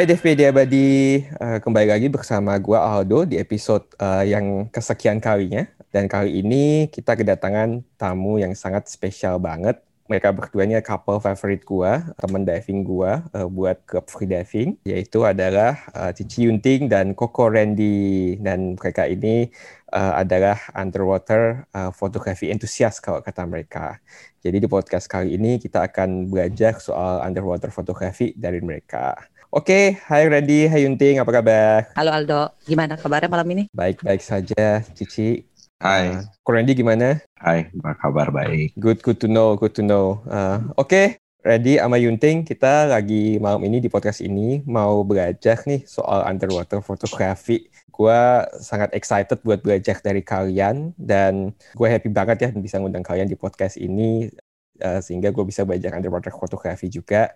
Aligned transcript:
Hai 0.00 0.08
DFPD 0.08 0.48
Abadi, 0.48 1.20
uh, 1.44 1.60
kembali 1.60 1.92
lagi 1.92 2.08
bersama 2.08 2.56
gua 2.56 2.88
Aldo 2.88 3.28
di 3.28 3.36
episode 3.36 3.84
uh, 4.00 4.24
yang 4.24 4.64
kesekian 4.72 5.20
kalinya. 5.20 5.68
Dan 5.92 6.08
kali 6.08 6.40
ini 6.40 6.88
kita 6.88 7.12
kedatangan 7.12 7.84
tamu 8.00 8.40
yang 8.40 8.56
sangat 8.56 8.88
spesial 8.88 9.36
banget. 9.36 9.76
Mereka 10.08 10.32
berdua 10.32 10.64
ini 10.64 10.80
couple 10.80 11.20
favorit 11.20 11.60
gua, 11.68 12.16
teman 12.16 12.48
diving 12.48 12.80
gua 12.80 13.28
uh, 13.36 13.44
buat 13.44 13.76
klub 13.84 14.08
free 14.08 14.24
diving, 14.24 14.80
yaitu 14.88 15.20
adalah 15.20 15.76
uh, 15.92 16.08
Cici 16.16 16.48
Yunting 16.48 16.88
dan 16.88 17.12
Koko 17.12 17.52
Randy. 17.52 18.40
Dan 18.40 18.80
mereka 18.80 19.04
ini 19.04 19.52
uh, 19.92 20.16
adalah 20.16 20.56
underwater 20.80 21.68
uh, 21.76 21.92
fotografi 21.92 22.48
entusias 22.48 23.04
kalau 23.04 23.20
kata 23.20 23.44
mereka. 23.44 24.00
Jadi 24.40 24.64
di 24.64 24.68
podcast 24.72 25.04
kali 25.12 25.36
ini 25.36 25.60
kita 25.60 25.84
akan 25.84 26.32
belajar 26.32 26.80
soal 26.80 27.20
underwater 27.20 27.68
fotografi 27.68 28.32
dari 28.32 28.64
mereka. 28.64 29.28
Oke, 29.50 29.98
hai 30.06 30.30
Randy, 30.30 30.70
hai 30.70 30.86
Yunting, 30.86 31.18
apa 31.18 31.34
kabar? 31.34 31.90
Halo 31.98 32.14
Aldo, 32.14 32.54
gimana 32.70 32.94
kabarnya 32.94 33.26
malam 33.26 33.50
ini? 33.50 33.66
Baik-baik 33.74 34.22
saja, 34.22 34.78
Cici. 34.94 35.42
Hai. 35.82 36.22
Uh, 36.22 36.46
Randy 36.46 36.78
gimana? 36.78 37.18
Hai, 37.34 37.66
apa 37.82 37.98
kabar 37.98 38.30
baik? 38.30 38.78
Good, 38.78 39.02
good 39.02 39.18
to 39.18 39.26
know, 39.26 39.58
good 39.58 39.74
to 39.74 39.82
know. 39.82 40.22
Uh, 40.30 40.70
Oke, 40.78 40.86
okay. 40.86 41.06
Randy 41.42 41.82
sama 41.82 41.98
Yunting, 41.98 42.46
kita 42.46 42.94
lagi 42.94 43.42
malam 43.42 43.66
ini 43.66 43.82
di 43.82 43.90
podcast 43.90 44.22
ini 44.22 44.62
mau 44.70 45.02
belajar 45.02 45.66
nih 45.66 45.82
soal 45.82 46.22
underwater 46.30 46.78
fotografi. 46.78 47.66
Gue 47.90 48.46
sangat 48.62 48.94
excited 48.94 49.42
buat 49.42 49.66
belajar 49.66 49.98
dari 49.98 50.22
kalian 50.22 50.94
dan 50.94 51.50
gue 51.74 51.88
happy 51.90 52.06
banget 52.06 52.38
ya 52.46 52.50
bisa 52.54 52.78
ngundang 52.78 53.02
kalian 53.02 53.26
di 53.26 53.34
podcast 53.34 53.82
ini 53.82 54.30
uh, 54.78 55.02
sehingga 55.02 55.34
gue 55.34 55.42
bisa 55.42 55.66
belajar 55.66 55.98
underwater 55.98 56.30
fotografi 56.30 56.86
juga 56.86 57.34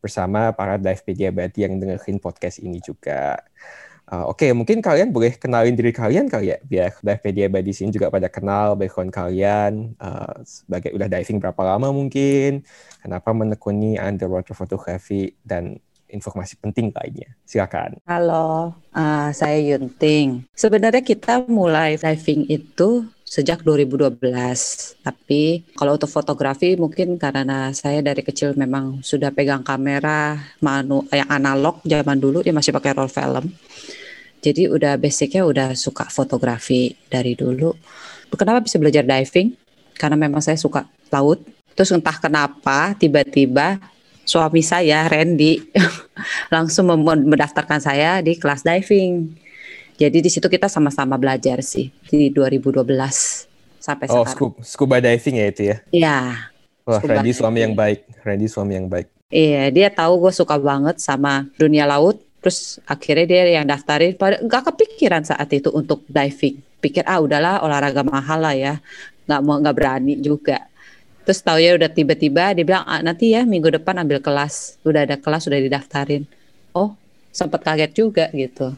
bersama 0.00 0.50
para 0.56 0.80
dive 0.80 1.28
abadi 1.28 1.68
yang 1.68 1.76
dengerin 1.78 2.18
podcast 2.18 2.58
ini 2.58 2.80
juga. 2.80 3.38
Uh, 4.10 4.26
Oke, 4.26 4.48
okay, 4.48 4.50
mungkin 4.50 4.82
kalian 4.82 5.14
boleh 5.14 5.38
kenalin 5.38 5.78
diri 5.78 5.94
kalian 5.94 6.26
kali 6.26 6.50
ya, 6.50 6.58
biar 6.66 6.98
dive 6.98 7.22
media 7.30 7.44
abadi 7.46 7.70
sini 7.70 7.94
juga 7.94 8.10
pada 8.10 8.26
kenal 8.26 8.74
background 8.74 9.14
kalian, 9.14 9.94
uh, 10.02 10.34
sebagai 10.42 10.90
udah 10.90 11.06
diving 11.06 11.38
berapa 11.38 11.62
lama 11.62 11.94
mungkin, 11.94 12.66
kenapa 12.98 13.30
menekuni 13.30 14.02
underwater 14.02 14.50
photography, 14.50 15.38
dan 15.46 15.78
informasi 16.10 16.58
penting 16.58 16.90
lainnya. 16.90 17.38
Silakan. 17.46 18.02
Halo, 18.02 18.74
uh, 18.90 19.30
saya 19.30 19.62
Yunting. 19.62 20.42
Sebenarnya 20.58 21.06
kita 21.06 21.46
mulai 21.46 21.94
diving 21.94 22.50
itu 22.50 23.06
sejak 23.30 23.62
2012. 23.62 24.18
Tapi 25.06 25.62
kalau 25.78 25.94
untuk 25.94 26.10
fotografi 26.10 26.74
mungkin 26.74 27.14
karena 27.14 27.70
saya 27.70 28.02
dari 28.02 28.26
kecil 28.26 28.58
memang 28.58 29.06
sudah 29.06 29.30
pegang 29.30 29.62
kamera 29.62 30.34
manu 30.58 31.06
yang 31.14 31.30
analog 31.30 31.78
zaman 31.86 32.18
dulu 32.18 32.42
dia 32.42 32.50
masih 32.50 32.74
pakai 32.74 32.90
roll 32.98 33.06
film. 33.06 33.54
Jadi 34.42 34.66
udah 34.66 34.98
basicnya 34.98 35.46
udah 35.46 35.78
suka 35.78 36.10
fotografi 36.10 36.90
dari 37.06 37.38
dulu. 37.38 37.70
Kenapa 38.34 38.66
bisa 38.66 38.82
belajar 38.82 39.06
diving? 39.06 39.54
Karena 39.94 40.18
memang 40.18 40.42
saya 40.42 40.58
suka 40.58 40.90
laut. 41.14 41.38
Terus 41.78 41.94
entah 41.94 42.18
kenapa 42.18 42.98
tiba-tiba 42.98 43.78
suami 44.26 44.64
saya 44.64 45.06
Randy 45.06 45.70
langsung 46.54 46.90
mendaftarkan 46.90 47.78
saya 47.78 48.18
di 48.24 48.34
kelas 48.34 48.66
diving 48.66 49.38
jadi 50.00 50.24
di 50.24 50.30
situ 50.32 50.48
kita 50.48 50.64
sama-sama 50.64 51.20
belajar 51.20 51.60
sih 51.60 51.92
di 52.08 52.32
2012 52.32 52.80
sampai 53.76 54.08
oh, 54.08 54.24
sekarang. 54.24 54.40
Oh, 54.48 54.52
scuba 54.64 54.96
diving 54.96 55.36
ya 55.36 55.46
itu 55.52 55.62
ya? 55.68 55.76
Iya. 55.92 56.16
Wah, 56.88 57.00
Randy 57.04 57.36
suami 57.36 57.60
yang 57.60 57.76
baik. 57.76 58.08
Randy 58.24 58.48
suami 58.48 58.80
yang 58.80 58.88
baik. 58.88 59.12
Iya, 59.28 59.68
dia 59.68 59.88
tahu 59.92 60.24
gue 60.24 60.32
suka 60.32 60.56
banget 60.56 61.04
sama 61.04 61.44
dunia 61.60 61.84
laut. 61.84 62.16
Terus 62.40 62.80
akhirnya 62.88 63.28
dia 63.28 63.60
yang 63.60 63.68
daftarin. 63.68 64.16
Gak 64.48 64.72
kepikiran 64.72 65.20
saat 65.28 65.52
itu 65.52 65.68
untuk 65.68 66.00
diving. 66.08 66.64
Pikir 66.80 67.04
ah 67.04 67.20
udahlah 67.20 67.60
olahraga 67.60 68.00
mahal 68.00 68.40
lah 68.40 68.56
ya. 68.56 68.80
Gak 69.28 69.40
mau 69.44 69.60
nggak 69.60 69.76
berani 69.76 70.16
juga. 70.16 70.64
Terus 71.28 71.44
tahu 71.44 71.60
ya 71.60 71.76
udah 71.76 71.92
tiba-tiba 71.92 72.56
dia 72.56 72.64
bilang 72.64 72.88
ah, 72.88 73.04
nanti 73.04 73.36
ya 73.36 73.44
minggu 73.44 73.68
depan 73.68 74.00
ambil 74.00 74.24
kelas. 74.24 74.80
Udah 74.80 75.04
ada 75.04 75.20
kelas 75.20 75.44
udah 75.44 75.60
didaftarin. 75.60 76.24
Oh 76.72 76.96
sempat 77.30 77.62
kaget 77.62 77.92
juga 77.94 78.26
gitu 78.34 78.74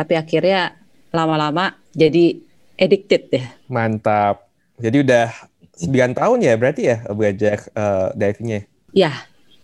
tapi 0.00 0.16
akhirnya 0.16 0.80
lama-lama 1.12 1.76
jadi 1.92 2.40
addicted 2.80 3.28
deh. 3.28 3.44
Mantap. 3.68 4.48
Jadi 4.80 5.04
udah 5.04 5.28
9 5.76 6.16
tahun 6.16 6.38
ya 6.40 6.56
berarti 6.56 6.82
ya 6.88 7.04
belajar 7.12 7.68
uh, 7.76 8.08
divingnya? 8.16 8.64
Ya, 8.96 9.12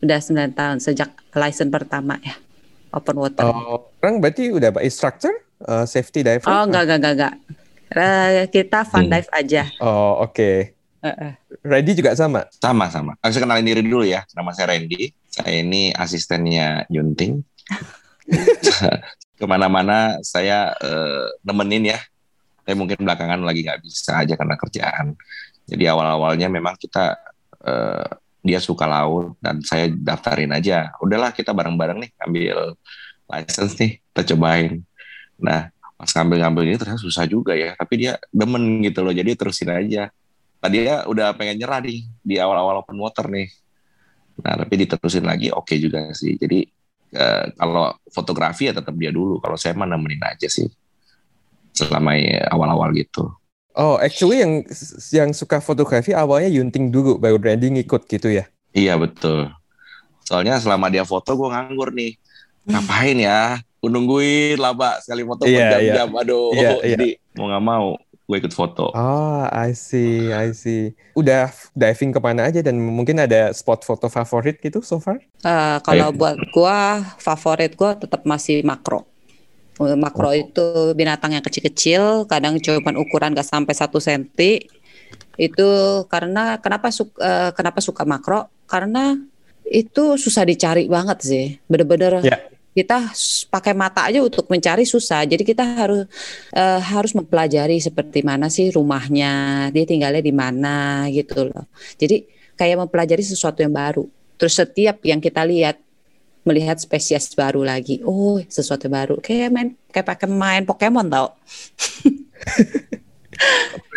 udah 0.04 0.20
9 0.20 0.52
tahun 0.52 0.76
sejak 0.84 1.08
license 1.32 1.72
pertama 1.72 2.20
ya 2.20 2.36
open 2.92 3.16
water. 3.16 3.48
Oh, 3.48 3.88
orang 4.04 4.20
berarti 4.20 4.52
udah 4.52 4.68
apa 4.76 4.84
instructor 4.84 5.32
uh, 5.64 5.88
safety 5.88 6.20
diver? 6.20 6.44
Oh, 6.44 6.68
enggak 6.68 6.84
enggak 6.84 6.98
enggak 7.00 7.14
enggak. 7.16 7.34
Uh, 7.96 8.44
kita 8.52 8.84
fun 8.84 9.08
hmm. 9.08 9.12
dive 9.16 9.30
aja. 9.32 9.62
Oh, 9.80 10.20
oke. 10.20 10.36
Okay. 10.36 10.56
Uh 11.00 11.08
-uh. 11.08 11.32
Randy 11.64 11.96
juga 11.96 12.12
sama? 12.12 12.44
Sama, 12.60 12.92
sama. 12.92 13.16
Aku 13.24 13.40
kenalin 13.40 13.64
diri 13.64 13.80
dulu 13.80 14.04
ya. 14.04 14.28
Nama 14.36 14.50
saya 14.52 14.76
Randy. 14.76 15.12
Saya 15.32 15.64
ini 15.64 15.92
asistennya 15.96 16.84
Yunting. 16.92 17.40
ke 19.36 19.44
mana-mana 19.44 20.18
saya 20.24 20.72
uh, 20.80 21.28
nemenin 21.44 21.92
ya. 21.92 22.00
Tapi 22.66 22.74
mungkin 22.74 22.98
belakangan 22.98 23.38
lagi 23.46 23.62
nggak 23.62 23.80
bisa 23.84 24.24
aja 24.26 24.34
karena 24.34 24.56
kerjaan. 24.58 25.14
Jadi 25.68 25.84
awal-awalnya 25.86 26.50
memang 26.50 26.74
kita 26.74 27.14
uh, 27.62 28.08
dia 28.42 28.58
suka 28.62 28.86
laut 28.86 29.34
dan 29.38 29.62
saya 29.62 29.90
daftarin 29.90 30.50
aja. 30.50 30.94
Udahlah 30.98 31.30
kita 31.34 31.50
bareng-bareng 31.50 31.98
nih 32.02 32.10
ambil 32.22 32.78
license 33.26 33.74
nih, 33.78 33.98
kita 33.98 34.34
cobain. 34.34 34.82
Nah 35.38 35.70
pas 35.96 36.10
ngambil-ngambil 36.12 36.62
ini 36.68 36.76
ternyata 36.78 37.02
susah 37.02 37.26
juga 37.26 37.54
ya. 37.54 37.74
Tapi 37.74 37.94
dia 38.06 38.12
demen 38.30 38.82
gitu 38.86 39.02
loh, 39.02 39.14
jadi 39.14 39.34
terusin 39.34 39.70
aja. 39.70 40.10
Tadi 40.62 40.76
dia 40.86 41.04
udah 41.06 41.34
pengen 41.34 41.62
nyerah 41.62 41.82
nih 41.82 42.06
di 42.22 42.34
awal-awal 42.38 42.82
open 42.82 42.98
water 42.98 43.26
nih. 43.30 43.50
Nah 44.42 44.54
tapi 44.62 44.74
diterusin 44.86 45.26
lagi 45.26 45.50
oke 45.50 45.66
okay 45.66 45.82
juga 45.82 46.10
sih. 46.14 46.38
Jadi 46.38 46.66
Uh, 47.14 47.46
kalau 47.54 47.94
fotografi 48.10 48.66
ya 48.66 48.74
tetap 48.74 48.94
dia 48.98 49.14
dulu. 49.14 49.38
Kalau 49.38 49.54
saya 49.54 49.76
mah 49.78 49.86
nemenin 49.86 50.20
aja 50.26 50.50
sih 50.50 50.66
selama 51.76 52.16
awal-awal 52.50 52.90
gitu. 52.96 53.28
Oh, 53.76 54.00
actually 54.00 54.40
yang 54.40 54.64
yang 55.12 55.30
suka 55.36 55.60
fotografi 55.60 56.16
awalnya 56.16 56.48
Yunting 56.48 56.88
dulu, 56.88 57.20
baru 57.20 57.36
branding 57.36 57.76
ikut 57.76 58.08
gitu 58.08 58.32
ya? 58.32 58.48
Iya 58.72 58.96
betul. 58.96 59.52
Soalnya 60.24 60.56
selama 60.56 60.88
dia 60.88 61.04
foto 61.04 61.36
gue 61.36 61.48
nganggur 61.52 61.92
nih. 61.92 62.16
Ngapain 62.64 63.16
ya? 63.20 63.60
Gue 63.76 63.90
nungguin 63.92 64.56
lama 64.56 64.96
sekali 65.04 65.22
foto 65.28 65.44
yeah, 65.44 65.76
berjam-jam. 65.76 66.08
Yeah. 66.08 66.22
Aduh, 66.24 66.48
yeah, 66.56 66.62
yeah. 66.80 66.90
jadi 66.96 67.08
mau 67.36 67.46
nggak 67.52 67.64
mau 67.68 67.88
gue 68.26 68.36
ikut 68.42 68.50
foto. 68.50 68.90
Oh, 68.90 69.46
I 69.46 69.70
see, 69.70 70.34
I 70.34 70.50
see. 70.50 70.98
Udah 71.14 71.54
diving 71.78 72.10
ke 72.10 72.18
mana 72.18 72.50
aja 72.50 72.58
dan 72.58 72.74
mungkin 72.74 73.22
ada 73.22 73.54
spot 73.54 73.86
foto 73.86 74.10
favorit 74.10 74.58
gitu 74.58 74.82
so 74.82 74.98
far? 74.98 75.22
Uh, 75.46 75.78
kalau 75.86 76.10
Ayo. 76.10 76.18
buat 76.18 76.34
gue, 76.34 76.80
favorit 77.22 77.72
gue 77.78 77.90
tetap 78.02 78.26
masih 78.26 78.66
makro. 78.66 79.06
Makro 79.78 80.32
oh. 80.32 80.34
itu 80.34 80.66
binatang 80.98 81.38
yang 81.38 81.44
kecil-kecil, 81.44 82.26
kadang 82.26 82.58
cuma 82.58 82.90
ukuran 82.98 83.30
gak 83.30 83.46
sampai 83.46 83.78
satu 83.78 84.02
senti. 84.02 84.66
Itu 85.38 86.02
karena 86.10 86.58
kenapa 86.58 86.90
suka 86.90 87.14
uh, 87.22 87.30
eh, 87.30 87.50
kenapa 87.54 87.78
suka 87.78 88.02
makro? 88.02 88.50
Karena 88.66 89.14
itu 89.62 90.18
susah 90.18 90.42
dicari 90.42 90.90
banget 90.90 91.18
sih, 91.22 91.46
bener-bener. 91.70 92.26
Yeah 92.26 92.55
kita 92.76 93.08
pakai 93.48 93.72
mata 93.72 94.04
aja 94.04 94.20
untuk 94.20 94.44
mencari 94.52 94.84
susah. 94.84 95.24
Jadi 95.24 95.48
kita 95.48 95.64
harus 95.64 96.04
uh, 96.52 96.76
harus 96.76 97.16
mempelajari 97.16 97.80
seperti 97.80 98.20
mana 98.20 98.52
sih 98.52 98.68
rumahnya, 98.68 99.66
dia 99.72 99.84
tinggalnya 99.88 100.20
di 100.20 100.34
mana 100.36 101.08
gitu 101.08 101.48
loh. 101.48 101.64
Jadi 101.96 102.28
kayak 102.52 102.84
mempelajari 102.84 103.24
sesuatu 103.24 103.64
yang 103.64 103.72
baru. 103.72 104.04
Terus 104.36 104.60
setiap 104.60 105.00
yang 105.08 105.24
kita 105.24 105.40
lihat 105.48 105.80
melihat 106.44 106.76
spesies 106.76 107.32
baru 107.32 107.64
lagi. 107.64 108.04
Oh, 108.04 108.36
sesuatu 108.44 108.92
baru. 108.92 109.16
Kayak 109.24 109.50
main 109.56 109.68
kayak 109.88 110.06
pakai 110.12 110.28
main 110.28 110.62
Pokemon 110.68 111.08
tau. 111.08 111.32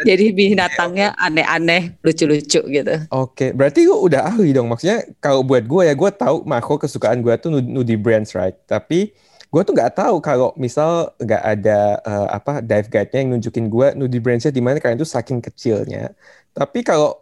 Jadi 0.08 0.32
binatangnya 0.32 1.12
aneh-aneh, 1.20 2.00
lucu-lucu 2.00 2.62
gitu. 2.64 2.96
Oke, 3.12 3.52
berarti 3.52 3.84
gue 3.84 4.00
udah 4.00 4.32
ahli 4.32 4.56
dong. 4.56 4.72
Maksudnya 4.72 5.04
kalau 5.20 5.44
buat 5.44 5.68
gue 5.68 5.92
ya, 5.92 5.94
gue 5.94 6.12
tahu 6.16 6.48
makro 6.48 6.80
kesukaan 6.80 7.20
gue 7.20 7.36
tuh 7.36 7.52
nudie 7.60 8.00
brands, 8.00 8.32
right? 8.32 8.56
Tapi 8.64 9.12
gue 9.50 9.62
tuh 9.66 9.74
nggak 9.74 9.98
tahu 9.98 10.22
kalau 10.22 10.54
misal 10.56 11.10
nggak 11.18 11.44
ada 11.44 11.98
uh, 12.06 12.28
apa 12.38 12.62
dive 12.62 12.86
guide-nya 12.86 13.20
yang 13.26 13.30
nunjukin 13.34 13.66
gue 13.66 13.88
nudie 13.98 14.22
brands-nya 14.22 14.54
di 14.54 14.62
mana 14.62 14.78
karena 14.78 15.02
itu 15.02 15.10
saking 15.10 15.42
kecilnya. 15.42 16.14
Tapi 16.54 16.86
kalau 16.86 17.18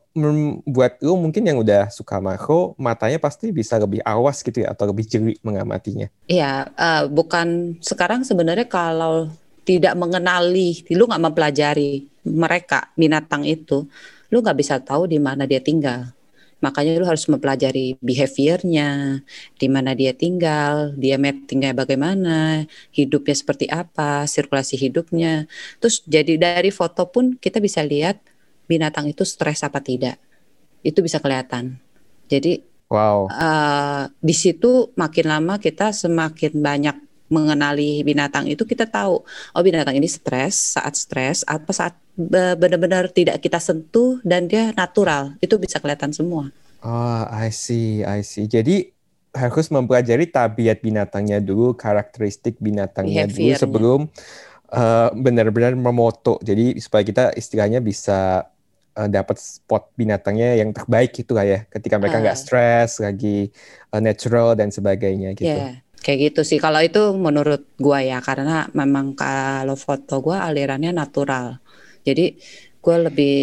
buat 0.65 0.97
lu 0.99 1.13
mungkin 1.13 1.45
yang 1.45 1.61
udah 1.61 1.93
suka 1.93 2.17
makro, 2.17 2.73
matanya 2.81 3.21
pasti 3.21 3.53
bisa 3.53 3.77
lebih 3.77 4.01
awas 4.01 4.41
gitu 4.41 4.65
ya 4.65 4.73
atau 4.73 4.89
lebih 4.89 5.05
jeli 5.05 5.37
mengamatinya. 5.45 6.09
Iya, 6.25 6.73
uh, 6.73 7.05
bukan 7.05 7.77
sekarang 7.85 8.25
sebenarnya 8.25 8.65
kalau 8.65 9.29
tidak 9.67 9.99
mengenali, 9.99 10.87
lu 10.95 11.03
nggak 11.03 11.23
mempelajari 11.27 12.07
mereka 12.23 12.87
binatang 12.95 13.43
itu, 13.43 13.83
lu 14.31 14.39
nggak 14.39 14.55
bisa 14.55 14.79
tahu 14.79 15.11
di 15.11 15.19
mana 15.19 15.43
dia 15.43 15.59
tinggal. 15.59 16.15
Makanya 16.57 16.97
lu 16.97 17.05
harus 17.05 17.27
mempelajari 17.29 17.99
behaviornya, 18.01 19.21
di 19.59 19.67
mana 19.69 19.93
dia 19.93 20.15
tinggal, 20.15 20.95
dia 20.97 21.19
matingnya 21.19 21.75
bagaimana, 21.75 22.65
hidupnya 22.95 23.35
seperti 23.35 23.69
apa, 23.69 24.25
sirkulasi 24.25 24.79
hidupnya. 24.79 25.45
Terus 25.77 26.01
jadi 26.07 26.39
dari 26.39 26.73
foto 26.73 27.05
pun 27.11 27.37
kita 27.37 27.61
bisa 27.61 27.85
lihat 27.85 28.17
binatang 28.65 29.05
itu 29.05 29.21
stres 29.21 29.61
apa 29.61 29.83
tidak. 29.83 30.17
Itu 30.81 31.05
bisa 31.05 31.19
kelihatan. 31.21 31.77
Jadi 32.31 32.79
Wow. 32.87 33.27
uh, 33.27 34.07
di 34.23 34.31
situ 34.31 34.95
makin 34.95 35.27
lama 35.27 35.59
kita 35.59 35.91
semakin 35.91 36.55
banyak 36.55 36.95
mengenali 37.27 38.03
binatang 38.07 38.47
itu 38.47 38.63
kita 38.63 38.87
tahu 38.87 39.23
oh 39.27 39.61
binatang 39.63 39.99
ini 39.99 40.07
stres 40.07 40.79
saat 40.79 40.95
stres 40.95 41.43
apa 41.43 41.71
saat 41.75 41.93
benar-benar 42.57 43.13
tidak 43.13 43.37
kita 43.37 43.61
sentuh 43.61 44.17
dan 44.25 44.49
dia 44.49 44.73
natural 44.73 45.37
itu 45.37 45.53
bisa 45.61 45.77
kelihatan 45.77 46.09
semua. 46.09 46.49
Oh, 46.81 47.23
I 47.29 47.53
see, 47.53 48.01
I 48.01 48.25
see. 48.25 48.49
Jadi 48.49 48.89
harus 49.37 49.69
mempelajari 49.69 50.25
tabiat 50.25 50.81
binatangnya 50.81 51.37
dulu, 51.37 51.77
karakteristik 51.77 52.57
binatangnya 52.57 53.29
dulu 53.29 53.53
sebelum 53.53 53.99
uh, 54.73 55.09
benar-benar 55.13 55.77
memoto. 55.77 56.41
Jadi 56.41 56.81
supaya 56.81 57.05
kita 57.05 57.23
istilahnya 57.37 57.85
bisa 57.85 58.49
uh, 58.97 59.09
dapat 59.09 59.37
spot 59.37 59.93
binatangnya 59.93 60.57
yang 60.57 60.73
terbaik 60.73 61.13
gitu 61.13 61.37
lah 61.37 61.45
ya. 61.45 61.59
Ketika 61.69 62.01
mereka 62.01 62.17
nggak 62.17 62.37
uh. 62.37 62.41
stres, 62.41 62.97
lagi 62.97 63.53
uh, 63.93 64.01
natural 64.01 64.57
dan 64.57 64.73
sebagainya 64.73 65.37
gitu. 65.37 65.53
Yeah 65.53 65.85
kayak 66.07 66.31
gitu 66.31 66.41
sih. 66.47 66.55
Kalau 66.55 66.79
itu 66.79 67.11
menurut 67.19 67.67
gua 67.75 67.99
ya 67.99 68.23
karena 68.23 68.71
memang 68.71 69.11
kalau 69.11 69.75
foto 69.75 70.23
gua 70.23 70.47
alirannya 70.47 70.95
natural. 70.95 71.59
Jadi 72.07 72.39
gua 72.79 73.11
lebih 73.11 73.35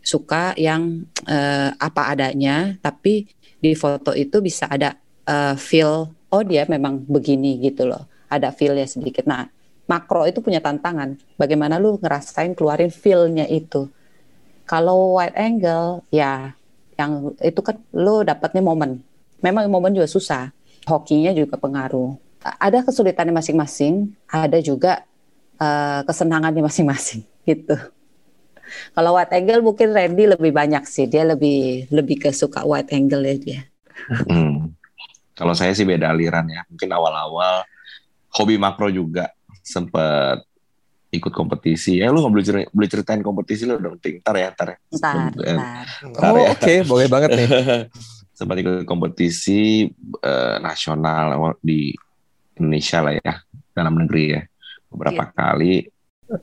suka 0.00 0.56
yang 0.56 1.04
uh, 1.28 1.68
apa 1.76 2.16
adanya 2.16 2.80
tapi 2.80 3.28
di 3.60 3.76
foto 3.76 4.16
itu 4.16 4.40
bisa 4.40 4.64
ada 4.72 4.96
uh, 5.28 5.52
feel 5.60 6.08
oh 6.32 6.42
dia 6.48 6.64
memang 6.64 7.04
begini 7.04 7.60
gitu 7.60 7.84
loh. 7.84 8.08
Ada 8.32 8.56
feelnya 8.56 8.88
sedikit. 8.88 9.28
Nah 9.28 9.44
makro 9.84 10.24
itu 10.24 10.40
punya 10.40 10.64
tantangan. 10.64 11.20
Bagaimana 11.36 11.76
lu 11.76 12.00
ngerasain 12.00 12.56
keluarin 12.56 12.88
feelnya 12.88 13.44
itu? 13.44 13.84
Kalau 14.64 15.20
wide 15.20 15.36
angle 15.36 16.08
ya 16.08 16.56
yang 16.96 17.36
itu 17.44 17.60
kan 17.60 17.76
lu 17.92 18.24
dapatnya 18.24 18.64
momen. 18.64 19.04
Memang 19.44 19.68
momen 19.68 19.92
juga 19.92 20.08
susah 20.08 20.56
hokinya 20.88 21.36
juga 21.36 21.60
pengaruh. 21.60 22.16
Ada 22.40 22.80
kesulitannya 22.80 23.34
masing-masing, 23.36 24.14
ada 24.24 24.56
juga 24.64 25.04
uh, 25.60 26.00
kesenangannya 26.08 26.64
masing-masing 26.64 27.22
gitu. 27.48 27.76
Kalau 28.92 29.16
wide 29.16 29.32
angle 29.32 29.64
mungkin 29.64 29.96
Randy 29.96 30.28
lebih 30.28 30.52
banyak 30.52 30.84
sih, 30.84 31.08
dia 31.08 31.24
lebih 31.24 31.88
lebih 31.88 32.28
ke 32.28 32.30
suka 32.32 32.64
wide 32.64 32.92
angle 32.92 33.24
ya 33.24 33.36
dia. 33.36 33.60
Hmm. 34.28 34.76
Kalau 35.32 35.54
saya 35.56 35.72
sih 35.72 35.88
beda 35.88 36.12
aliran 36.12 36.44
ya. 36.50 36.64
Mungkin 36.68 36.90
awal-awal 36.92 37.64
hobi 38.36 38.60
makro 38.60 38.92
juga 38.92 39.32
sempat 39.64 40.44
ikut 41.08 41.32
kompetisi. 41.32 41.96
Ya 42.00 42.12
lu 42.12 42.20
nggak 42.20 42.32
boleh 42.32 42.44
ceritain, 42.44 42.68
boleh 42.68 42.88
ceritain 42.90 43.22
kompetisi 43.24 43.64
lu 43.64 43.80
dong, 43.80 43.96
Ntar 43.96 44.34
ya, 44.36 44.48
ntar 44.52 44.68
ya. 44.68 44.78
Ntar, 44.92 45.14
ntar. 45.32 45.86
Oh, 46.20 46.36
ya. 46.36 46.52
oke, 46.52 46.60
okay. 46.60 46.84
boleh 46.84 47.06
banget 47.08 47.30
nih. 47.32 47.48
sempat 48.38 48.54
ikut 48.62 48.86
kompetisi 48.86 49.90
uh, 50.22 50.62
nasional 50.62 51.58
di 51.58 51.90
Indonesia 52.54 53.02
lah 53.02 53.18
ya 53.18 53.34
dalam 53.74 53.98
negeri 53.98 54.38
ya 54.38 54.42
beberapa 54.94 55.26
iya. 55.26 55.34
kali 55.34 55.74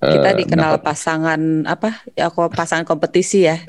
kita 0.03 0.29
uh, 0.29 0.35
dikenal 0.35 0.71
dapat... 0.75 0.83
pasangan 0.91 1.39
apa 1.63 2.03
ya 2.11 2.27
kok 2.27 2.51
pasangan 2.51 2.83
kompetisi 2.83 3.47
ya 3.47 3.63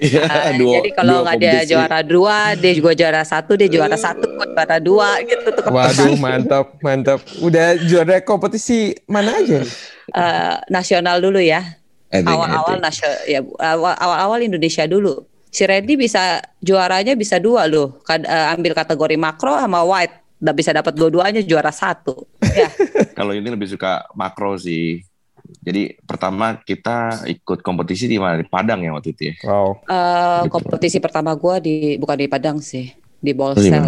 Iya, 0.00 0.24
uh, 0.24 0.56
dua, 0.62 0.80
jadi 0.80 0.90
kalau 0.96 1.16
nggak 1.20 1.36
dia 1.36 1.60
juara 1.68 2.00
dua, 2.00 2.56
dia 2.56 2.72
juga 2.72 2.96
juara 2.96 3.20
satu, 3.20 3.52
dia 3.52 3.68
juara 3.68 4.00
satu, 4.00 4.32
juara 4.32 4.80
dua, 4.80 5.20
gitu 5.28 5.52
tuh. 5.52 5.68
Waduh, 5.68 6.16
mantap, 6.16 6.72
mantap. 6.80 7.20
Udah 7.44 7.76
juara 7.76 8.16
kompetisi 8.24 8.96
mana 9.04 9.36
aja? 9.36 9.60
Uh, 10.08 10.56
nasional 10.72 11.20
dulu 11.20 11.36
ya. 11.36 11.76
Awal-awal 12.08 12.80
nasional, 12.80 13.18
ya 13.28 13.44
awal-awal 13.60 14.40
Indonesia 14.40 14.88
dulu 14.88 15.29
si 15.50 15.62
Randy 15.66 15.98
bisa 15.98 16.40
juaranya 16.62 17.18
bisa 17.18 17.42
dua 17.42 17.66
loh. 17.66 18.00
Kad, 18.06 18.24
uh, 18.24 18.54
ambil 18.54 18.72
kategori 18.72 19.18
makro 19.18 19.58
sama 19.58 19.82
white. 19.82 20.16
Udah 20.40 20.54
bisa 20.56 20.72
dapat 20.72 20.96
dua-duanya 20.96 21.44
juara 21.44 21.74
satu. 21.74 22.24
Ya. 22.50 22.66
Kalau 23.14 23.30
ini 23.30 23.46
lebih 23.46 23.70
suka 23.70 24.10
makro 24.18 24.58
sih. 24.58 25.06
Jadi 25.62 25.94
pertama 26.02 26.58
kita 26.58 27.22
ikut 27.30 27.62
kompetisi 27.62 28.10
di 28.10 28.18
mana 28.18 28.42
di 28.42 28.46
Padang 28.48 28.82
ya 28.82 28.90
waktu 28.90 29.14
itu 29.14 29.22
ya. 29.30 29.34
Wow. 29.46 29.86
Uh, 29.86 30.42
kompetisi 30.50 30.98
pertama 30.98 31.30
gue 31.38 31.54
di 31.62 31.74
bukan 31.94 32.18
di 32.18 32.26
Padang 32.26 32.58
sih 32.58 32.90
di 33.22 33.30
Bolsel. 33.30 33.86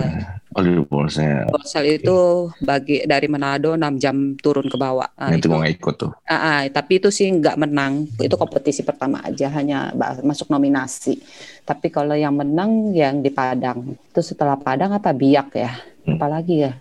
Oh, 0.52 0.60
di 0.60 0.76
Bolsel. 0.84 1.48
Bolsel 1.48 1.96
itu 1.96 2.48
bagi 2.60 3.02
dari 3.08 3.24
Manado 3.28 3.72
6 3.72 3.96
jam 3.96 4.36
turun 4.36 4.68
ke 4.68 4.76
bawah. 4.76 5.08
Nah, 5.16 5.32
itu 5.32 5.48
mau 5.48 5.64
ikut 5.64 5.94
tuh. 5.96 6.12
Uh, 6.28 6.34
uh, 6.34 6.60
tapi 6.68 7.00
itu 7.00 7.08
sih 7.08 7.32
nggak 7.32 7.56
menang. 7.56 8.04
Itu 8.20 8.36
kompetisi 8.36 8.84
pertama 8.84 9.24
aja 9.24 9.48
hanya 9.56 9.96
masuk 10.20 10.52
nominasi. 10.52 11.16
Tapi 11.64 11.88
kalau 11.88 12.12
yang 12.12 12.36
menang 12.36 12.92
yang 12.92 13.24
di 13.24 13.32
Padang. 13.32 13.96
Itu 13.96 14.20
setelah 14.20 14.60
Padang 14.60 14.92
apa 14.92 15.16
Biak 15.16 15.56
ya? 15.56 15.72
Hmm. 16.04 16.20
Apalagi 16.20 16.68
ya? 16.68 16.72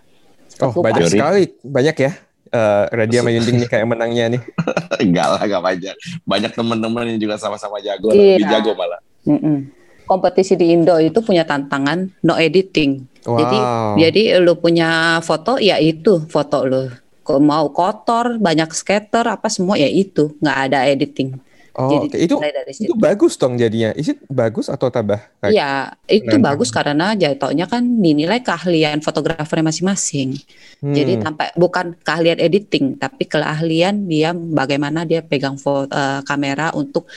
oh, 0.60 0.76
lupa. 0.76 0.92
banyak 0.92 1.08
sekali. 1.08 1.44
Banyak 1.64 1.96
ya. 1.96 2.12
Uh, 2.52 2.84
Radia 2.92 3.24
Mayunding 3.24 3.64
nih 3.64 3.70
kayak 3.72 3.88
menangnya 3.88 4.36
nih. 4.36 4.42
enggak 5.08 5.28
lah, 5.32 5.42
enggak 5.48 5.64
banyak. 5.64 5.96
Banyak 6.28 6.52
teman-teman 6.52 7.08
yang 7.16 7.20
juga 7.24 7.40
sama-sama 7.40 7.80
jago, 7.80 8.12
iya. 8.12 8.36
lebih 8.36 8.52
jago 8.52 8.72
malah. 8.76 9.00
Mm 9.24 9.40
-mm 9.40 9.82
kompetisi 10.12 10.60
di 10.60 10.76
Indo 10.76 11.00
itu 11.00 11.24
punya 11.24 11.48
tantangan 11.48 12.12
no 12.28 12.36
editing. 12.36 13.08
Wow. 13.26 13.38
Jadi 13.38 13.58
jadi 14.02 14.22
lu 14.42 14.58
punya 14.58 15.22
foto 15.22 15.62
ya 15.62 15.78
itu 15.78 16.26
foto 16.30 16.66
lu. 16.66 16.90
Mau 17.32 17.72
kotor, 17.72 18.42
banyak 18.42 18.76
scatter 18.76 19.24
apa 19.24 19.48
semua 19.48 19.80
ya 19.80 19.88
itu, 19.88 20.36
nggak 20.42 20.58
ada 20.68 20.84
editing. 20.90 21.40
Oh, 21.72 21.88
Jadi, 21.88 22.28
itu 22.28 22.36
itu 22.84 22.94
bagus 23.00 23.40
dong 23.40 23.56
jadinya. 23.56 23.96
Is 23.96 24.12
bagus 24.28 24.68
atau 24.68 24.92
tabah? 24.92 25.32
Iya, 25.48 25.96
itu 26.04 26.36
bagus 26.36 26.68
karena 26.68 27.16
jatuhnya 27.16 27.72
kan 27.72 27.80
dinilai 27.80 28.44
keahlian 28.44 29.00
fotografer 29.00 29.64
masing-masing. 29.64 30.36
Hmm. 30.84 30.92
Jadi 30.92 31.24
tanpa 31.24 31.56
bukan 31.56 31.96
keahlian 32.04 32.44
editing, 32.44 33.00
tapi 33.00 33.24
keahlian 33.24 34.12
dia 34.12 34.36
bagaimana 34.36 35.08
dia 35.08 35.24
pegang 35.24 35.56
foto, 35.56 35.88
uh, 35.96 36.20
kamera 36.28 36.76
untuk 36.76 37.08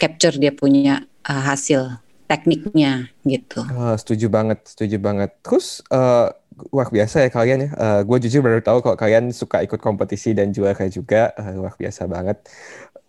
capture 0.00 0.40
dia 0.40 0.56
punya 0.56 1.04
uh, 1.28 1.42
hasil 1.44 2.00
tekniknya 2.28 3.08
gitu. 3.24 3.64
Oh, 3.72 3.96
setuju 3.96 4.28
banget, 4.28 4.60
setuju 4.68 5.00
banget. 5.00 5.32
Terus 5.40 5.80
uh, 5.88 6.28
luar 6.70 6.92
biasa 6.92 7.24
ya 7.24 7.30
kalian 7.32 7.58
ya. 7.66 7.70
Uh, 7.72 7.82
eh, 7.82 8.00
gue 8.04 8.18
jujur 8.28 8.44
baru 8.44 8.60
tahu 8.60 8.84
kalau 8.84 8.96
kalian 9.00 9.32
suka 9.32 9.64
ikut 9.64 9.80
kompetisi 9.80 10.36
dan 10.36 10.52
juara 10.52 10.86
juga. 10.92 11.32
Uh, 11.40 11.64
luar 11.64 11.74
biasa 11.74 12.04
banget. 12.04 12.44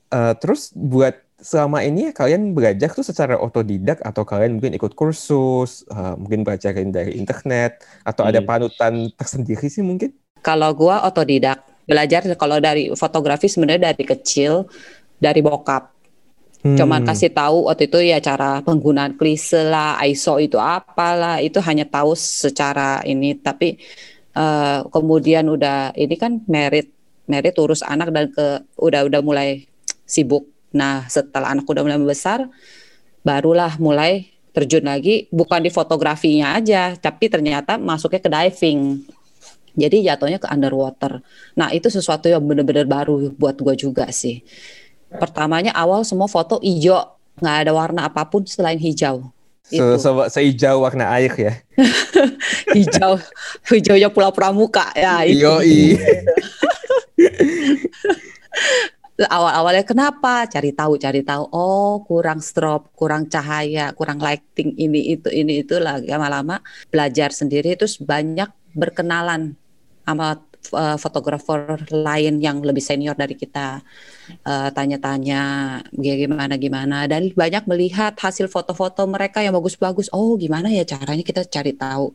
Uh, 0.09 0.33
terus 0.39 0.71
buat 0.73 1.19
selama 1.39 1.83
ini 1.83 2.09
ya 2.09 2.13
kalian 2.15 2.51
belajar 2.51 2.91
tuh 2.91 3.05
secara 3.05 3.39
otodidak 3.39 4.03
atau 4.03 4.23
kalian 4.27 4.59
mungkin 4.59 4.75
ikut 4.75 4.95
kursus, 4.95 5.87
uh, 5.91 6.15
mungkin 6.15 6.47
belajarin 6.47 6.91
dari 6.91 7.19
internet 7.19 7.83
atau 8.07 8.23
hmm. 8.23 8.31
ada 8.31 8.39
panutan 8.43 8.93
tersendiri 9.15 9.67
sih 9.67 9.83
mungkin? 9.83 10.15
Kalau 10.39 10.71
gue 10.71 10.95
otodidak, 10.95 11.67
belajar 11.83 12.23
kalau 12.39 12.63
dari 12.63 12.87
fotografi 12.95 13.51
sebenarnya 13.51 13.91
dari 13.91 14.03
kecil 14.07 14.71
dari 15.19 15.43
bokap 15.43 15.98
Hmm. 16.59 16.75
Cuman 16.75 17.07
kasih 17.07 17.31
tahu 17.31 17.71
waktu 17.71 17.87
itu 17.87 17.99
ya 18.03 18.19
cara 18.19 18.59
penggunaan 18.59 19.15
klise 19.15 19.63
lah, 19.63 19.95
ISO 20.03 20.43
itu 20.43 20.59
apalah, 20.59 21.39
itu 21.39 21.63
hanya 21.63 21.87
tahu 21.87 22.11
secara 22.19 22.99
ini. 23.07 23.31
Tapi 23.39 23.79
uh, 24.35 24.83
kemudian 24.91 25.47
udah 25.47 25.95
ini 25.95 26.19
kan 26.19 26.43
merit, 26.51 26.91
merit 27.31 27.55
urus 27.55 27.79
anak 27.79 28.11
dan 28.11 28.27
ke 28.27 28.67
udah 28.75 29.07
udah 29.07 29.21
mulai 29.23 29.71
sibuk. 30.03 30.51
Nah 30.75 31.07
setelah 31.07 31.55
anak 31.55 31.63
udah 31.63 31.79
mulai 31.79 31.99
besar, 32.03 32.51
barulah 33.23 33.79
mulai 33.79 34.27
terjun 34.51 34.83
lagi 34.83 35.31
bukan 35.31 35.63
di 35.63 35.71
fotografinya 35.71 36.59
aja, 36.59 36.91
tapi 36.99 37.31
ternyata 37.31 37.79
masuknya 37.79 38.19
ke 38.19 38.29
diving. 38.29 38.99
Jadi 39.79 40.03
jatuhnya 40.03 40.43
ke 40.43 40.47
underwater. 40.51 41.23
Nah 41.55 41.71
itu 41.71 41.87
sesuatu 41.87 42.27
yang 42.27 42.43
benar-benar 42.43 42.83
baru 42.83 43.31
buat 43.31 43.55
gue 43.55 43.79
juga 43.79 44.11
sih. 44.11 44.43
Pertamanya 45.09 45.73
awal 45.73 46.05
semua 46.05 46.29
foto 46.29 46.61
hijau, 46.61 47.17
nggak 47.41 47.57
ada 47.65 47.71
warna 47.73 48.05
apa 48.05 48.21
pun 48.29 48.45
selain 48.45 48.77
hijau. 48.77 49.33
Se 49.69 49.77
-se 49.77 50.09
Sehijau 50.33 50.81
warna 50.81 51.13
air 51.13 51.33
ya. 51.37 51.53
hijau, 52.77 53.21
hijaunya 53.69 54.09
pulau 54.09 54.33
pramuka 54.33 54.89
ya. 54.97 55.21
Itu. 55.25 55.45
Awal-awalnya 59.19 59.83
kenapa? 59.83 60.47
Cari 60.47 60.71
tahu, 60.71 60.95
cari 60.95 61.21
tahu. 61.27 61.43
Oh, 61.51 61.99
kurang 62.07 62.39
strobe, 62.39 62.87
kurang 62.95 63.27
cahaya, 63.27 63.91
kurang 63.91 64.23
lighting 64.23 64.79
ini 64.79 65.19
itu 65.19 65.27
ini 65.27 65.59
itu 65.67 65.75
lagi 65.75 66.07
lama-lama 66.07 66.63
belajar 66.87 67.35
sendiri 67.35 67.75
terus 67.75 67.99
banyak 67.99 68.47
berkenalan 68.71 69.59
sama 70.07 70.39
uh, 70.71 70.97
fotografer 70.97 71.79
lain 71.91 72.39
yang 72.39 72.61
lebih 72.61 72.81
senior 72.81 73.13
dari 73.17 73.33
kita 73.37 73.81
uh, 74.45 74.69
tanya-tanya 74.73 75.41
gimana 75.95 76.55
gimana 76.55 76.97
dan 77.09 77.29
banyak 77.33 77.65
melihat 77.65 78.13
hasil 78.17 78.47
foto-foto 78.49 79.05
mereka 79.09 79.41
yang 79.41 79.55
bagus-bagus. 79.57 80.09
Oh 80.13 80.37
gimana 80.37 80.69
ya 80.69 80.85
caranya 80.85 81.25
kita 81.25 81.45
cari 81.45 81.73
tahu 81.73 82.13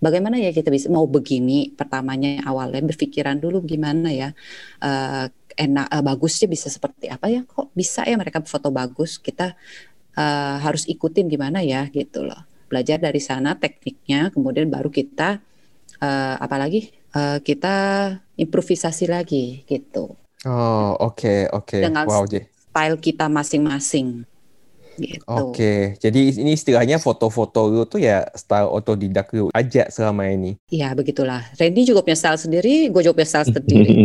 bagaimana 0.00 0.36
ya 0.36 0.52
kita 0.52 0.68
bisa 0.68 0.92
mau 0.92 1.04
begini 1.08 1.72
pertamanya 1.72 2.44
awalnya 2.44 2.84
berpikiran 2.84 3.40
dulu 3.40 3.64
gimana 3.64 4.12
ya 4.12 4.28
uh, 4.84 5.26
enak 5.56 5.86
uh, 5.88 6.02
bagusnya 6.04 6.46
bisa 6.52 6.68
seperti 6.68 7.08
apa 7.08 7.32
ya 7.32 7.42
kok 7.48 7.72
bisa 7.72 8.04
ya 8.04 8.14
mereka 8.20 8.44
foto 8.44 8.68
bagus 8.68 9.16
kita 9.16 9.56
uh, 10.16 10.56
harus 10.60 10.84
ikutin 10.84 11.26
gimana 11.26 11.64
ya 11.64 11.88
gitu 11.88 12.24
loh. 12.24 12.44
Belajar 12.66 12.98
dari 12.98 13.22
sana 13.22 13.54
tekniknya 13.54 14.34
kemudian 14.34 14.66
baru 14.66 14.90
kita 14.90 15.38
uh, 16.02 16.36
apalagi 16.40 16.95
uh, 17.16 17.38
kita 17.40 17.74
improvisasi 18.36 19.08
lagi 19.08 19.64
gitu 19.64 20.12
oh 20.44 20.92
oke 21.00 21.16
okay, 21.16 21.40
oke 21.48 21.64
okay. 21.72 21.80
dengan 21.88 22.04
wow, 22.04 22.28
style 22.28 22.96
kita 23.00 23.32
masing-masing 23.32 24.28
Gitu. 24.96 25.28
Oke, 25.28 26.00
jadi 26.00 26.20
ini 26.40 26.56
istilahnya 26.56 26.96
foto-foto 26.96 27.68
lu 27.68 27.84
tuh 27.84 28.00
ya 28.00 28.24
style 28.32 28.72
otodidak 28.72 29.28
lu 29.36 29.52
aja 29.52 29.92
selama 29.92 30.24
ini. 30.32 30.56
Iya, 30.72 30.96
begitulah. 30.96 31.44
Randy 31.60 31.84
juga 31.84 32.00
punya 32.00 32.16
style 32.16 32.40
sendiri, 32.40 32.88
gue 32.88 33.00
juga 33.04 33.14
punya 33.22 33.28
style 33.28 33.48
sendiri. 33.52 33.96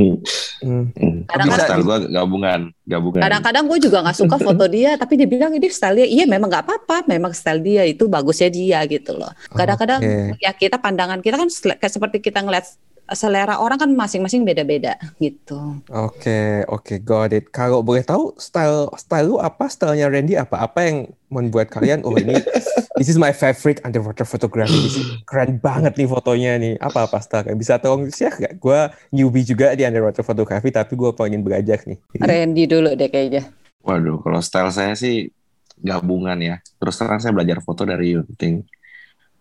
Hmm. 0.62 0.94
Kadang-kadang 1.26 1.68
style 1.74 1.82
gue 1.82 1.98
gabungan, 2.14 2.70
gabungan. 2.86 3.18
Kadang-kadang 3.26 3.66
gue 3.66 3.80
juga 3.82 4.06
nggak 4.06 4.14
suka 4.22 4.38
foto 4.38 4.70
dia, 4.70 4.94
tapi 4.94 5.18
dia 5.18 5.26
bilang 5.26 5.50
ini 5.58 5.66
style 5.74 5.98
dia. 5.98 6.06
Iya, 6.06 6.30
memang 6.30 6.54
nggak 6.54 6.70
apa-apa, 6.70 7.10
memang 7.10 7.34
style 7.34 7.66
dia 7.66 7.82
itu 7.82 8.06
bagusnya 8.06 8.54
dia 8.54 8.78
gitu 8.86 9.18
loh. 9.18 9.34
Kadang-kadang 9.58 10.06
okay. 10.06 10.38
ya 10.38 10.54
kita 10.54 10.78
pandangan 10.78 11.18
kita 11.26 11.42
kan 11.42 11.50
kayak 11.50 11.90
seperti 11.90 12.22
kita 12.22 12.46
ngeliat 12.46 12.78
selera 13.12 13.60
orang 13.60 13.78
kan 13.78 13.92
masing-masing 13.92 14.48
beda-beda 14.48 14.96
gitu. 15.20 15.80
Oke, 15.92 16.26
okay, 16.26 16.48
oke, 16.68 16.84
okay, 16.84 16.98
got 17.00 17.32
it. 17.36 17.52
Kalau 17.52 17.84
boleh 17.84 18.04
tahu 18.04 18.36
style 18.40 18.92
style 18.96 19.28
lu 19.28 19.38
apa, 19.38 19.68
stylenya 19.68 20.08
Randy 20.08 20.36
apa? 20.40 20.64
Apa 20.64 20.88
yang 20.88 20.98
membuat 21.32 21.72
kalian 21.72 22.04
oh 22.04 22.12
ini 22.20 22.36
this 23.00 23.08
is 23.08 23.16
my 23.16 23.32
favorite 23.32 23.80
underwater 23.84 24.28
photography. 24.28 24.76
This 24.76 24.98
is 25.00 25.08
keren 25.24 25.60
banget 25.60 25.96
nih 25.96 26.08
fotonya 26.08 26.60
nih. 26.60 26.74
Apa 26.80 27.08
apa 27.08 27.20
style? 27.24 27.52
Bisa 27.56 27.80
tolong 27.80 28.08
share 28.12 28.36
gak? 28.36 28.60
Gue 28.60 28.92
newbie 29.12 29.48
juga 29.48 29.76
di 29.76 29.88
underwater 29.88 30.24
photography 30.24 30.72
tapi 30.72 30.94
gue 30.96 31.12
pengen 31.16 31.44
belajar 31.44 31.84
nih. 31.88 32.00
Randy 32.20 32.64
dulu 32.68 32.96
deh 32.96 33.08
kayaknya. 33.08 33.48
Waduh, 33.82 34.22
kalau 34.22 34.40
style 34.40 34.72
saya 34.72 34.94
sih 34.94 35.34
gabungan 35.82 36.38
ya. 36.38 36.56
Terus 36.78 36.96
terang 37.02 37.18
saya 37.18 37.34
belajar 37.34 37.60
foto 37.66 37.84
dari 37.84 38.14
Yunting. 38.14 38.62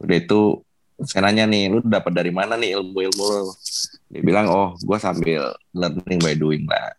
Udah 0.00 0.16
itu 0.16 0.64
saya 1.08 1.28
nanya 1.28 1.48
nih, 1.48 1.72
lu 1.72 1.78
dapat 1.80 2.12
dari 2.12 2.32
mana 2.34 2.60
nih 2.60 2.76
ilmu-ilmu 2.76 3.24
lu? 3.24 3.52
Dia 4.12 4.22
bilang, 4.24 4.46
oh, 4.52 4.68
gue 4.76 4.98
sambil 5.00 5.54
learning 5.72 6.20
by 6.20 6.34
doing 6.36 6.64
lah. 6.68 6.92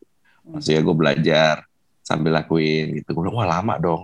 Maksudnya 0.48 0.81
gue 0.81 0.96
belajar 0.96 1.53
sambil 2.01 2.34
lakuin 2.34 2.98
gitu. 2.98 3.13
Gue 3.13 3.29
bilang, 3.29 3.38
wah 3.38 3.50
lama 3.60 3.77
dong. 3.77 4.03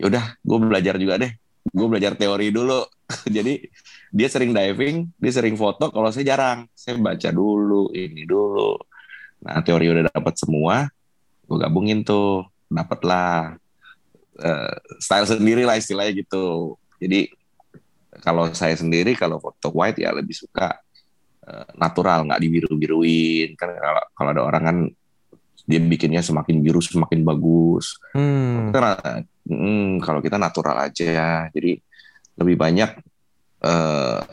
Yaudah, 0.00 0.36
gue 0.40 0.56
belajar 0.60 0.94
juga 0.96 1.20
deh. 1.20 1.32
Gue 1.68 1.86
belajar 1.90 2.16
teori 2.16 2.48
dulu. 2.48 2.80
Jadi 3.36 3.60
dia 4.08 4.28
sering 4.32 4.56
diving, 4.56 5.12
dia 5.20 5.32
sering 5.32 5.58
foto. 5.60 5.92
Kalau 5.92 6.08
saya 6.08 6.24
jarang, 6.32 6.64
saya 6.72 6.96
baca 6.96 7.28
dulu, 7.28 7.92
ini 7.92 8.24
dulu. 8.24 8.80
Nah 9.44 9.60
teori 9.60 9.92
udah 9.92 10.08
dapat 10.08 10.34
semua, 10.40 10.88
gue 11.44 11.56
gabungin 11.60 12.00
tuh, 12.02 12.48
dapatlah 12.72 13.60
uh, 14.40 14.74
style 14.96 15.28
sendiri 15.28 15.68
lah 15.68 15.76
istilahnya 15.76 16.24
gitu. 16.24 16.74
Jadi 16.96 17.35
kalau 18.26 18.50
saya 18.50 18.74
sendiri 18.74 19.14
kalau 19.14 19.38
foto 19.38 19.70
white 19.70 20.02
ya 20.02 20.10
lebih 20.10 20.34
suka 20.34 20.74
uh, 21.46 21.70
natural 21.78 22.26
nggak 22.26 22.42
dibiru-biruin. 22.42 23.54
Kan 23.54 23.78
kalau 23.78 24.02
kalau 24.18 24.30
ada 24.34 24.42
orang 24.42 24.62
kan 24.66 24.78
dia 25.62 25.78
bikinnya 25.78 26.26
semakin 26.26 26.58
biru 26.58 26.82
semakin 26.82 27.22
bagus. 27.22 28.02
Hmm. 28.18 28.74
Karena, 28.74 29.22
hmm, 29.46 30.02
kalau 30.02 30.18
kita 30.18 30.42
natural 30.42 30.90
aja. 30.90 31.46
Jadi 31.54 31.78
lebih 32.34 32.58
banyak 32.58 32.90
uh, 33.62 34.26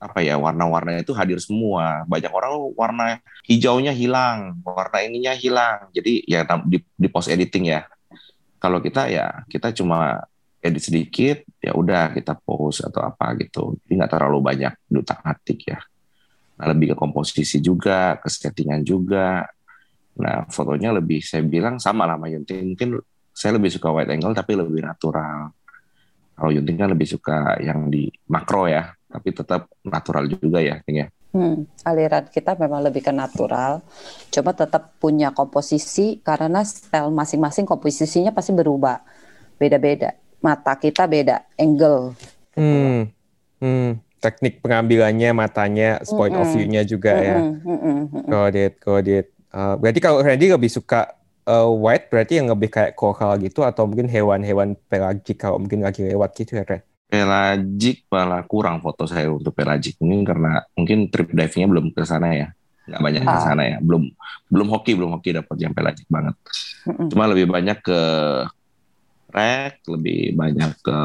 apa 0.00 0.20
ya 0.20 0.40
warna-warnanya 0.40 1.04
itu 1.04 1.12
hadir 1.12 1.36
semua. 1.44 2.08
Banyak 2.08 2.32
orang 2.32 2.52
warna 2.72 3.20
hijaunya 3.44 3.92
hilang 3.92 4.64
warna 4.64 5.04
ininya 5.04 5.36
hilang. 5.36 5.92
Jadi 5.92 6.24
ya 6.24 6.48
di, 6.64 6.80
di 6.80 7.08
post 7.12 7.28
editing 7.28 7.68
ya. 7.68 7.84
Kalau 8.56 8.80
kita 8.80 9.12
ya 9.12 9.44
kita 9.52 9.76
cuma 9.76 10.24
edit 10.64 10.80
sedikit 10.80 11.44
ya 11.60 11.76
udah 11.76 12.16
kita 12.16 12.40
post 12.40 12.88
atau 12.88 13.04
apa 13.04 13.36
gitu. 13.36 13.76
Jadi 13.84 13.92
nggak 14.00 14.12
terlalu 14.16 14.38
banyak 14.40 14.72
dutak 14.88 15.20
atik 15.20 15.60
ya. 15.68 15.78
Nah 16.56 16.66
lebih 16.72 16.94
ke 16.94 16.96
komposisi 16.96 17.60
juga 17.60 18.16
ke 18.16 18.32
settingan 18.32 18.80
juga. 18.80 19.44
Nah 20.16 20.48
fotonya 20.48 20.96
lebih 20.96 21.20
saya 21.20 21.44
bilang 21.44 21.76
sama 21.76 22.08
lah 22.08 22.16
sama 22.16 22.32
Yunting 22.32 22.72
mungkin 22.72 22.88
saya 23.34 23.60
lebih 23.60 23.68
suka 23.68 23.92
wide 23.92 24.08
angle 24.08 24.32
tapi 24.32 24.56
lebih 24.56 24.80
natural. 24.80 25.52
Kalau 26.34 26.50
Yunting 26.50 26.78
kan 26.80 26.88
lebih 26.88 27.08
suka 27.12 27.60
yang 27.60 27.92
di 27.92 28.08
makro 28.32 28.64
ya 28.64 28.88
tapi 29.12 29.36
tetap 29.36 29.68
natural 29.84 30.24
juga 30.32 30.64
ya 30.64 30.80
Ting 30.80 31.04
ya. 31.04 31.08
Hmm, 31.34 31.66
aliran 31.82 32.30
kita 32.30 32.54
memang 32.54 32.86
lebih 32.86 33.02
ke 33.02 33.10
natural, 33.10 33.82
coba 34.30 34.54
tetap 34.54 34.94
punya 35.02 35.34
komposisi 35.34 36.22
karena 36.22 36.62
style 36.62 37.10
masing-masing 37.10 37.66
komposisinya 37.66 38.30
pasti 38.30 38.54
berubah, 38.54 39.02
beda-beda 39.58 40.14
mata 40.44 40.76
kita 40.76 41.08
beda 41.08 41.48
angle. 41.56 42.12
Hmm. 42.52 43.08
Hmm. 43.64 43.96
Teknik 44.20 44.60
pengambilannya 44.60 45.32
matanya, 45.32 46.00
point 46.04 46.32
mm 46.32 46.36
-hmm. 46.36 46.44
of 46.44 46.52
view-nya 46.52 46.82
juga 46.84 47.12
mm 47.16 47.20
-hmm. 47.20 47.28
ya. 47.28 47.38
Mm 47.40 47.78
-hmm. 47.80 48.24
Got 48.28 48.54
it, 48.56 48.74
got 48.80 49.08
it. 49.08 49.26
Uh, 49.48 49.74
berarti 49.80 50.00
kalau 50.04 50.20
Randy 50.20 50.52
lebih 50.52 50.68
suka 50.68 51.16
uh, 51.48 51.68
white, 51.72 52.12
berarti 52.12 52.40
yang 52.40 52.52
lebih 52.52 52.68
kayak 52.68 52.92
coral 52.96 53.40
gitu 53.40 53.64
atau 53.64 53.88
mungkin 53.88 54.08
hewan-hewan 54.08 54.76
pelagik 54.88 55.40
kalau 55.40 55.60
mungkin 55.60 55.84
lagi 55.84 56.04
lewat 56.04 56.36
gitu 56.36 56.60
ya, 56.60 56.64
Ren? 56.64 56.80
Pelagik 57.08 58.08
malah 58.08 58.42
kurang 58.48 58.80
foto 58.80 59.04
saya 59.04 59.28
untuk 59.28 59.52
pelagik 59.52 60.00
mungkin 60.00 60.24
karena 60.24 60.64
mungkin 60.72 61.12
trip 61.12 61.30
divingnya 61.30 61.68
belum 61.68 61.86
ke 61.92 62.02
sana 62.04 62.28
ya 62.32 62.48
nggak 62.84 63.00
banyak 63.00 63.22
ke 63.24 63.32
ah. 63.32 63.40
sana 63.40 63.62
ya 63.64 63.76
belum 63.80 64.12
belum 64.52 64.68
hoki 64.68 64.92
belum 64.92 65.16
hoki 65.16 65.32
dapat 65.32 65.56
yang 65.56 65.72
pelagik 65.72 66.04
banget 66.04 66.36
cuma 66.84 67.24
lebih 67.32 67.48
banyak 67.48 67.80
ke 67.80 68.00
rek, 69.34 69.82
lebih 69.90 70.38
banyak 70.38 70.70
ke 70.78 71.00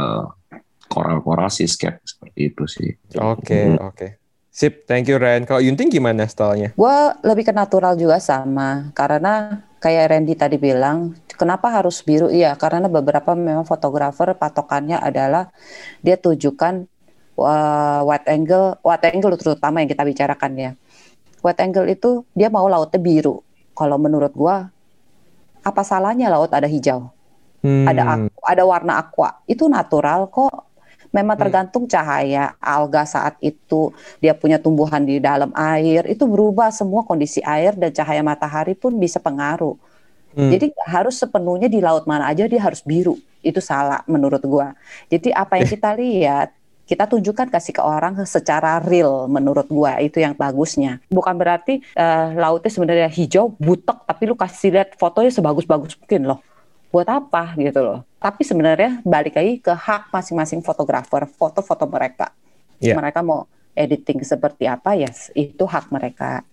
koral-koral 0.85 1.49
seascape 1.49 2.01
seperti 2.05 2.39
itu 2.53 2.63
sih. 2.69 2.91
Oke, 3.17 3.41
okay, 3.41 3.65
oke. 3.75 3.81
Okay. 3.97 4.11
Sip, 4.49 4.83
thank 4.89 5.07
you 5.07 5.15
Ren. 5.15 5.47
Kalau 5.47 5.63
Yunting 5.63 5.87
gimana 5.87 6.27
stylenya? 6.27 6.75
Gue 6.75 6.97
lebih 7.23 7.47
ke 7.47 7.53
natural 7.55 7.95
juga 7.95 8.19
sama, 8.19 8.91
karena 8.91 9.63
kayak 9.79 10.11
Randy 10.11 10.35
tadi 10.35 10.59
bilang, 10.59 11.15
kenapa 11.39 11.71
harus 11.71 12.03
biru? 12.03 12.27
Iya, 12.27 12.59
karena 12.59 12.91
beberapa 12.91 13.37
memang 13.37 13.63
fotografer 13.63 14.35
patokannya 14.35 14.99
adalah 14.99 15.47
dia 16.03 16.19
tujukan 16.19 16.83
uh, 17.39 18.01
wide 18.03 18.27
angle, 18.27 18.75
wide 18.83 19.05
angle 19.07 19.37
terutama 19.39 19.79
yang 19.79 19.89
kita 19.89 20.03
bicarakan 20.03 20.51
ya. 20.59 20.71
Wide 21.39 21.61
angle 21.63 21.87
itu 21.87 22.27
dia 22.35 22.51
mau 22.51 22.67
lautnya 22.67 22.99
biru. 22.99 23.39
Kalau 23.71 23.95
menurut 23.95 24.35
gue, 24.35 24.55
apa 25.63 25.81
salahnya 25.87 26.27
laut 26.27 26.51
ada 26.51 26.67
hijau? 26.67 27.15
Hmm. 27.63 27.85
ada 27.87 28.03
ada 28.27 28.63
warna 28.63 28.99
aqua. 28.99 29.39
Itu 29.45 29.67
natural 29.67 30.27
kok. 30.31 30.69
Memang 31.09 31.35
hmm. 31.35 31.41
tergantung 31.41 31.83
cahaya 31.89 32.53
alga 32.61 33.03
saat 33.05 33.35
itu. 33.41 33.89
Dia 34.21 34.37
punya 34.37 34.61
tumbuhan 34.61 35.01
di 35.01 35.17
dalam 35.17 35.49
air. 35.57 36.05
Itu 36.05 36.29
berubah 36.29 36.69
semua 36.69 37.01
kondisi 37.01 37.41
air 37.41 37.73
dan 37.73 37.89
cahaya 37.89 38.21
matahari 38.21 38.77
pun 38.77 38.95
bisa 38.97 39.17
pengaruh. 39.17 39.77
Hmm. 40.29 40.53
jadi 40.53 40.69
harus 40.85 41.17
sepenuhnya 41.17 41.65
di 41.65 41.81
laut 41.81 42.05
mana 42.05 42.29
aja 42.29 42.45
dia 42.45 42.61
harus 42.61 42.85
biru. 42.85 43.17
Itu 43.41 43.65
salah 43.65 44.05
menurut 44.05 44.45
gua. 44.45 44.77
Jadi 45.09 45.33
apa 45.33 45.57
yang 45.57 45.65
kita 45.65 45.89
lihat 45.97 46.53
kita 46.85 47.09
tunjukkan 47.09 47.49
kasih 47.49 47.73
ke 47.73 47.81
orang 47.81 48.13
secara 48.29 48.77
real 48.77 49.25
menurut 49.25 49.65
gua. 49.65 49.97
Itu 49.97 50.21
yang 50.21 50.37
bagusnya. 50.37 51.01
Bukan 51.09 51.33
berarti 51.33 51.81
uh, 51.97 52.37
lautnya 52.37 52.69
sebenarnya 52.69 53.09
hijau 53.09 53.57
butek 53.57 54.05
tapi 54.05 54.29
lu 54.29 54.37
kasih 54.37 54.69
lihat 54.69 54.93
fotonya 55.01 55.33
sebagus-bagus 55.33 55.97
mungkin 55.97 56.29
loh 56.29 56.39
buat 56.89 57.07
apa 57.09 57.53
gitu 57.57 57.81
loh. 57.85 57.99
Tapi 58.17 58.41
sebenarnya 58.43 58.99
balik 59.05 59.37
lagi 59.37 59.61
ke 59.61 59.71
hak 59.71 60.09
masing-masing 60.09 60.65
fotografer, 60.65 61.29
foto-foto 61.29 61.85
mereka. 61.85 62.33
Yeah. 62.81 62.97
Mereka 62.97 63.21
mau 63.21 63.45
editing 63.77 64.25
seperti 64.25 64.65
apa 64.65 64.97
ya 64.97 65.09
itu 65.37 65.63
hak 65.63 65.93
mereka. 65.93 66.43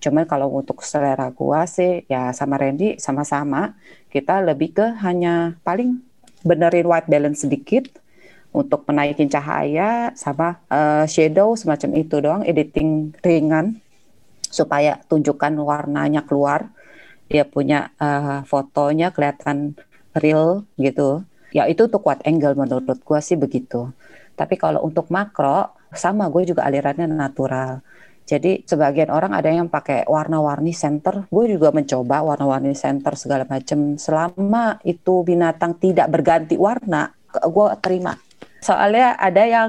Cuman 0.00 0.24
kalau 0.24 0.48
untuk 0.56 0.80
selera 0.80 1.28
gua 1.28 1.68
sih 1.68 2.08
ya 2.08 2.32
sama 2.32 2.56
Randy 2.56 2.96
sama-sama 2.96 3.76
kita 4.08 4.40
lebih 4.40 4.72
ke 4.72 4.86
hanya 5.04 5.60
paling 5.60 6.00
benerin 6.40 6.88
white 6.88 7.10
balance 7.10 7.44
sedikit 7.44 7.84
untuk 8.50 8.82
menaikin 8.88 9.30
cahaya 9.30 10.10
sama 10.16 10.58
uh, 10.72 11.04
shadow 11.04 11.54
semacam 11.54 11.90
itu 12.00 12.16
doang 12.18 12.42
editing 12.42 13.14
ringan 13.22 13.78
supaya 14.50 14.98
tunjukkan 15.06 15.54
warnanya 15.60 16.26
keluar 16.26 16.72
dia 17.30 17.46
punya 17.46 17.94
uh, 18.02 18.42
fotonya 18.42 19.14
kelihatan 19.14 19.78
real 20.18 20.66
gitu. 20.74 21.22
Ya 21.54 21.70
itu 21.70 21.86
untuk 21.86 22.02
wide 22.02 22.26
angle 22.26 22.58
menurut 22.58 22.98
gue 22.98 23.20
sih 23.22 23.38
begitu. 23.38 23.94
Tapi 24.34 24.58
kalau 24.58 24.82
untuk 24.82 25.06
makro 25.14 25.70
sama 25.94 26.26
gue 26.26 26.42
juga 26.50 26.66
alirannya 26.66 27.06
natural. 27.06 27.86
Jadi 28.26 28.62
sebagian 28.62 29.10
orang 29.10 29.34
ada 29.34 29.50
yang 29.50 29.66
pakai 29.66 30.06
warna-warni 30.06 30.70
center. 30.70 31.26
Gue 31.30 31.50
juga 31.50 31.74
mencoba 31.74 32.22
warna-warni 32.22 32.78
center 32.78 33.18
segala 33.18 33.42
macam. 33.42 33.98
Selama 33.98 34.78
itu 34.86 35.26
binatang 35.26 35.74
tidak 35.82 36.06
berganti 36.14 36.54
warna, 36.54 37.10
gue 37.26 37.66
terima. 37.82 38.14
Soalnya 38.62 39.18
ada 39.18 39.42
yang 39.42 39.68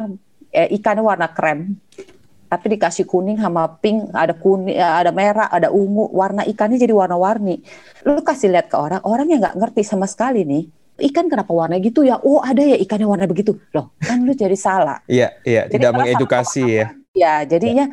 eh, 0.53 0.69
ikannya 0.77 1.01
warna 1.01 1.33
krem, 1.33 1.73
tapi 2.51 2.75
dikasih 2.75 3.07
kuning 3.07 3.39
sama 3.39 3.79
pink, 3.79 4.11
ada 4.11 4.35
kuning, 4.35 4.75
ada 4.75 5.15
merah, 5.15 5.47
ada 5.47 5.71
ungu, 5.71 6.11
warna 6.11 6.43
ikannya 6.43 6.75
jadi 6.75 6.91
warna-warni. 6.91 7.63
Lu 8.03 8.19
kasih 8.19 8.51
lihat 8.51 8.67
ke 8.67 8.75
orang, 8.75 8.99
orang 9.07 9.31
yang 9.31 9.39
nggak 9.39 9.55
ngerti 9.55 9.87
sama 9.87 10.03
sekali 10.03 10.43
nih, 10.43 10.67
ikan 11.07 11.31
kenapa 11.31 11.47
warna 11.55 11.79
gitu 11.79 12.03
ya? 12.03 12.19
Oh 12.19 12.43
ada 12.43 12.59
ya 12.59 12.75
ikan 12.83 12.99
yang 12.99 13.15
warna 13.15 13.23
begitu. 13.23 13.55
Loh 13.71 13.95
kan 14.03 14.19
lu 14.27 14.35
jadi 14.35 14.59
salah. 14.59 14.99
Iya, 15.07 15.31
iya, 15.47 15.71
tidak 15.71 15.95
mengedukasi 15.95 16.63
ya. 16.67 16.87
Ya, 17.15 17.43
jadinya 17.47 17.87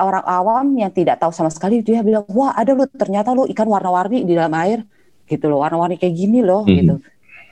orang 0.00 0.24
awam 0.24 0.66
yang 0.76 0.92
tidak 0.92 1.20
tahu 1.20 1.32
sama 1.32 1.48
sekali 1.48 1.80
dia 1.80 2.04
bilang 2.04 2.28
wah 2.28 2.52
ada 2.52 2.76
lo 2.76 2.84
ternyata 2.84 3.32
lo 3.32 3.48
ikan 3.48 3.68
warna-warni 3.68 4.24
di 4.24 4.36
dalam 4.36 4.52
air 4.60 4.84
gitu 5.24 5.48
loh 5.48 5.64
warna-warni 5.64 5.96
kayak 5.96 6.12
gini 6.12 6.44
loh 6.44 6.66
hmm. 6.66 6.76
gitu 6.76 6.94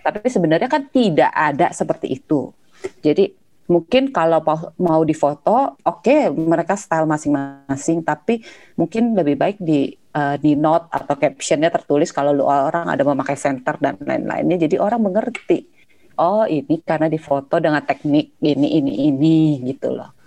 tapi 0.05 0.29
sebenarnya 0.29 0.69
kan 0.69 0.85
tidak 0.93 1.33
ada 1.33 1.73
seperti 1.73 2.13
itu 2.21 2.53
jadi 3.01 3.33
mungkin 3.71 4.11
kalau 4.11 4.43
mau 4.83 5.01
difoto 5.07 5.79
oke 5.87 6.03
okay, 6.03 6.27
mereka 6.27 6.75
style 6.75 7.07
masing-masing 7.07 8.03
tapi 8.03 8.43
mungkin 8.75 9.15
lebih 9.15 9.39
baik 9.39 9.57
di 9.63 9.95
uh, 10.19 10.35
di 10.35 10.59
note 10.59 10.91
atau 10.91 11.15
captionnya 11.15 11.71
tertulis 11.71 12.11
kalau 12.11 12.35
lu 12.35 12.43
orang 12.43 12.91
ada 12.91 13.07
memakai 13.07 13.39
center 13.39 13.79
dan 13.79 13.95
lain-lainnya 14.03 14.67
jadi 14.67 14.83
orang 14.83 15.07
mengerti 15.07 15.71
oh 16.19 16.43
ini 16.51 16.83
karena 16.83 17.07
difoto 17.07 17.63
dengan 17.63 17.87
teknik 17.87 18.35
ini 18.43 18.69
ini 18.83 18.93
ini 19.07 19.39
gitu 19.71 19.95
loh 19.95 20.21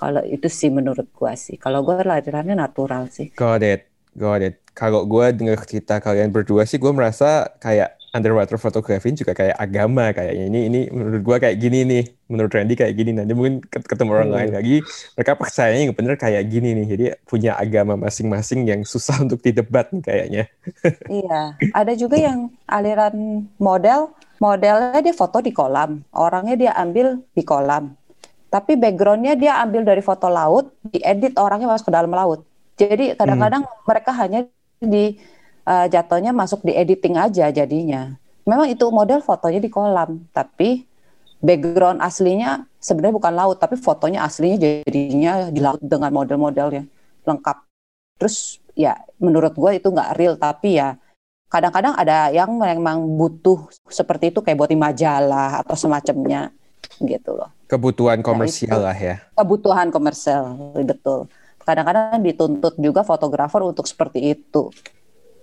kalau 0.00 0.24
itu 0.24 0.48
sih 0.48 0.72
menurut 0.72 1.12
gua 1.12 1.36
sih. 1.36 1.60
Kalau 1.60 1.84
gua 1.84 2.00
lahirannya 2.00 2.56
natural 2.56 3.12
sih. 3.12 3.28
Got 3.36 3.60
it. 3.60 3.92
Got 4.16 4.40
it. 4.40 4.64
Kalau 4.72 5.04
gua 5.04 5.28
dengar 5.28 5.60
cerita 5.68 6.00
kalian 6.00 6.32
berdua 6.32 6.64
sih 6.64 6.80
gua 6.80 6.96
merasa 6.96 7.52
kayak 7.60 7.99
underwater 8.10 8.58
photography 8.58 9.14
juga 9.14 9.32
kayak 9.34 9.56
agama 9.56 10.10
kayaknya. 10.10 10.44
Ini 10.50 10.60
ini 10.66 10.80
menurut 10.90 11.22
gua 11.22 11.36
kayak 11.38 11.56
gini 11.58 11.86
nih. 11.86 12.04
Menurut 12.30 12.50
Randy 12.54 12.74
kayak 12.78 12.94
gini. 12.94 13.10
Nanti 13.14 13.32
mungkin 13.34 13.62
ketemu 13.66 14.10
orang 14.14 14.30
hmm. 14.30 14.36
lain 14.38 14.50
lagi 14.54 14.76
mereka 15.18 15.32
percayanya 15.38 15.84
bener 15.94 16.14
kayak 16.18 16.44
gini 16.50 16.68
nih. 16.76 16.86
Jadi 16.86 17.04
punya 17.26 17.58
agama 17.58 17.94
masing-masing 17.98 18.66
yang 18.66 18.80
susah 18.82 19.18
untuk 19.24 19.42
didebat 19.42 19.90
nih 19.94 20.02
kayaknya. 20.02 20.44
iya. 21.22 21.54
Ada 21.74 21.92
juga 21.94 22.16
yang 22.18 22.50
aliran 22.66 23.46
model 23.58 24.14
modelnya 24.40 25.04
dia 25.04 25.12
foto 25.12 25.44
di 25.44 25.52
kolam, 25.52 26.00
orangnya 26.16 26.56
dia 26.56 26.72
ambil 26.72 27.20
di 27.36 27.44
kolam 27.44 27.92
tapi 28.50 28.74
backgroundnya 28.74 29.38
dia 29.38 29.62
ambil 29.62 29.86
dari 29.86 30.02
foto 30.02 30.26
laut, 30.26 30.74
diedit 30.90 31.38
orangnya 31.38 31.70
masuk 31.70 31.88
ke 31.88 31.94
dalam 31.94 32.10
laut. 32.10 32.42
Jadi 32.74 33.14
kadang-kadang 33.14 33.62
hmm. 33.62 33.86
mereka 33.86 34.10
hanya 34.18 34.40
di 34.82 35.14
uh, 35.70 35.86
jatuhnya 35.86 36.34
masuk 36.34 36.66
di 36.66 36.74
editing 36.74 37.14
aja 37.14 37.46
jadinya. 37.54 38.18
Memang 38.42 38.66
itu 38.66 38.82
model 38.90 39.22
fotonya 39.22 39.62
di 39.62 39.70
kolam, 39.70 40.26
tapi 40.34 40.90
background 41.38 42.02
aslinya 42.02 42.66
sebenarnya 42.82 43.14
bukan 43.14 43.32
laut, 43.38 43.56
tapi 43.62 43.78
fotonya 43.78 44.26
aslinya 44.26 44.58
jadinya 44.58 45.46
di 45.54 45.60
laut 45.62 45.78
dengan 45.78 46.10
model-modelnya 46.10 46.90
lengkap. 47.22 47.58
Terus 48.18 48.58
ya 48.74 48.98
menurut 49.22 49.54
gue 49.54 49.78
itu 49.78 49.86
nggak 49.86 50.10
real, 50.18 50.34
tapi 50.34 50.82
ya 50.82 50.98
kadang-kadang 51.50 51.94
ada 51.94 52.30
yang 52.34 52.50
memang 52.58 53.06
butuh 53.18 53.70
seperti 53.86 54.34
itu 54.34 54.42
kayak 54.42 54.58
buat 54.58 54.70
di 54.70 54.78
majalah 54.78 55.62
atau 55.62 55.76
semacamnya 55.78 56.50
gitu 56.98 57.36
loh. 57.36 57.50
Kebutuhan 57.70 58.18
komersial 58.24 58.82
nah, 58.82 58.90
lah 58.90 58.98
ya. 58.98 59.16
Kebutuhan 59.38 59.94
komersial, 59.94 60.58
betul. 60.82 61.30
Kadang-kadang 61.62 62.18
dituntut 62.24 62.74
juga 62.80 63.06
fotografer 63.06 63.62
untuk 63.62 63.86
seperti 63.86 64.34
itu. 64.34 64.74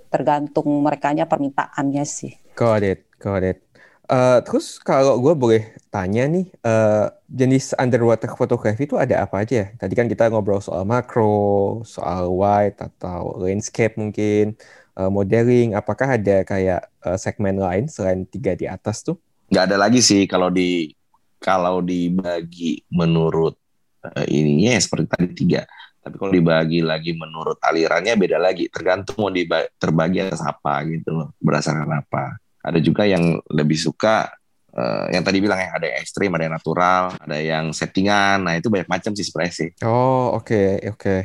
Tergantung 0.08 0.68
merekanya 0.84 1.28
permintaannya 1.28 2.04
sih. 2.08 2.34
Got 2.56 2.84
it, 2.84 3.06
got 3.20 3.44
it. 3.44 3.64
Uh, 4.08 4.40
terus 4.40 4.80
kalau 4.80 5.20
gue 5.20 5.36
boleh 5.36 5.76
tanya 5.92 6.24
nih, 6.32 6.48
uh, 6.64 7.12
jenis 7.28 7.76
underwater 7.76 8.32
photography 8.40 8.88
itu 8.88 8.96
ada 8.96 9.28
apa 9.28 9.44
aja 9.44 9.54
ya? 9.64 9.68
Tadi 9.76 9.94
kan 10.00 10.08
kita 10.08 10.32
ngobrol 10.32 10.64
soal 10.64 10.88
makro, 10.88 11.84
soal 11.84 12.32
wide 12.32 12.80
atau 12.80 13.36
landscape 13.36 14.00
mungkin, 14.00 14.56
uh, 14.96 15.12
modeling. 15.12 15.76
Apakah 15.76 16.16
ada 16.16 16.48
kayak 16.48 16.88
uh, 17.04 17.20
segmen 17.20 17.60
lain 17.60 17.92
selain 17.92 18.24
tiga 18.24 18.56
di 18.56 18.64
atas 18.64 19.04
tuh? 19.04 19.20
Nggak 19.52 19.76
ada 19.76 19.78
lagi 19.78 20.00
sih 20.00 20.24
kalau 20.24 20.48
di 20.48 20.96
kalau 21.44 21.84
dibagi 21.84 22.88
menurut 22.88 23.60
uh, 24.08 24.26
ininya 24.26 24.80
ya 24.80 24.82
seperti 24.82 25.06
tadi 25.12 25.28
tiga 25.36 25.62
tapi 26.08 26.16
kalau 26.16 26.32
dibagi 26.32 26.80
lagi 26.80 27.12
menurut 27.14 27.60
alirannya 27.60 28.16
beda 28.16 28.40
lagi 28.40 28.72
tergantung 28.72 29.20
mau 29.20 29.32
dibagi, 29.32 29.68
terbagi 29.76 30.24
atas 30.24 30.42
apa 30.42 30.88
gitu 30.88 31.12
loh 31.12 31.28
berdasarkan 31.44 31.92
apa. 32.00 32.40
Ada 32.64 32.80
juga 32.80 33.04
yang 33.04 33.44
lebih 33.52 33.76
suka 33.76 34.32
uh, 34.72 35.12
yang 35.12 35.24
tadi 35.24 35.44
bilang 35.44 35.60
ya 35.60 35.76
ada 35.76 35.86
yang 35.92 35.98
ekstrim 36.00 36.32
ada 36.32 36.44
yang 36.48 36.56
natural 36.56 37.04
ada 37.20 37.38
yang 37.38 37.66
settingan. 37.76 38.48
Nah 38.48 38.56
itu 38.56 38.72
banyak 38.72 38.88
macam 38.88 39.12
sih 39.12 39.28
sebenarnya 39.28 39.54
sih. 39.54 39.70
Oh 39.84 40.40
oke 40.40 40.48
okay, 40.48 40.70
oke. 40.88 41.00
Okay. 41.04 41.20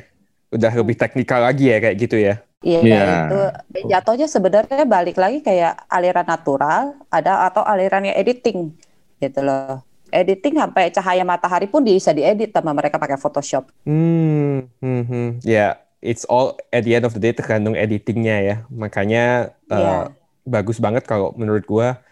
udah 0.53 0.69
lebih 0.69 1.01
teknikal 1.01 1.41
lagi 1.41 1.73
ya 1.73 1.81
kayak 1.81 1.97
gitu 1.97 2.17
ya? 2.21 2.35
Iya 2.63 2.79
yeah. 2.85 3.23
itu 3.27 3.41
jatuhnya 3.89 4.27
sebenarnya 4.29 4.85
balik 4.85 5.17
lagi 5.17 5.41
kayak 5.43 5.89
aliran 5.91 6.29
natural 6.29 6.95
ada 7.11 7.49
atau 7.49 7.65
aliran 7.65 8.07
yang 8.07 8.15
editing 8.21 8.77
gitu 9.19 9.41
loh 9.43 9.83
editing 10.13 10.61
sampai 10.61 10.93
cahaya 10.93 11.25
matahari 11.25 11.67
pun 11.67 11.81
bisa 11.81 12.13
diedit 12.13 12.53
sama 12.53 12.77
mereka 12.77 13.01
pakai 13.01 13.17
Photoshop. 13.17 13.73
Hmm, 13.89 14.69
hmm, 14.79 15.03
hmm. 15.09 15.29
ya 15.41 15.51
yeah, 15.51 15.71
it's 16.05 16.29
all 16.29 16.55
at 16.69 16.85
the 16.85 16.93
end 16.93 17.09
of 17.09 17.17
the 17.17 17.23
day 17.23 17.33
tergantung 17.33 17.73
editingnya 17.75 18.37
ya. 18.45 18.57
Makanya 18.69 19.57
uh, 19.73 19.81
yeah. 19.81 20.03
bagus 20.45 20.77
banget 20.77 21.09
kalau 21.09 21.33
menurut 21.35 21.65
gua 21.65 22.05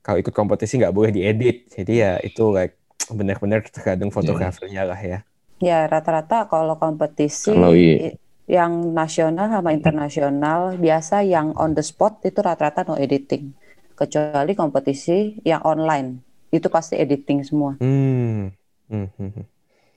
kalau 0.00 0.22
ikut 0.22 0.32
kompetisi 0.32 0.78
nggak 0.78 0.94
boleh 0.94 1.10
diedit. 1.10 1.66
Jadi 1.74 1.92
ya 1.98 2.22
itu 2.22 2.48
like 2.54 2.78
benar-benar 3.10 3.66
tergantung 3.66 4.14
fotografernya 4.14 4.86
lah 4.86 5.00
ya. 5.02 5.18
Ya 5.60 5.84
rata-rata 5.84 6.48
kalau 6.48 6.78
kompetisi 6.80 7.52
kalau 7.52 7.76
iya. 7.76 8.16
yang 8.48 8.96
nasional 8.96 9.52
sama 9.52 9.76
internasional 9.76 10.78
biasa 10.78 11.26
yang 11.26 11.52
on 11.58 11.76
the 11.76 11.84
spot 11.84 12.22
itu 12.24 12.40
rata-rata 12.40 12.88
no 12.88 12.96
editing 12.96 13.52
kecuali 13.92 14.56
kompetisi 14.56 15.36
yang 15.44 15.60
online 15.68 16.29
itu 16.50 16.66
pasti 16.66 16.98
editing 16.98 17.46
semua. 17.46 17.78
Hmm. 17.78 18.50
Hmm. 18.90 19.08
hmm, 19.14 19.30
hmm. 19.38 19.46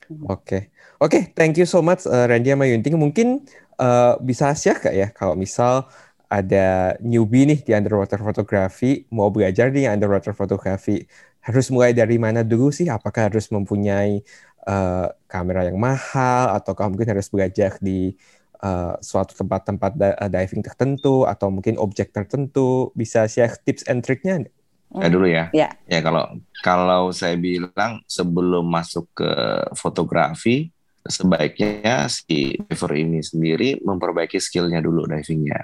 Oke, 0.04 0.28
okay. 0.28 0.62
oke, 1.00 1.08
okay, 1.08 1.22
thank 1.32 1.56
you 1.56 1.64
so 1.64 1.80
much 1.80 2.04
uh, 2.04 2.28
Randy 2.28 2.52
sama 2.52 2.68
Yunting. 2.68 2.94
Mungkin 3.00 3.48
uh, 3.80 4.20
bisa 4.20 4.52
share 4.52 4.76
kak 4.76 4.92
ya 4.92 5.08
kalau 5.10 5.32
misal 5.32 5.88
ada 6.28 6.98
newbie 7.00 7.48
nih 7.48 7.60
di 7.64 7.72
underwater 7.72 8.20
photography 8.20 9.06
mau 9.08 9.32
belajar 9.32 9.70
di 9.72 9.86
underwater 9.88 10.36
photography 10.36 11.06
harus 11.44 11.68
mulai 11.68 11.92
dari 11.92 12.16
mana 12.16 12.40
dulu 12.40 12.72
sih? 12.72 12.88
Apakah 12.88 13.28
harus 13.28 13.52
mempunyai 13.52 14.24
uh, 14.64 15.12
kamera 15.28 15.68
yang 15.68 15.76
mahal 15.76 16.56
atau 16.56 16.72
mungkin 16.88 17.08
harus 17.12 17.28
belajar 17.28 17.76
di 17.84 18.16
uh, 18.64 18.96
suatu 19.04 19.36
tempat-tempat 19.36 19.92
diving 20.32 20.64
tertentu 20.64 21.28
atau 21.28 21.52
mungkin 21.52 21.76
objek 21.76 22.16
tertentu? 22.16 22.88
Bisa 22.96 23.28
share 23.28 23.60
tips 23.60 23.84
and 23.84 24.00
triknya? 24.00 24.48
Saya 24.94 25.10
dulu 25.10 25.26
ya. 25.26 25.50
Ya. 25.50 25.74
Ya 25.90 26.00
kalau 26.00 26.38
kalau 26.62 27.10
saya 27.10 27.34
bilang 27.34 28.00
sebelum 28.06 28.62
masuk 28.62 29.10
ke 29.10 29.32
fotografi 29.74 30.70
sebaiknya 31.04 32.08
si 32.08 32.56
diver 32.56 32.92
ini 32.96 33.20
sendiri 33.20 33.76
memperbaiki 33.84 34.40
skillnya 34.40 34.80
dulu 34.80 35.04
divingnya 35.04 35.60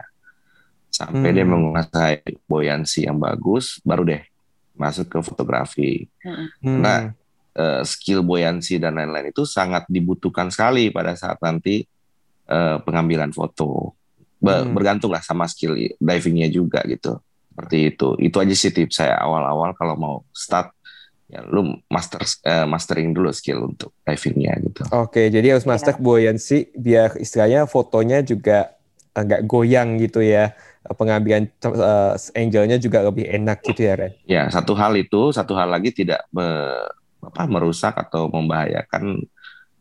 sampai 0.92 1.32
hmm. 1.32 1.36
dia 1.36 1.46
menguasai 1.48 2.20
buoyancy 2.44 3.08
yang 3.08 3.16
bagus 3.16 3.80
baru 3.80 4.04
deh 4.04 4.22
masuk 4.76 5.08
ke 5.08 5.18
fotografi 5.24 6.04
hmm. 6.20 6.60
karena 6.60 7.16
uh, 7.56 7.80
skill 7.88 8.20
buoyancy 8.20 8.76
dan 8.76 9.00
lain-lain 9.00 9.32
itu 9.32 9.48
sangat 9.48 9.88
dibutuhkan 9.88 10.52
sekali 10.52 10.92
pada 10.92 11.16
saat 11.16 11.40
nanti 11.40 11.88
uh, 12.52 12.76
pengambilan 12.84 13.32
foto 13.32 13.96
hmm. 14.44 14.76
bergantung 14.76 15.16
lah 15.16 15.24
sama 15.24 15.48
skill 15.48 15.72
divingnya 15.96 16.52
juga 16.52 16.84
gitu 16.84 17.16
seperti 17.50 17.92
itu. 17.92 18.08
Itu 18.22 18.38
aja 18.38 18.54
sih 18.54 18.70
tips 18.70 19.02
saya 19.02 19.18
awal-awal 19.18 19.74
kalau 19.74 19.94
mau 19.98 20.14
start 20.30 20.72
ya 21.30 21.46
lu 21.46 21.78
master 21.86 22.26
uh, 22.26 22.66
mastering 22.66 23.14
dulu 23.14 23.30
skill 23.30 23.70
untuk 23.70 23.94
divingnya 24.02 24.58
gitu. 24.66 24.82
Oke 24.90 25.30
jadi 25.30 25.54
harus 25.54 25.62
master 25.62 25.94
ya. 25.94 26.02
buoyancy 26.02 26.74
biar 26.74 27.14
istilahnya 27.22 27.70
fotonya 27.70 28.26
juga 28.26 28.74
agak 29.14 29.46
goyang 29.46 29.98
gitu 30.02 30.22
ya. 30.22 30.54
Pengambilan 30.80 31.46
uh, 31.70 32.16
angelnya 32.34 32.80
juga 32.80 33.04
lebih 33.04 33.28
enak 33.28 33.62
gitu 33.62 33.84
ya 33.84 33.94
Ren. 33.94 34.12
Ya 34.26 34.42
satu 34.50 34.74
hal 34.74 34.96
itu 34.98 35.30
satu 35.30 35.54
hal 35.54 35.70
lagi 35.70 35.94
tidak 35.94 36.26
me, 36.34 36.48
apa 37.20 37.44
merusak 37.46 37.94
atau 37.94 38.26
membahayakan 38.32 39.22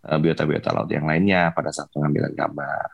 uh, 0.05 0.19
biota-biota 0.19 0.69
laut 0.75 0.91
yang 0.91 1.07
lainnya 1.07 1.49
pada 1.55 1.73
saat 1.73 1.89
pengambilan 1.89 2.35
gambar. 2.35 2.87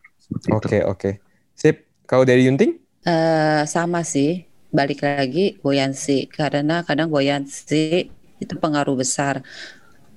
Oke 0.53 0.79
oke. 0.85 1.11
Sip. 1.57 1.83
Kalau 2.05 2.21
dari 2.21 2.45
Yunting? 2.45 2.77
Uh, 3.01 3.65
sama 3.65 4.05
sih 4.05 4.45
balik 4.75 5.01
lagi 5.01 5.57
buoyancy 5.63 6.27
karena 6.27 6.83
kadang 6.83 7.07
buoyancy 7.09 8.11
itu 8.37 8.53
pengaruh 8.59 8.99
besar. 8.99 9.41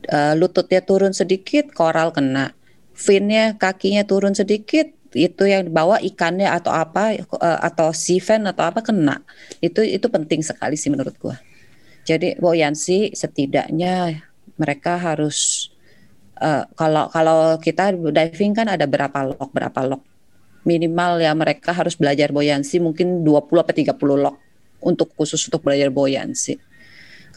Uh, 0.09 0.35
lututnya 0.39 0.83
turun 0.83 1.15
sedikit 1.15 1.71
koral 1.75 2.11
kena. 2.11 2.55
Finnya 2.95 3.55
kakinya 3.55 4.03
turun 4.03 4.35
sedikit 4.35 4.91
itu 5.17 5.49
yang 5.49 5.71
dibawa 5.71 6.03
ikannya 6.05 6.51
atau 6.53 6.69
apa 6.69 7.17
eh, 7.17 7.59
atau 7.65 7.97
si 7.97 8.21
fan 8.21 8.45
atau 8.45 8.69
apa 8.69 8.83
kena. 8.83 9.23
Itu 9.63 9.81
itu 9.81 10.11
penting 10.11 10.43
sekali 10.43 10.75
sih 10.75 10.91
menurut 10.91 11.15
gua. 11.17 11.39
Jadi 12.05 12.37
buoyancy 12.37 13.15
setidaknya 13.15 14.23
mereka 14.59 14.99
harus 14.99 15.71
uh, 16.43 16.67
kalau 16.75 17.07
kalau 17.13 17.57
kita 17.63 17.95
diving 17.95 18.53
kan 18.55 18.67
ada 18.67 18.85
berapa 18.87 19.35
lock 19.35 19.51
berapa 19.55 19.81
lock 19.87 20.03
minimal 20.67 21.23
ya 21.23 21.33
mereka 21.33 21.71
harus 21.73 21.95
belajar 21.95 22.29
buoyancy 22.35 22.83
mungkin 22.83 23.23
20 23.23 23.65
atau 23.65 23.75
30 23.75 24.25
lock 24.25 24.37
untuk 24.83 25.11
khusus 25.15 25.43
untuk 25.47 25.67
belajar 25.67 25.91
buoyancy 25.91 26.59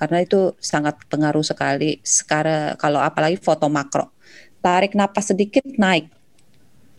karena 0.02 0.26
itu 0.26 0.58
sangat 0.58 0.98
pengaruh 1.14 1.46
sekali 1.46 2.02
sekarang 2.02 2.74
kalau 2.82 2.98
apalagi 2.98 3.38
foto 3.38 3.70
makro. 3.70 4.10
Tarik 4.58 4.98
napas 4.98 5.30
sedikit 5.30 5.62
naik. 5.78 6.10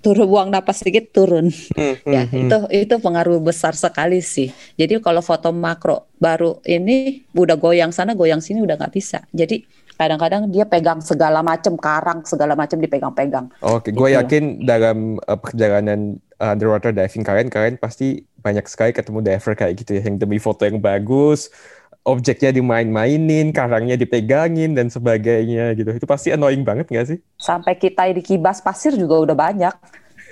Turun 0.07 0.31
buang 0.31 0.55
napas 0.55 0.87
sedikit 0.87 1.11
turun. 1.11 1.51
Hmm, 1.51 1.99
ya 2.07 2.23
hmm, 2.23 2.31
hmm. 2.31 2.43
itu 2.47 2.59
itu 2.87 2.95
pengaruh 3.03 3.43
besar 3.43 3.75
sekali 3.75 4.23
sih. 4.23 4.55
Jadi 4.79 5.03
kalau 5.03 5.19
foto 5.19 5.51
makro 5.51 6.15
baru 6.23 6.63
ini 6.63 7.27
udah 7.35 7.59
goyang 7.59 7.91
sana 7.91 8.15
goyang 8.15 8.39
sini 8.39 8.63
udah 8.63 8.79
nggak 8.79 8.95
bisa. 8.95 9.27
Jadi 9.35 9.67
kadang-kadang 9.99 10.47
dia 10.51 10.63
pegang 10.67 11.03
segala 11.03 11.43
macam 11.43 11.75
karang 11.75 12.23
segala 12.23 12.55
macam 12.55 12.79
dipegang-pegang. 12.79 13.51
Oke, 13.67 13.91
gue 13.91 14.09
Gitu. 14.11 14.19
yakin 14.19 14.45
dalam 14.63 15.19
uh, 15.27 15.39
perjalanan 15.39 16.23
uh, 16.39 16.55
underwater 16.55 16.91
diving 16.95 17.23
kalian, 17.27 17.51
kalian 17.51 17.77
pasti 17.79 18.27
banyak 18.43 18.67
sekali 18.67 18.91
ketemu 18.91 19.23
diver 19.23 19.55
kayak 19.55 19.75
gitu 19.81 19.91
ya, 19.97 20.03
yang 20.05 20.19
demi 20.19 20.43
foto 20.43 20.67
yang 20.67 20.83
bagus, 20.83 21.49
objeknya 22.03 22.51
dimain-mainin, 22.51 23.55
karangnya 23.55 23.95
dipegangin 23.95 24.75
dan 24.75 24.91
sebagainya 24.91 25.79
gitu. 25.79 25.95
Itu 25.95 26.11
pasti 26.11 26.35
annoying 26.35 26.67
banget 26.67 26.91
nggak 26.91 27.07
sih? 27.07 27.23
sampai 27.43 27.75
kita 27.75 28.07
dikibas 28.15 28.63
pasir 28.63 28.95
juga 28.95 29.19
udah 29.19 29.35
banyak 29.35 29.75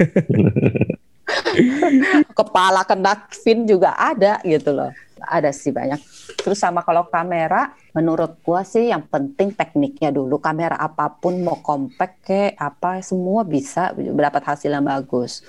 kepala 2.39 2.87
kena 2.87 3.27
fin 3.35 3.67
juga 3.67 3.99
ada 3.99 4.39
gitu 4.47 4.71
loh 4.71 4.95
ada 5.25 5.53
sih 5.55 5.71
banyak. 5.71 6.01
Terus 6.41 6.59
sama 6.61 6.85
kalau 6.85 7.09
kamera 7.09 7.73
menurut 7.93 8.41
gua 8.45 8.65
sih 8.65 8.89
yang 8.89 9.05
penting 9.07 9.53
tekniknya 9.53 10.11
dulu. 10.15 10.41
Kamera 10.41 10.77
apa 10.77 11.09
pun 11.13 11.41
mau 11.41 11.59
compact 11.61 12.15
ke 12.25 12.43
apa 12.57 13.01
semua 13.05 13.45
bisa 13.45 13.93
dapat 13.97 14.43
hasil 14.45 14.71
yang 14.73 14.87
bagus. 14.87 15.45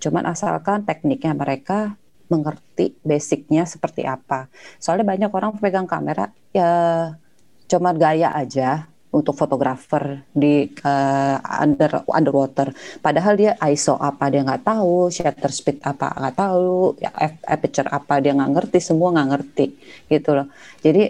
Cuman 0.00 0.28
asalkan 0.28 0.82
tekniknya 0.84 1.36
mereka 1.36 1.94
mengerti 2.30 2.94
basicnya 3.02 3.66
seperti 3.66 4.06
apa. 4.06 4.46
Soalnya 4.78 5.04
banyak 5.04 5.30
orang 5.34 5.58
pegang 5.58 5.90
kamera 5.90 6.30
ya 6.54 6.70
cuma 7.70 7.94
gaya 7.94 8.34
aja 8.34 8.90
untuk 9.10 9.34
fotografer 9.34 10.22
di 10.30 10.70
eh, 10.70 11.36
under 11.62 12.06
underwater. 12.06 12.70
Padahal 13.02 13.34
dia 13.34 13.52
ISO 13.66 13.98
apa 13.98 14.30
dia 14.30 14.46
nggak 14.46 14.62
tahu, 14.62 15.10
shutter 15.10 15.50
speed 15.50 15.82
apa 15.82 16.14
nggak 16.14 16.36
tahu, 16.38 16.94
ya, 17.02 17.10
ap- 17.10 17.42
aperture 17.46 17.90
apa 17.90 18.22
dia 18.22 18.32
nggak 18.38 18.50
ngerti, 18.54 18.78
semua 18.78 19.10
nggak 19.14 19.28
ngerti 19.34 19.66
gitu 20.06 20.30
loh. 20.38 20.46
Jadi 20.78 21.02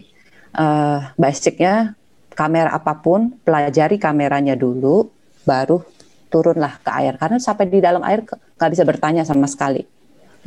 eh, 0.56 0.98
basicnya 1.20 1.92
kamera 2.32 2.72
apa 2.72 2.96
pun 2.96 3.36
pelajari 3.44 4.00
kameranya 4.00 4.56
dulu, 4.56 5.08
baru 5.44 5.84
turunlah 6.32 6.80
ke 6.80 6.90
air. 7.04 7.14
Karena 7.20 7.36
sampai 7.36 7.68
di 7.68 7.84
dalam 7.84 8.00
air 8.06 8.24
nggak 8.24 8.70
bisa 8.72 8.84
bertanya 8.88 9.22
sama 9.28 9.44
sekali. 9.44 9.84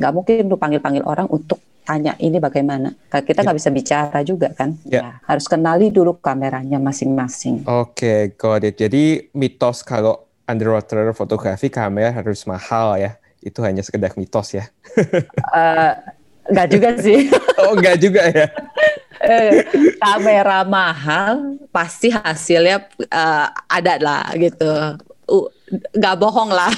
Nggak 0.00 0.12
mungkin 0.12 0.42
lu 0.50 0.56
panggil-panggil 0.58 1.04
orang 1.06 1.30
untuk 1.30 1.62
tanya 1.84 2.16
ini 2.18 2.40
bagaimana. 2.40 2.96
Kita 3.12 3.44
nggak 3.44 3.58
bisa 3.60 3.70
bicara 3.70 4.18
juga 4.24 4.50
kan. 4.56 4.74
Ya. 4.88 5.00
Ya, 5.04 5.10
harus 5.28 5.44
kenali 5.44 5.92
dulu 5.92 6.16
kameranya 6.18 6.80
masing-masing. 6.80 7.68
Oke, 7.68 8.34
got 8.40 8.64
it. 8.64 8.80
Jadi 8.80 9.30
mitos 9.36 9.84
kalau 9.84 10.24
underwater 10.48 11.12
fotografi 11.12 11.68
kamera 11.68 12.10
harus 12.10 12.48
mahal 12.48 12.96
ya. 12.96 13.20
Itu 13.44 13.60
hanya 13.60 13.84
sekedar 13.84 14.16
mitos 14.16 14.56
ya. 14.56 14.64
Eh, 15.54 15.92
nggak 16.50 16.68
juga 16.72 16.90
sih. 16.98 17.28
Oh, 17.60 17.78
enggak 17.78 17.96
juga 18.00 18.22
ya. 18.32 18.48
Eh, 19.24 19.64
kamera 19.96 20.68
mahal 20.68 21.56
pasti 21.72 22.12
hasilnya 22.12 22.84
eh, 23.08 23.46
ada 23.72 23.94
lah 23.96 24.26
gitu. 24.36 24.68
Uh, 25.24 25.48
Nggak 25.96 26.16
bohong 26.20 26.52
lah. 26.52 26.68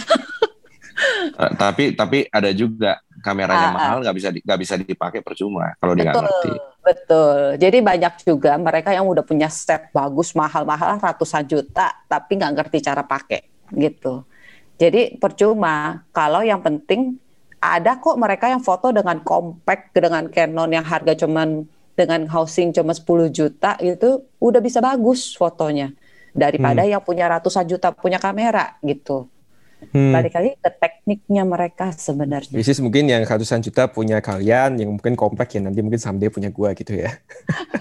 Eh, 1.36 1.52
tapi 1.58 1.92
tapi 1.98 2.18
ada 2.30 2.54
juga 2.54 3.02
kameranya 3.24 3.68
Ah, 3.68 3.72
ah. 3.72 3.76
mahal 3.76 3.96
nggak 4.04 4.16
bisa 4.16 4.28
di- 4.32 4.42
nggak 4.44 4.60
bisa 4.60 4.74
dipakai 4.76 5.20
percuma 5.20 5.72
kalau 5.78 5.92
dia 5.96 6.08
nggak 6.08 6.16
ngerti. 6.20 6.50
betul. 6.82 7.38
Jadi 7.58 7.78
banyak 7.82 8.12
juga 8.22 8.52
mereka 8.56 8.90
yang 8.94 9.06
udah 9.06 9.24
punya 9.24 9.48
set 9.50 9.90
bagus 9.90 10.32
mahal-mahal 10.32 11.00
ratusan 11.00 11.44
juta 11.44 11.92
tapi 12.06 12.38
nggak 12.38 12.52
ngerti 12.54 12.78
cara 12.80 13.02
pakai 13.02 13.42
gitu. 13.74 14.22
Jadi 14.76 15.16
percuma 15.16 16.04
kalau 16.12 16.44
yang 16.44 16.60
penting 16.60 17.16
ada 17.56 17.96
kok 17.96 18.20
mereka 18.20 18.52
yang 18.52 18.60
foto 18.60 18.92
dengan 18.92 19.18
compact 19.24 19.96
dengan 19.96 20.28
Canon 20.28 20.70
yang 20.70 20.84
harga 20.84 21.16
cuman 21.24 21.64
dengan 21.96 22.28
housing 22.28 22.76
cuma 22.76 22.92
10 22.92 23.32
juta 23.32 23.74
itu 23.80 24.20
udah 24.36 24.60
bisa 24.60 24.84
bagus 24.84 25.32
fotonya 25.32 25.96
daripada 26.36 26.84
yang 26.84 27.00
punya 27.00 27.24
ratusan 27.26 27.64
juta 27.64 27.88
punya 27.90 28.20
kamera 28.20 28.76
gitu. 28.84 29.24
Hmm. 29.76 30.08
Balik 30.08 30.32
lagi 30.32 30.56
ke 30.56 30.70
tekniknya 30.72 31.44
mereka 31.44 31.92
sebenarnya. 31.92 32.56
Bisnis 32.56 32.80
mungkin 32.80 33.12
yang 33.12 33.20
ratusan 33.28 33.60
juta 33.60 33.84
punya 33.86 34.24
kalian, 34.24 34.80
yang 34.80 34.88
mungkin 34.96 35.12
kompak 35.12 35.52
ya 35.52 35.60
nanti 35.60 35.84
mungkin 35.84 36.00
someday 36.00 36.32
punya 36.32 36.48
gua 36.48 36.72
gitu 36.72 36.96
ya. 36.96 37.12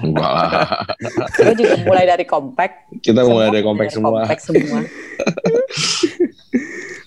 Gue 0.04 1.54
juga 1.56 1.76
mulai 1.88 2.04
dari 2.04 2.28
compact. 2.28 2.92
Kita 3.00 3.24
mulai 3.24 3.48
dari 3.48 3.64
Semua 3.64 3.72
kompak 3.72 3.88
semua. 3.92 4.12
compact 4.28 4.42
semua. 4.48 4.80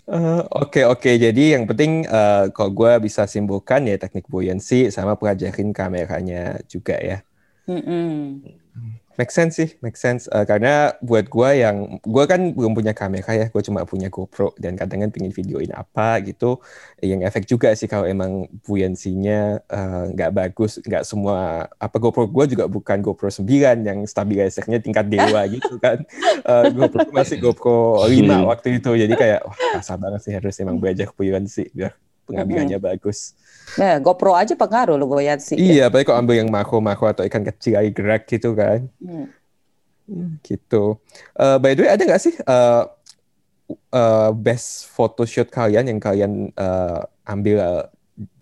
Eh, 0.09 0.43
Oke 0.57 0.89
oke 0.89 1.21
jadi 1.21 1.61
yang 1.61 1.69
penting 1.69 2.09
eh, 2.09 2.49
kalau 2.57 2.73
gue 2.73 2.93
bisa 3.05 3.29
simpulkan 3.29 3.85
ya 3.85 4.01
teknik 4.01 4.25
buoyancy 4.25 4.89
sama 4.89 5.21
pelajarin 5.21 5.77
kameranya 5.77 6.65
juga 6.65 6.97
ya. 6.97 7.21
Mm-mm. 7.69 8.41
Make 9.19 9.35
sense 9.35 9.59
sih, 9.59 9.75
make 9.83 9.99
sense. 9.99 10.31
Eh, 10.31 10.47
karena 10.47 10.95
buat 11.03 11.27
gue 11.27 11.51
yang 11.59 11.99
gue 11.99 12.25
kan 12.31 12.55
belum 12.55 12.71
punya 12.71 12.95
kamera 12.95 13.35
ya, 13.35 13.47
gue 13.51 13.63
cuma 13.67 13.83
punya 13.83 14.07
GoPro 14.07 14.55
dan 14.63 14.79
kadang 14.79 15.03
kan 15.03 15.11
pengen 15.11 15.35
videoin 15.35 15.75
apa 15.75 16.23
gitu. 16.23 16.63
Yang 17.03 17.27
efek 17.27 17.45
juga 17.51 17.75
sih 17.75 17.91
kalau 17.91 18.07
emang 18.07 18.47
buoyancy-nya 18.63 19.59
eh, 19.67 20.03
nggak 20.15 20.31
bagus, 20.31 20.79
nggak 20.87 21.03
semua 21.03 21.67
apa 21.83 21.99
GoPro 21.99 22.31
gue 22.31 22.55
juga 22.55 22.71
bukan 22.71 23.03
GoPro 23.03 23.27
9 23.27 23.83
yang 23.83 24.07
stabilizer-nya 24.07 24.79
tingkat 24.79 25.11
dewa 25.11 25.43
gitu 25.59 25.83
kan. 25.83 25.99
Eh, 26.47 26.65
GoPro 26.71 27.11
masih 27.11 27.37
GoPro 27.45 28.07
5 28.07 28.23
Hmm. 28.23 28.47
waktu 28.47 28.79
itu, 28.79 28.95
jadi 28.95 29.15
kayak 29.19 29.41
wah 29.51 29.59
kasar 29.75 29.99
banget 29.99 30.21
sih 30.23 30.33
harus 30.37 30.55
emang 30.63 30.79
belajar 30.79 31.11
buoyancy 31.11 31.75
biar 31.75 31.91
pengambilannya 32.29 32.77
bagus. 32.77 33.33
Nah, 33.81 33.97
GoPro 34.01 34.37
aja 34.37 34.53
pengaruh 34.53 35.01
loh 35.01 35.09
Boyan 35.09 35.41
sih. 35.41 35.57
Iya, 35.57 35.89
apalagi 35.89 36.13
kalau 36.13 36.21
ambil 36.21 36.37
yang 36.45 36.51
makro-makro 36.53 37.09
atau 37.09 37.25
ikan 37.25 37.45
kecil 37.45 37.81
lagi 37.81 37.91
gerak 37.97 38.29
gitu 38.29 38.53
kan. 38.53 38.85
Hmm. 39.01 39.27
Hmm, 40.09 40.41
gitu. 40.41 40.97
Eh, 41.37 41.57
by 41.61 41.77
the 41.77 41.85
way, 41.85 41.91
ada 41.93 42.01
nggak 42.01 42.23
sih 42.23 42.33
eh, 42.33 42.83
eh, 43.93 44.31
best 44.33 44.89
photoshoot 44.93 45.53
kalian 45.53 45.85
yang 45.89 46.01
kalian 46.01 46.49
eh, 46.53 47.01
ambil 47.29 47.89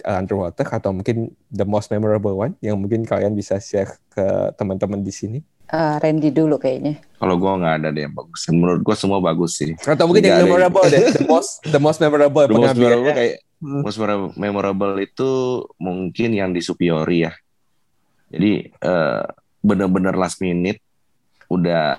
underwater 0.03 0.65
atau 0.65 0.91
mungkin 0.93 1.31
the 1.53 1.65
most 1.69 1.93
memorable 1.93 2.33
one 2.33 2.57
yang 2.65 2.81
mungkin 2.81 3.05
kalian 3.05 3.37
bisa 3.37 3.61
share 3.61 4.01
ke 4.13 4.25
teman-teman 4.57 5.05
di 5.05 5.13
sini? 5.13 5.39
Eh, 5.67 5.95
Randy 5.99 6.31
dulu 6.31 6.63
kayaknya. 6.63 7.03
Kalau 7.19 7.35
gua 7.37 7.59
nggak 7.59 7.75
ada 7.83 7.89
deh 7.91 8.07
yang 8.07 8.15
bagus. 8.15 8.47
Menurut 8.49 8.81
gua 8.87 8.95
semua 8.95 9.19
bagus 9.19 9.59
sih. 9.59 9.75
Atau 9.83 10.07
mungkin 10.07 10.23
yang 10.23 10.47
memorable 10.47 10.87
deh, 10.87 11.11
the 11.11 11.27
most 11.27 11.59
the 11.67 11.81
most 11.83 11.99
memorable 11.99 12.47
The 12.47 12.55
most 12.55 12.79
memorable 12.79 13.13
kayak 13.13 13.43
Hmm. 13.57 13.81
most 13.81 13.97
memorable- 14.37 15.01
itu 15.01 15.31
mungkin 15.81 16.37
yang 16.37 16.53
di 16.53 16.61
Superiori 16.61 17.25
ya. 17.25 17.33
Jadi 18.29 18.69
eh, 18.69 19.23
bener-bener 19.65 20.13
last 20.13 20.39
minute 20.45 20.79
udah 21.49 21.97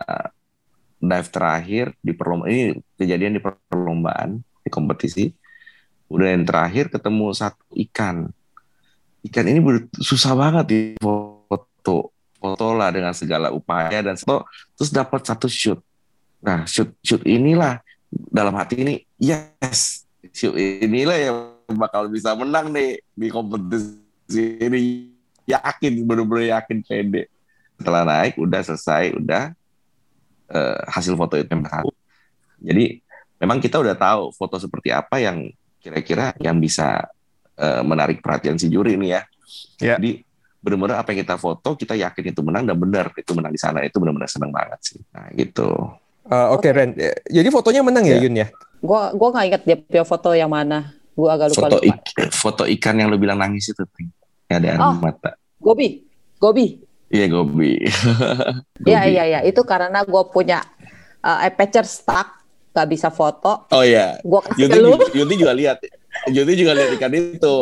dive 0.97 1.29
terakhir 1.33 1.85
di 1.97 2.13
perlombaan 2.13 2.49
ini 2.49 2.63
kejadian 2.93 3.37
di 3.37 3.41
perlombaan 3.41 4.37
di 4.37 4.69
kompetisi 4.69 5.33
udah 6.07 6.27
yang 6.31 6.43
terakhir 6.47 6.87
ketemu 6.87 7.35
satu 7.35 7.63
ikan. 7.87 8.31
Ikan 9.27 9.45
ini 9.47 9.59
susah 9.99 10.33
banget 10.33 10.65
di 10.67 10.79
foto 10.99 12.15
foto 12.37 12.67
lah 12.77 12.93
dengan 12.93 13.11
segala 13.17 13.49
upaya 13.49 13.99
dan 13.99 14.15
foto 14.15 14.47
terus 14.77 14.93
dapat 14.93 15.21
satu 15.25 15.49
shoot. 15.49 15.79
Nah 16.39 16.63
shoot 16.69 16.93
shoot 17.01 17.21
inilah 17.25 17.81
dalam 18.09 18.55
hati 18.55 18.85
ini 18.85 18.95
yes 19.19 20.05
shoot 20.31 20.55
inilah 20.55 21.17
yang 21.17 21.37
bakal 21.75 22.07
bisa 22.07 22.31
menang 22.37 22.71
nih 22.71 23.01
di 23.17 23.27
kompetisi 23.27 24.61
ini. 24.61 25.11
Yakin 25.47 26.03
bener-bener 26.03 26.59
yakin 26.59 26.83
pede. 26.83 27.31
Setelah 27.79 28.03
naik 28.03 28.35
udah 28.35 28.61
selesai 28.67 29.15
udah 29.15 29.55
eh, 30.51 30.79
hasil 30.91 31.15
foto 31.15 31.39
itu 31.39 31.47
yang 31.47 31.63
jadi 32.57 32.99
memang 33.39 33.61
kita 33.61 33.77
udah 33.77 33.95
tahu 33.95 34.33
foto 34.33 34.57
seperti 34.57 34.91
apa 34.91 35.21
yang 35.21 35.47
kira-kira 35.87 36.35
yang 36.43 36.59
bisa 36.59 37.07
eh, 37.55 37.81
menarik 37.87 38.19
perhatian 38.19 38.59
si 38.59 38.67
juri 38.67 38.99
ini 38.99 39.15
ya 39.15 39.23
Ya. 39.79 39.95
jadi 39.95 40.27
bener-bener 40.59 40.99
apa 40.99 41.15
yang 41.15 41.23
kita 41.23 41.39
foto 41.39 41.79
kita 41.79 41.95
yakin 41.95 42.35
itu 42.35 42.41
menang 42.43 42.67
dan 42.67 42.75
benar 42.75 43.15
itu 43.15 43.31
menang 43.31 43.55
di 43.55 43.61
sana 43.61 43.79
itu 43.87 43.95
benar-benar 43.95 44.27
senang 44.27 44.51
banget 44.51 44.79
sih 44.83 44.99
nah 45.15 45.31
gitu 45.31 45.71
Uh, 46.27 46.51
Oke, 46.51 46.67
okay, 46.67 46.71
Ren. 46.75 46.91
Jadi 47.23 47.47
fotonya 47.47 47.79
menang 47.79 48.03
ya, 48.03 48.19
ya 48.19 48.27
Yun 48.27 48.35
ya? 48.35 48.47
Gua 48.83 49.15
gua 49.15 49.31
nggak 49.31 49.45
ingat 49.47 49.61
dia 49.63 49.77
punya 49.79 50.03
foto 50.03 50.35
yang 50.35 50.51
mana. 50.51 50.91
Gua 51.15 51.39
agak 51.39 51.55
lupa. 51.55 51.71
Foto, 51.71 51.77
ik, 51.79 51.97
foto 52.35 52.63
ikan 52.67 52.99
yang 52.99 53.07
lu 53.07 53.15
bilang 53.15 53.39
nangis 53.39 53.71
itu, 53.71 53.83
Ting. 53.95 54.11
Ada 54.51 54.75
air 54.75 54.79
oh, 54.83 54.95
mata. 54.99 55.39
Gobi. 55.63 56.03
Gobi. 56.35 56.83
Iya, 57.07 57.31
Gobi. 57.31 57.79
Iya, 58.83 59.01
iya, 59.07 59.23
iya. 59.23 59.39
Itu 59.47 59.63
karena 59.63 60.03
gue 60.03 60.23
punya 60.31 60.63
uh, 61.23 61.39
aperture 61.43 61.87
stuck, 61.87 62.36
gak 62.77 62.89
bisa 62.93 63.09
foto. 63.09 63.65
Oh 63.73 63.81
iya. 63.81 64.21
Gua 64.21 64.45
kasih 64.45 64.69
Yunti, 64.69 64.77
lu. 64.77 64.93
Yunti 65.17 65.35
juga 65.41 65.53
lihat. 65.57 65.81
Yunti 66.29 66.53
juga 66.53 66.77
lihat 66.77 66.89
ikan 66.97 67.13
itu. 67.13 67.55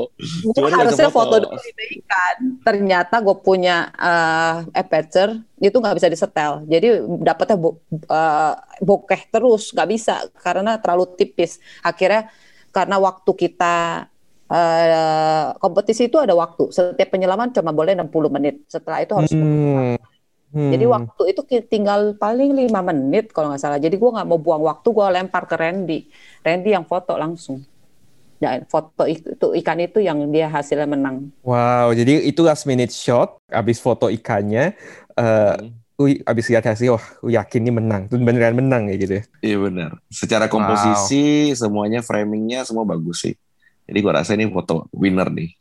Gue 0.52 0.72
harusnya 0.72 1.08
foto. 1.08 1.40
foto 1.40 1.56
dulu 1.56 1.60
ikan. 2.04 2.38
Ternyata 2.64 3.24
gue 3.24 3.36
punya 3.40 3.92
uh, 3.96 4.68
aperture 4.76 5.40
itu 5.60 5.76
nggak 5.76 5.96
bisa 5.96 6.08
disetel. 6.12 6.68
Jadi 6.68 7.00
dapetnya 7.24 7.56
bo 7.56 7.80
uh, 8.12 8.56
bokeh 8.84 9.32
terus, 9.32 9.72
nggak 9.72 9.90
bisa 9.92 10.28
karena 10.40 10.80
terlalu 10.80 11.16
tipis. 11.16 11.60
Akhirnya 11.84 12.32
karena 12.76 13.00
waktu 13.00 13.32
kita 13.32 14.08
uh, 14.52 15.48
kompetisi 15.60 16.08
itu 16.12 16.20
ada 16.20 16.36
waktu. 16.36 16.72
Setiap 16.72 17.12
penyelaman 17.12 17.52
cuma 17.56 17.72
boleh 17.72 17.96
60 17.96 18.36
menit. 18.36 18.56
Setelah 18.68 19.00
itu 19.04 19.14
harus 19.16 19.32
hmm. 19.32 20.15
Hmm. 20.56 20.72
Jadi 20.72 20.88
waktu 20.88 21.24
itu 21.36 21.42
tinggal 21.68 22.16
paling 22.16 22.56
lima 22.56 22.80
menit 22.80 23.36
kalau 23.36 23.52
nggak 23.52 23.60
salah. 23.60 23.76
Jadi 23.76 24.00
gue 24.00 24.08
nggak 24.08 24.24
mau 24.24 24.40
buang 24.40 24.64
waktu, 24.64 24.88
gue 24.88 25.06
lempar 25.12 25.44
ke 25.52 25.60
Randy. 25.60 26.08
Randy 26.40 26.72
yang 26.72 26.88
foto 26.88 27.20
langsung. 27.20 27.60
Dan 28.40 28.64
foto 28.72 29.04
itu, 29.04 29.36
itu 29.36 29.48
ikan 29.60 29.84
itu 29.84 30.00
yang 30.00 30.32
dia 30.32 30.48
hasilnya 30.48 30.88
menang. 30.88 31.28
Wow, 31.44 31.92
jadi 31.92 32.24
itu 32.24 32.40
last 32.40 32.64
minute 32.64 32.96
shot. 32.96 33.36
Abis 33.52 33.84
foto 33.84 34.08
ikannya, 34.08 34.80
uh, 35.20 35.60
hmm. 36.00 36.24
abis 36.24 36.48
lihat 36.48 36.64
hasil, 36.72 36.96
wah, 36.96 37.06
yakin 37.28 37.60
ini 37.68 37.72
menang. 37.76 38.08
Itu 38.08 38.16
beneran 38.16 38.56
menang 38.56 38.88
ya 38.88 38.96
gitu. 38.96 39.14
Ya? 39.20 39.24
Iya 39.44 39.58
benar. 39.60 39.92
Secara 40.08 40.48
komposisi, 40.48 41.52
wow. 41.52 41.68
semuanya 41.68 42.00
framingnya 42.00 42.64
semua 42.64 42.88
bagus 42.88 43.28
sih. 43.28 43.36
Jadi 43.92 43.98
gue 44.00 44.12
rasa 44.16 44.40
ini 44.40 44.48
foto 44.48 44.88
winner 44.96 45.28
nih. 45.28 45.52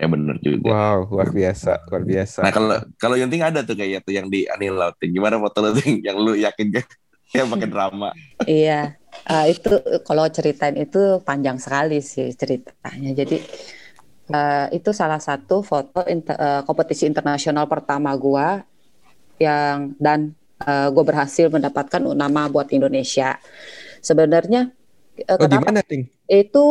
Ya 0.00 0.08
benar 0.08 0.40
juga. 0.40 0.64
Wow, 0.64 1.12
luar 1.12 1.28
biasa, 1.28 1.84
luar 1.92 2.02
biasa. 2.08 2.40
Nah 2.40 2.52
kalau 2.56 2.76
kalau 2.96 3.16
yang 3.20 3.28
ting 3.28 3.44
ada 3.44 3.60
tuh 3.60 3.76
kayak 3.76 4.00
tuh 4.00 4.16
yang 4.16 4.32
di 4.32 4.48
Anil 4.48 4.80
Lauting. 4.80 5.12
Gimana 5.12 5.36
foto 5.36 5.60
lo 5.60 5.76
ting 5.76 6.00
yang 6.00 6.16
lu 6.16 6.32
yakin 6.40 6.72
kan? 6.72 6.86
yang 7.36 7.46
pakai 7.52 7.68
drama. 7.68 8.10
iya, 8.48 8.96
uh, 9.28 9.46
itu 9.46 9.70
kalau 10.02 10.26
ceritain 10.32 10.74
itu 10.80 11.20
panjang 11.20 11.60
sekali 11.60 12.00
sih 12.00 12.32
ceritanya. 12.32 13.12
Jadi 13.12 13.38
uh, 14.32 14.66
itu 14.72 14.90
salah 14.90 15.20
satu 15.20 15.60
foto 15.60 16.02
inter, 16.08 16.34
uh, 16.34 16.62
kompetisi 16.64 17.04
internasional 17.04 17.68
pertama 17.68 18.10
gua 18.16 18.64
yang 19.36 19.94
dan 20.00 20.32
uh, 20.64 20.88
gue 20.92 21.04
berhasil 21.04 21.48
mendapatkan 21.48 22.00
nama 22.00 22.48
buat 22.48 22.72
Indonesia. 22.72 23.36
Sebenarnya 24.00 24.72
uh, 25.28 25.36
oh, 25.36 25.38
kenapa? 25.44 25.84
Ting? 25.84 26.08
Itu 26.24 26.64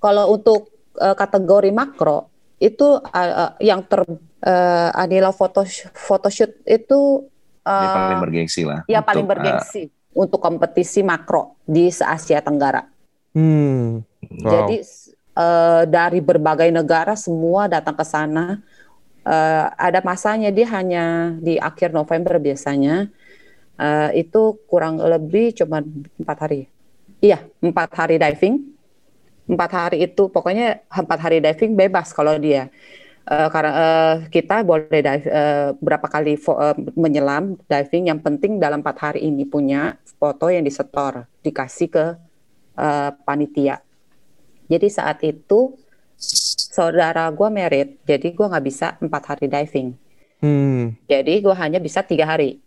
kalau 0.00 0.32
untuk 0.32 0.72
uh, 0.98 1.16
kategori 1.16 1.70
makro 1.72 2.37
itu 2.58 2.98
uh, 2.98 3.54
yang 3.62 3.86
ter 3.86 4.02
uh, 4.02 4.90
Anila 4.94 5.30
foto 5.30 5.62
photoshoot 5.94 6.58
itu 6.66 7.30
uh, 7.62 7.94
paling 7.94 8.22
bergengsi 8.22 8.66
lah. 8.66 8.82
Ya 8.90 8.98
paling 9.02 9.26
bergengsi 9.26 9.88
uh, 9.88 10.26
untuk 10.26 10.42
kompetisi 10.42 11.06
makro 11.06 11.54
di 11.62 11.90
Asia 11.90 12.42
Tenggara. 12.42 12.82
Hmm. 13.34 14.02
Wow. 14.42 14.50
Jadi 14.50 14.76
uh, 15.38 15.82
dari 15.86 16.18
berbagai 16.18 16.68
negara 16.74 17.14
semua 17.14 17.70
datang 17.70 17.94
ke 17.94 18.04
sana. 18.06 18.58
Uh, 19.28 19.68
ada 19.76 20.00
masanya 20.00 20.48
dia 20.48 20.66
hanya 20.72 21.36
di 21.38 21.60
akhir 21.60 21.94
November 21.94 22.42
biasanya. 22.42 23.06
Uh, 23.78 24.10
itu 24.18 24.58
kurang 24.66 24.98
lebih 24.98 25.54
cuma 25.54 25.78
empat 26.18 26.38
hari. 26.42 26.66
Iya, 27.22 27.46
empat 27.62 27.94
hari 27.94 28.18
diving 28.18 28.77
empat 29.48 29.70
hari 29.72 30.04
itu 30.04 30.28
pokoknya 30.28 30.84
empat 30.92 31.18
hari 31.18 31.40
diving 31.40 31.72
bebas 31.74 32.12
kalau 32.12 32.36
dia. 32.36 32.68
Uh, 33.28 33.48
karena 33.52 33.72
uh, 33.76 34.14
kita 34.32 34.64
boleh 34.64 35.04
dive 35.04 35.28
uh, 35.28 35.76
berapa 35.84 36.08
kali 36.08 36.40
uh, 36.48 36.76
menyelam 36.96 37.60
diving. 37.68 38.08
Yang 38.08 38.20
penting 38.24 38.56
dalam 38.56 38.80
empat 38.80 38.96
hari 39.00 39.20
ini 39.28 39.44
punya 39.44 40.00
foto 40.16 40.48
yang 40.48 40.64
disetor 40.64 41.28
dikasih 41.44 41.88
ke 41.92 42.06
uh, 42.76 43.10
panitia. 43.28 43.84
Jadi 44.68 44.88
saat 44.88 45.20
itu 45.24 45.76
saudara 46.18 47.28
gue 47.30 47.48
merit 47.48 48.00
jadi 48.04 48.32
gue 48.32 48.46
nggak 48.48 48.64
bisa 48.64 48.96
empat 49.00 49.22
hari 49.34 49.48
diving. 49.48 49.90
Hmm. 50.38 50.94
jadi 51.10 51.42
gue 51.42 51.54
hanya 51.56 51.82
bisa 51.82 51.98
tiga 52.06 52.22
hari. 52.22 52.62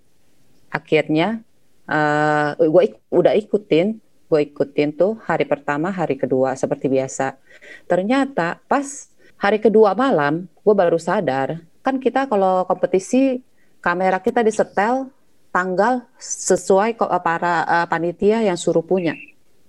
Akhirnya 0.67 1.39
uh, 1.87 2.53
gue 2.59 2.81
ik 2.91 2.99
udah 3.09 3.33
ikutin 3.33 3.97
gue 4.31 4.47
ikutin 4.47 4.95
tuh 4.95 5.19
hari 5.27 5.43
pertama, 5.43 5.91
hari 5.91 6.15
kedua 6.15 6.55
seperti 6.55 6.87
biasa. 6.87 7.35
Ternyata 7.83 8.63
pas 8.63 9.11
hari 9.35 9.59
kedua 9.59 9.91
malam, 9.91 10.47
gue 10.47 10.71
baru 10.71 10.95
sadar, 10.95 11.59
kan 11.83 11.99
kita 11.99 12.31
kalau 12.31 12.63
kompetisi 12.63 13.43
kamera 13.83 14.23
kita 14.23 14.39
disetel 14.39 15.11
tanggal 15.51 16.07
sesuai 16.15 16.95
para 17.19 17.67
uh, 17.67 17.87
panitia 17.91 18.39
yang 18.39 18.55
suruh 18.55 18.87
punya. 18.87 19.19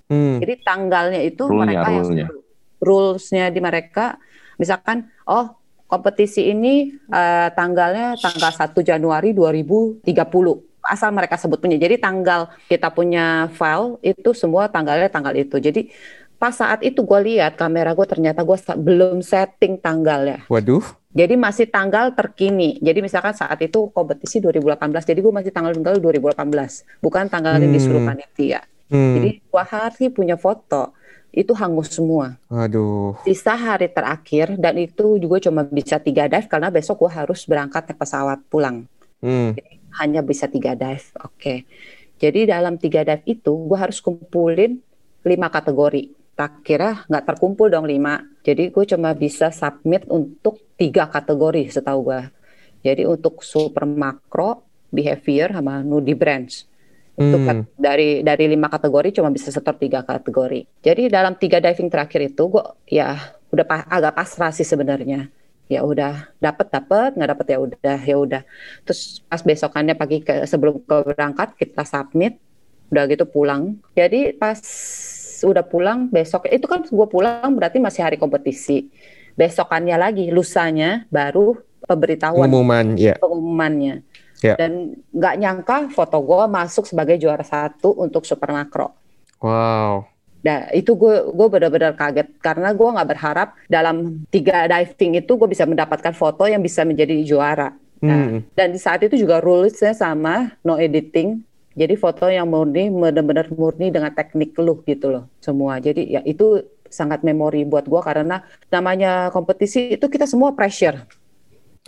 Hmm. 0.07 0.38
Jadi 0.38 0.62
tanggalnya 0.62 1.18
itu 1.27 1.51
rule 1.51 1.66
mereka 1.66 1.88
yang 1.90 2.07
suruh. 2.07 2.31
Rulesnya 2.83 3.51
di 3.51 3.59
mereka, 3.59 4.18
misalkan, 4.62 5.11
oh 5.27 5.59
kompetisi 5.90 6.51
ini 6.51 6.94
uh, 7.11 7.51
tanggalnya 7.51 8.14
tanggal 8.16 8.48
1 8.48 8.75
Januari 8.81 9.35
2030 9.35 10.07
asal 10.86 11.14
mereka 11.14 11.38
sebut 11.38 11.62
punya. 11.62 11.78
Jadi 11.78 11.98
tanggal 11.98 12.50
kita 12.66 12.90
punya 12.90 13.46
file 13.54 13.98
itu 14.02 14.34
semua 14.34 14.66
tanggalnya 14.66 15.08
tanggal 15.08 15.34
itu. 15.34 15.58
Jadi 15.62 15.90
pas 16.42 16.50
saat 16.50 16.82
itu 16.82 17.06
gue 17.06 17.20
lihat 17.22 17.54
kamera 17.54 17.94
gue 17.94 18.02
ternyata 18.02 18.42
gue 18.42 18.58
belum 18.82 19.22
setting 19.22 19.78
tanggalnya. 19.78 20.42
Waduh. 20.50 20.82
Jadi 21.12 21.38
masih 21.38 21.68
tanggal 21.68 22.10
terkini. 22.16 22.82
Jadi 22.82 22.98
misalkan 23.04 23.36
saat 23.36 23.60
itu 23.62 23.92
kompetisi 23.92 24.40
2018, 24.42 24.80
jadi 25.06 25.20
gue 25.20 25.32
masih 25.32 25.52
tanggal 25.52 25.76
tanggal 25.76 26.00
2018, 26.00 27.04
bukan 27.04 27.24
tanggal 27.28 27.54
hmm. 27.54 27.62
yang 27.62 27.72
disuruh 27.76 28.02
panitia. 28.02 28.60
Hmm. 28.88 29.20
Jadi 29.20 29.30
dua 29.44 29.64
hari 29.64 30.08
punya 30.08 30.34
foto 30.40 30.96
itu 31.32 31.52
hangus 31.56 31.96
semua. 31.96 32.36
Aduh. 32.48 33.16
Sisa 33.24 33.56
hari 33.56 33.88
terakhir 33.88 34.56
dan 34.60 34.76
itu 34.76 35.16
juga 35.16 35.40
cuma 35.40 35.64
bisa 35.64 35.96
tiga 36.02 36.28
dive 36.28 36.48
karena 36.48 36.68
besok 36.68 37.06
gue 37.06 37.10
harus 37.12 37.44
berangkat 37.48 37.88
naik 37.88 37.98
pesawat 38.02 38.38
pulang. 38.50 38.84
Hmm. 39.22 39.54
Jadi, 39.56 39.81
hanya 40.00 40.24
bisa 40.24 40.48
tiga 40.48 40.72
dive. 40.72 41.05
Oke. 41.20 41.37
Okay. 41.37 41.59
Jadi 42.22 42.46
dalam 42.46 42.78
tiga 42.78 43.02
dive 43.02 43.26
itu 43.26 43.50
gue 43.50 43.78
harus 43.78 43.98
kumpulin 43.98 44.78
lima 45.26 45.48
kategori. 45.50 46.14
Tak 46.33 46.62
kira 46.64 47.05
nggak 47.11 47.24
terkumpul 47.35 47.68
dong 47.68 47.90
lima. 47.90 48.22
Jadi 48.46 48.70
gue 48.70 48.85
cuma 48.87 49.12
bisa 49.12 49.50
submit 49.50 50.07
untuk 50.09 50.62
tiga 50.78 51.11
kategori 51.11 51.68
setahu 51.68 52.00
gue. 52.09 52.22
Jadi 52.83 53.07
untuk 53.07 53.42
super 53.46 53.87
makro, 53.87 54.66
behavior, 54.90 55.55
sama 55.55 55.83
nudie 55.83 56.18
branch. 56.18 56.66
Itu 57.12 57.37
hmm. 57.37 57.76
dari 57.76 58.24
dari 58.24 58.44
lima 58.48 58.72
kategori 58.72 59.20
cuma 59.20 59.28
bisa 59.28 59.52
setor 59.52 59.76
tiga 59.76 60.02
kategori. 60.02 60.66
Jadi 60.81 61.12
dalam 61.12 61.37
tiga 61.37 61.61
diving 61.61 61.92
terakhir 61.92 62.33
itu 62.33 62.42
gue 62.48 62.64
ya 62.88 63.18
udah 63.52 63.66
pa 63.68 63.85
agak 63.85 64.16
pasrah 64.16 64.48
sih 64.48 64.64
sebenarnya 64.64 65.28
ya 65.70 65.81
udah 65.87 66.31
dapat 66.38 66.66
dapat 66.68 67.11
nggak 67.16 67.31
dapat 67.33 67.46
ya 67.48 67.59
udah 67.59 67.98
ya 68.03 68.16
udah. 68.18 68.42
Terus 68.87 69.25
pas 69.27 69.40
besokannya 69.40 69.94
pagi 69.96 70.20
ke 70.20 70.44
sebelum 70.44 70.83
ke 70.85 70.96
berangkat 71.14 71.55
kita 71.57 71.83
submit 71.87 72.38
udah 72.92 73.05
gitu 73.09 73.25
pulang. 73.25 73.81
Jadi 73.96 74.37
pas 74.37 74.61
udah 75.42 75.64
pulang 75.66 76.07
besok 76.12 76.46
itu 76.46 76.66
kan 76.70 76.87
gue 76.87 77.07
pulang 77.11 77.51
berarti 77.57 77.83
masih 77.83 78.05
hari 78.05 78.16
kompetisi. 78.20 78.92
Besokannya 79.33 79.96
lagi 79.96 80.29
lusanya 80.29 81.09
baru 81.09 81.57
pemberitahuan. 81.88 82.46
Pengumuman 82.46 82.87
ya. 83.01 83.16
Pengumumannya. 83.18 83.96
Ya. 84.42 84.59
dan 84.59 84.98
nggak 85.14 85.35
nyangka 85.38 85.77
foto 85.94 86.18
gue 86.18 86.51
masuk 86.51 86.83
sebagai 86.83 87.14
juara 87.14 87.46
satu 87.46 87.94
untuk 87.94 88.27
super 88.27 88.51
makro. 88.51 88.90
Wow 89.38 90.12
Nah, 90.42 90.66
itu 90.74 90.98
gue 90.98 91.31
gue 91.31 91.48
benar-benar 91.48 91.94
kaget 91.94 92.28
karena 92.42 92.74
gue 92.74 92.88
nggak 92.88 93.09
berharap 93.14 93.48
dalam 93.70 94.26
tiga 94.28 94.66
diving 94.66 95.22
itu 95.22 95.33
gue 95.38 95.48
bisa 95.48 95.62
mendapatkan 95.62 96.11
foto 96.11 96.50
yang 96.50 96.59
bisa 96.59 96.83
menjadi 96.83 97.14
juara. 97.22 97.70
Nah, 98.02 98.35
hmm. 98.35 98.59
dan 98.59 98.74
di 98.74 98.81
saat 98.83 99.07
itu 99.07 99.14
juga 99.14 99.38
rulesnya 99.38 99.94
sama 99.94 100.59
no 100.66 100.74
editing. 100.76 101.38
Jadi 101.72 101.94
foto 101.96 102.28
yang 102.28 102.52
murni 102.52 102.92
benar-benar 102.92 103.48
murni 103.55 103.88
dengan 103.88 104.12
teknik 104.12 104.52
lu 104.61 104.83
gitu 104.85 105.09
loh 105.09 105.24
semua. 105.40 105.81
Jadi 105.81 106.18
ya 106.18 106.20
itu 106.26 106.61
sangat 106.92 107.24
memori 107.24 107.64
buat 107.64 107.88
gue 107.88 108.02
karena 108.05 108.44
namanya 108.68 109.33
kompetisi 109.33 109.96
itu 109.96 110.07
kita 110.11 110.28
semua 110.28 110.52
pressure. 110.52 111.00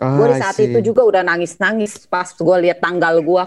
Oh, 0.03 0.19
gue 0.19 0.35
di 0.35 0.41
saat 0.43 0.59
itu 0.59 0.91
juga 0.91 1.07
udah 1.07 1.23
nangis-nangis 1.23 2.11
pas 2.11 2.27
gue 2.27 2.57
lihat 2.67 2.83
tanggal 2.83 3.21
gue 3.21 3.43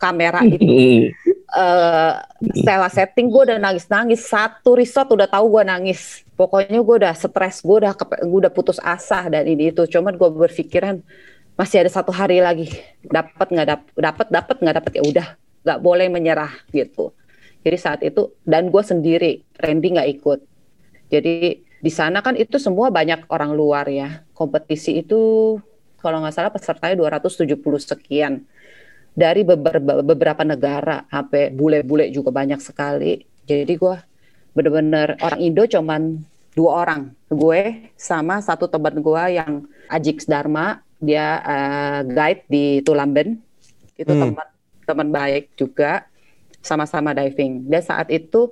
kamera 0.00 0.40
itu. 0.46 0.64
uh, 1.54 2.22
setelah 2.54 2.90
setting 2.90 3.30
gue 3.30 3.42
udah 3.50 3.58
nangis-nangis 3.58 4.26
satu 4.26 4.78
resort 4.78 5.10
udah 5.10 5.26
tahu 5.26 5.60
gue 5.60 5.62
nangis 5.66 6.22
pokoknya 6.38 6.80
gue 6.80 6.96
udah 7.06 7.14
stres 7.14 7.60
gue 7.60 7.76
udah 7.86 7.92
gue 7.98 8.38
udah 8.46 8.52
putus 8.52 8.78
asa 8.80 9.26
dan 9.28 9.46
ini 9.46 9.74
itu 9.74 9.86
cuman 9.86 10.14
gue 10.16 10.30
berpikiran 10.30 11.02
masih 11.58 11.84
ada 11.84 11.90
satu 11.92 12.08
hari 12.14 12.40
lagi 12.40 12.72
dapat 13.04 13.46
nggak 13.52 13.68
dapat 13.68 13.92
dapat 13.98 14.26
dapat 14.32 14.56
nggak 14.64 14.76
dapat 14.80 14.92
ya 14.96 15.02
udah 15.04 15.26
nggak 15.64 15.80
boleh 15.80 16.06
menyerah 16.08 16.52
gitu. 16.72 17.12
Jadi 17.60 17.76
saat 17.76 18.00
itu 18.00 18.32
dan 18.48 18.72
gue 18.72 18.80
sendiri, 18.80 19.44
Randy 19.60 19.88
nggak 19.92 20.08
ikut. 20.20 20.40
Jadi 21.12 21.60
di 21.60 21.92
sana 21.92 22.24
kan 22.24 22.36
itu 22.36 22.56
semua 22.56 22.88
banyak 22.88 23.28
orang 23.28 23.52
luar 23.52 23.84
ya. 23.92 24.24
Kompetisi 24.32 25.04
itu 25.04 25.20
kalau 26.00 26.24
nggak 26.24 26.32
salah 26.32 26.52
pesertanya 26.52 26.96
270 26.96 27.60
sekian 27.84 28.48
dari 29.14 29.42
beberapa, 29.42 30.00
beberapa 30.00 30.42
negara, 30.46 31.04
sampai 31.10 31.50
bule-bule 31.50 32.08
juga 32.14 32.30
banyak 32.30 32.60
sekali. 32.62 33.26
Jadi 33.44 33.74
gue 33.74 33.96
bener-bener 34.54 35.18
orang 35.22 35.40
Indo 35.40 35.62
cuman 35.66 36.22
dua 36.54 36.86
orang, 36.86 37.14
gue 37.30 37.90
sama 37.94 38.42
satu 38.42 38.66
teman 38.66 38.98
gue 38.98 39.22
yang 39.34 39.66
Ajik 39.90 40.22
Dharma, 40.26 40.82
dia 40.98 41.42
uh, 41.42 42.00
guide 42.06 42.42
di 42.46 42.82
Tulamben, 42.82 43.38
itu 43.98 44.10
hmm. 44.10 44.20
teman 44.22 44.48
teman 44.86 45.08
baik 45.14 45.54
juga 45.54 46.06
sama-sama 46.62 47.14
diving. 47.14 47.66
Dan 47.66 47.82
saat 47.82 48.10
itu 48.10 48.50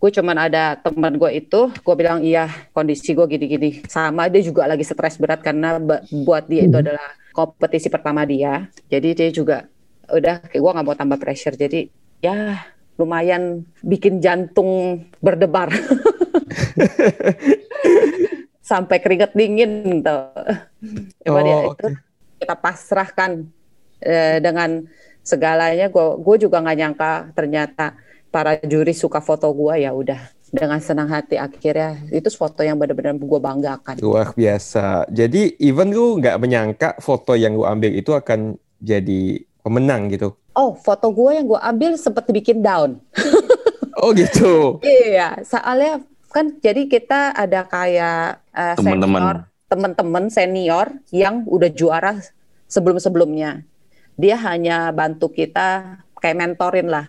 gue 0.00 0.10
cuman 0.12 0.36
ada 0.36 0.76
teman 0.80 1.16
gue 1.16 1.30
itu, 1.40 1.72
gue 1.72 1.94
bilang 1.96 2.20
iya 2.20 2.48
kondisi 2.76 3.16
gue 3.16 3.24
gini-gini. 3.24 3.84
Sama 3.88 4.28
dia 4.28 4.44
juga 4.44 4.68
lagi 4.68 4.84
stres 4.84 5.16
berat 5.16 5.40
karena 5.40 5.80
buat 6.24 6.44
dia 6.48 6.68
itu 6.68 6.76
hmm. 6.76 6.84
adalah 6.84 7.08
kompetisi 7.32 7.88
pertama 7.88 8.24
dia. 8.24 8.68
Jadi 8.88 9.08
dia 9.16 9.28
juga 9.32 9.68
udah 10.10 10.44
kayak 10.48 10.60
gue 10.60 10.72
nggak 10.74 10.86
mau 10.86 10.96
tambah 10.96 11.18
pressure. 11.20 11.56
Jadi 11.56 11.88
ya 12.20 12.60
lumayan 12.96 13.64
bikin 13.80 14.20
jantung 14.20 15.04
berdebar. 15.18 15.72
Sampai 18.64 19.00
keringet 19.00 19.36
dingin 19.36 20.00
tuh. 20.00 20.32
Coba 21.24 21.38
oh, 21.38 21.42
dia 21.44 21.56
itu 21.68 21.86
kita 22.40 22.54
pasrahkan 22.60 23.44
eh, 24.00 24.40
dengan 24.40 24.84
segalanya 25.24 25.88
gue 25.88 26.06
gue 26.20 26.36
juga 26.44 26.60
nggak 26.60 26.76
nyangka 26.76 27.12
ternyata 27.32 27.96
para 28.28 28.60
juri 28.60 28.92
suka 28.92 29.24
foto 29.24 29.48
gue 29.56 29.88
ya 29.88 29.96
udah 29.96 30.20
dengan 30.54 30.78
senang 30.78 31.08
hati 31.08 31.40
akhirnya 31.40 31.98
itu 32.12 32.28
foto 32.30 32.60
yang 32.60 32.76
benar-benar 32.76 33.16
gue 33.16 33.40
banggakan 33.40 33.94
luar 34.04 34.36
biasa 34.36 35.08
jadi 35.08 35.56
even 35.58 35.90
lu 35.90 36.20
nggak 36.20 36.36
menyangka 36.36 36.88
foto 37.00 37.32
yang 37.34 37.56
gue 37.56 37.66
ambil 37.66 37.90
itu 37.96 38.12
akan 38.12 38.60
jadi 38.84 39.40
pemenang 39.64 40.12
gitu. 40.12 40.36
Oh 40.52 40.76
foto 40.76 41.08
gue 41.08 41.40
yang 41.40 41.48
gue 41.48 41.56
ambil 41.56 41.96
sempat 41.96 42.28
bikin 42.28 42.60
down. 42.60 43.00
Oh 44.04 44.12
gitu. 44.12 44.84
Iya 44.84 45.40
soalnya 45.48 46.02
kan 46.28 46.60
jadi 46.60 46.90
kita 46.90 47.32
ada 47.32 47.64
kayak 47.64 48.42
uh, 48.52 48.76
senior 48.76 49.48
teman-teman. 49.70 50.28
senior 50.28 50.86
yang 51.08 51.46
udah 51.48 51.72
juara 51.72 52.20
sebelum-sebelumnya. 52.68 53.64
Dia 54.20 54.36
hanya 54.44 54.92
bantu 54.92 55.32
kita 55.32 56.02
kayak 56.20 56.36
mentorin 56.36 56.90
lah. 56.92 57.08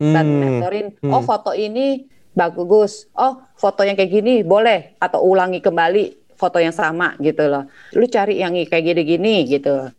Hmm. 0.00 0.16
dan 0.16 0.26
mentorin 0.32 0.86
hmm. 0.96 1.12
oh 1.12 1.20
foto 1.20 1.52
ini 1.52 2.08
bagus. 2.32 3.04
Oh 3.12 3.44
foto 3.52 3.84
yang 3.84 3.98
kayak 3.98 4.08
gini 4.08 4.40
boleh 4.40 4.96
atau 4.96 5.20
ulangi 5.20 5.60
kembali 5.60 6.32
foto 6.40 6.56
yang 6.56 6.72
sama 6.72 7.20
gitu 7.20 7.52
loh. 7.52 7.68
Lu 7.92 8.08
cari 8.08 8.40
yang 8.40 8.56
kayak 8.56 8.96
gini-gini 8.96 9.44
gitu 9.44 9.92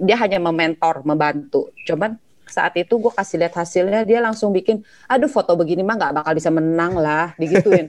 dia 0.00 0.16
hanya 0.16 0.40
mementor 0.40 1.04
membantu. 1.04 1.72
Cuman 1.84 2.16
saat 2.50 2.74
itu 2.74 2.98
gue 2.98 3.12
kasih 3.14 3.46
lihat 3.46 3.54
hasilnya 3.54 4.02
dia 4.02 4.18
langsung 4.18 4.50
bikin 4.50 4.82
aduh 5.06 5.30
foto 5.30 5.54
begini 5.54 5.86
mah 5.86 5.94
nggak 5.94 6.14
bakal 6.20 6.32
bisa 6.34 6.50
menang 6.50 6.98
lah 6.98 7.30
digituin. 7.38 7.86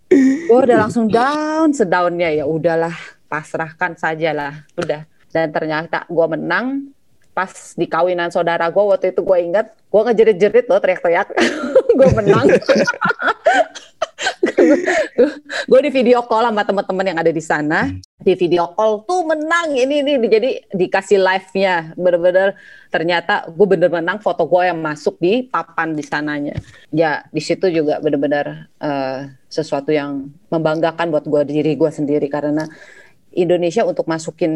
Gue 0.46 0.58
udah 0.70 0.86
langsung 0.86 1.10
down 1.10 1.74
sedaunnya 1.74 2.30
ya 2.30 2.44
udahlah 2.46 2.94
pasrahkan 3.26 3.98
saja 3.98 4.30
lah 4.30 4.54
udah. 4.78 5.02
Dan 5.34 5.50
ternyata 5.50 6.06
gue 6.06 6.26
menang 6.30 6.94
pas 7.34 7.50
di 7.74 7.90
kawinan 7.90 8.30
saudara 8.30 8.70
gue 8.70 8.78
waktu 8.78 9.10
itu 9.10 9.26
gue 9.26 9.38
ingat 9.42 9.66
gue 9.90 10.00
ngejerit-jerit 10.06 10.70
loh 10.70 10.78
teriak-teriak. 10.78 11.34
Gue 11.98 12.10
menang 12.10 12.50
gue 15.70 15.80
di 15.84 15.90
video 15.92 16.24
call 16.24 16.48
sama 16.48 16.62
teman-teman 16.64 17.06
yang 17.14 17.18
ada 17.20 17.32
di 17.32 17.42
sana. 17.42 17.90
Di 18.20 18.32
video 18.36 18.72
call 18.72 19.04
tuh 19.04 19.26
menang. 19.28 19.76
Ini 19.76 20.04
ini 20.04 20.12
jadi 20.28 20.50
dikasih 20.72 21.20
live 21.20 21.48
nya 21.58 21.92
bener-bener 21.94 22.56
ternyata 22.88 23.48
gue 23.50 23.66
bener 23.68 23.90
menang. 23.90 24.20
Foto 24.20 24.46
gue 24.48 24.68
yang 24.68 24.80
masuk 24.80 25.20
di 25.20 25.44
papan 25.44 25.92
di 25.92 26.04
sananya. 26.04 26.56
Ya 26.94 27.26
di 27.28 27.40
situ 27.42 27.68
juga 27.68 28.00
bener-bener 28.00 28.68
uh, 28.80 29.28
sesuatu 29.48 29.92
yang 29.92 30.32
membanggakan 30.48 31.12
buat 31.12 31.24
gue 31.26 31.42
diri 31.48 31.76
gue 31.76 31.90
sendiri. 31.90 32.26
Karena 32.30 32.64
Indonesia 33.34 33.82
untuk 33.82 34.06
masukin 34.06 34.52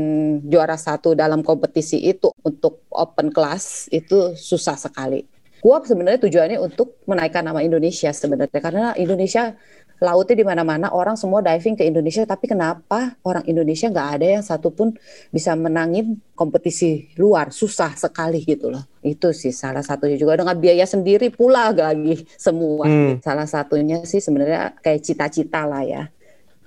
juara 0.47 0.79
satu 0.79 1.13
dalam 1.19 1.43
kompetisi 1.43 1.99
itu 1.99 2.31
untuk 2.47 2.87
open 2.95 3.35
class 3.35 3.91
itu 3.91 4.39
susah 4.39 4.79
sekali. 4.79 5.38
Gua 5.59 5.83
sebenarnya 5.83 6.23
tujuannya 6.23 6.59
untuk 6.63 7.03
menaikkan 7.09 7.43
nama 7.43 7.59
Indonesia 7.63 8.15
sebenarnya. 8.15 8.61
Karena 8.63 8.95
Indonesia 8.95 9.59
lautnya 9.99 10.39
di 10.39 10.47
mana-mana 10.47 10.95
orang 10.95 11.19
semua 11.19 11.43
diving 11.43 11.75
ke 11.75 11.85
Indonesia. 11.87 12.23
Tapi 12.23 12.47
kenapa 12.47 13.19
orang 13.27 13.43
Indonesia 13.51 13.91
nggak 13.91 14.09
ada 14.19 14.27
yang 14.39 14.45
satupun 14.47 14.95
bisa 15.35 15.59
menangin 15.59 16.23
kompetisi 16.39 17.11
luar? 17.19 17.51
Susah 17.51 17.99
sekali 17.99 18.43
gitu 18.47 18.71
loh. 18.71 18.87
Itu 19.03 19.35
sih 19.35 19.51
salah 19.51 19.83
satunya 19.83 20.15
juga. 20.15 20.39
Dengan 20.39 20.55
biaya 20.55 20.87
sendiri 20.87 21.35
pula 21.35 21.75
lagi 21.75 22.23
semua. 22.39 22.87
Hmm. 22.87 23.19
salah 23.19 23.47
satunya 23.51 24.03
sih 24.07 24.23
sebenarnya 24.23 24.79
kayak 24.79 25.03
cita-cita 25.03 25.67
lah 25.67 25.83
ya. 25.83 26.07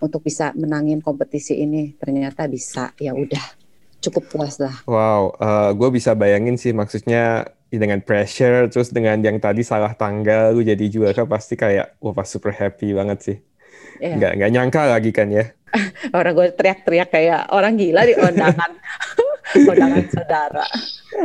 Untuk 0.02 0.26
bisa 0.28 0.52
menangin 0.58 1.00
kompetisi 1.00 1.56
ini. 1.64 1.96
Ternyata 1.96 2.52
bisa. 2.52 2.92
Ya 3.00 3.16
udah. 3.16 3.64
Cukup 4.02 4.34
puas 4.34 4.58
lah. 4.58 4.82
Wow, 4.90 5.38
uh, 5.38 5.70
gue 5.78 5.90
bisa 5.94 6.18
bayangin 6.18 6.58
sih 6.58 6.74
maksudnya 6.74 7.54
dengan 7.80 8.04
pressure 8.04 8.68
terus 8.68 8.92
dengan 8.92 9.16
yang 9.24 9.40
tadi 9.40 9.64
salah 9.64 9.96
tanggal 9.96 10.52
lu 10.52 10.60
jadi 10.60 10.86
juara 10.92 11.24
pasti 11.24 11.56
kayak 11.56 11.96
wah 12.04 12.12
pas 12.12 12.28
super 12.28 12.52
happy 12.52 12.92
banget 12.92 13.20
sih. 13.24 13.38
Yeah. 14.04 14.20
Nggak 14.20 14.32
nggak 14.42 14.52
nyangka 14.52 14.82
lagi 14.92 15.12
kan 15.16 15.32
ya. 15.32 15.46
orang 16.18 16.36
gue 16.36 16.48
teriak-teriak 16.52 17.10
kayak 17.16 17.48
orang 17.48 17.80
gila 17.80 18.04
di 18.04 18.12
undangan 18.20 18.72
undangan 19.56 20.06
saudara. 20.16 20.66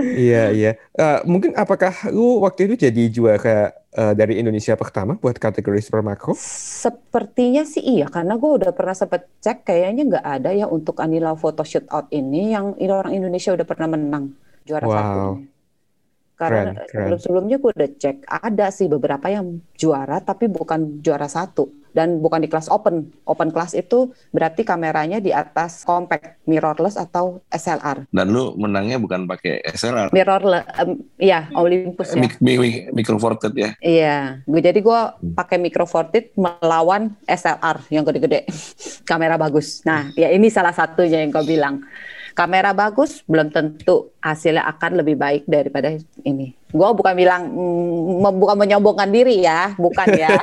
Iya 0.03 0.55
iya. 0.55 0.73
Uh, 0.95 1.19
mungkin 1.27 1.55
apakah 1.55 2.11
lu 2.11 2.43
waktu 2.43 2.71
itu 2.71 2.87
jadi 2.87 3.03
juara 3.11 3.75
uh, 3.95 4.15
dari 4.15 4.39
Indonesia 4.39 4.75
pertama 4.75 5.19
buat 5.19 5.39
kategori 5.39 5.83
super 5.83 6.03
makro? 6.03 6.35
Sepertinya 6.39 7.63
sih 7.67 7.83
iya, 7.83 8.07
karena 8.07 8.39
gue 8.39 8.51
udah 8.63 8.71
pernah 8.71 8.95
sempet 8.95 9.27
cek 9.43 9.67
kayaknya 9.67 10.03
nggak 10.17 10.27
ada 10.27 10.51
ya 10.55 10.67
untuk 10.67 10.99
Anila 11.03 11.35
Photo 11.35 11.63
Shoot 11.63 11.87
Out 11.91 12.11
ini 12.11 12.55
yang 12.55 12.79
orang 12.79 13.15
Indonesia 13.15 13.55
udah 13.55 13.67
pernah 13.67 13.89
menang 13.91 14.35
juara 14.67 14.87
wow. 14.87 14.95
satu. 14.95 15.56
Karena 16.37 16.85
sebelum-sebelumnya 16.85 17.57
gue 17.57 17.72
udah 17.72 17.90
cek 17.96 18.29
ada 18.29 18.68
sih 18.68 18.92
beberapa 18.92 19.33
yang 19.33 19.64
juara 19.72 20.20
tapi 20.20 20.53
bukan 20.53 21.01
juara 21.01 21.25
satu 21.33 21.87
dan 21.96 22.20
bukan 22.20 22.44
di 22.44 22.49
kelas 22.53 22.68
open. 22.68 23.09
Open 23.25 23.49
class 23.49 23.72
itu 23.72 24.12
berarti 24.37 24.68
kameranya 24.68 25.16
di 25.16 25.33
atas 25.33 25.81
compact 25.88 26.44
mirrorless 26.44 27.01
atau 27.01 27.40
SLR. 27.49 28.05
Dan 28.12 28.37
lu 28.37 28.53
menangnya 28.61 29.01
bukan 29.01 29.25
pakai 29.25 29.64
SLR? 29.72 30.12
Mirrorless, 30.12 30.68
um, 30.77 31.01
ya 31.16 31.49
Olympus 31.57 32.12
ya. 32.12 32.20
Mik 32.20 32.37
mik 32.44 32.92
micro 32.92 33.16
four 33.16 33.40
third 33.40 33.57
ya? 33.57 33.72
Iya, 33.81 34.44
gue 34.44 34.61
jadi 34.61 34.77
gue 34.77 35.01
pakai 35.33 35.57
micro 35.57 35.88
four 35.88 36.12
third 36.12 36.37
melawan 36.37 37.16
SLR 37.25 37.81
yang 37.88 38.05
gede-gede, 38.05 38.44
kamera 39.09 39.40
bagus. 39.40 39.81
Nah, 39.88 40.12
ya 40.12 40.29
ini 40.29 40.53
salah 40.53 40.77
satunya 40.77 41.25
yang 41.25 41.33
gue 41.33 41.49
bilang 41.49 41.81
kamera 42.37 42.77
bagus 42.77 43.25
belum 43.25 43.49
tentu 43.49 44.12
hasilnya 44.27 44.67
akan 44.67 44.99
lebih 44.99 45.15
baik 45.15 45.47
daripada 45.47 45.95
ini. 46.27 46.51
Gue 46.75 46.89
bukan 46.99 47.15
bilang 47.15 47.47
mm, 47.47 48.35
bukan 48.43 48.57
menyombongkan 48.59 49.07
diri 49.15 49.47
ya, 49.47 49.79
bukan 49.79 50.07
ya. 50.11 50.35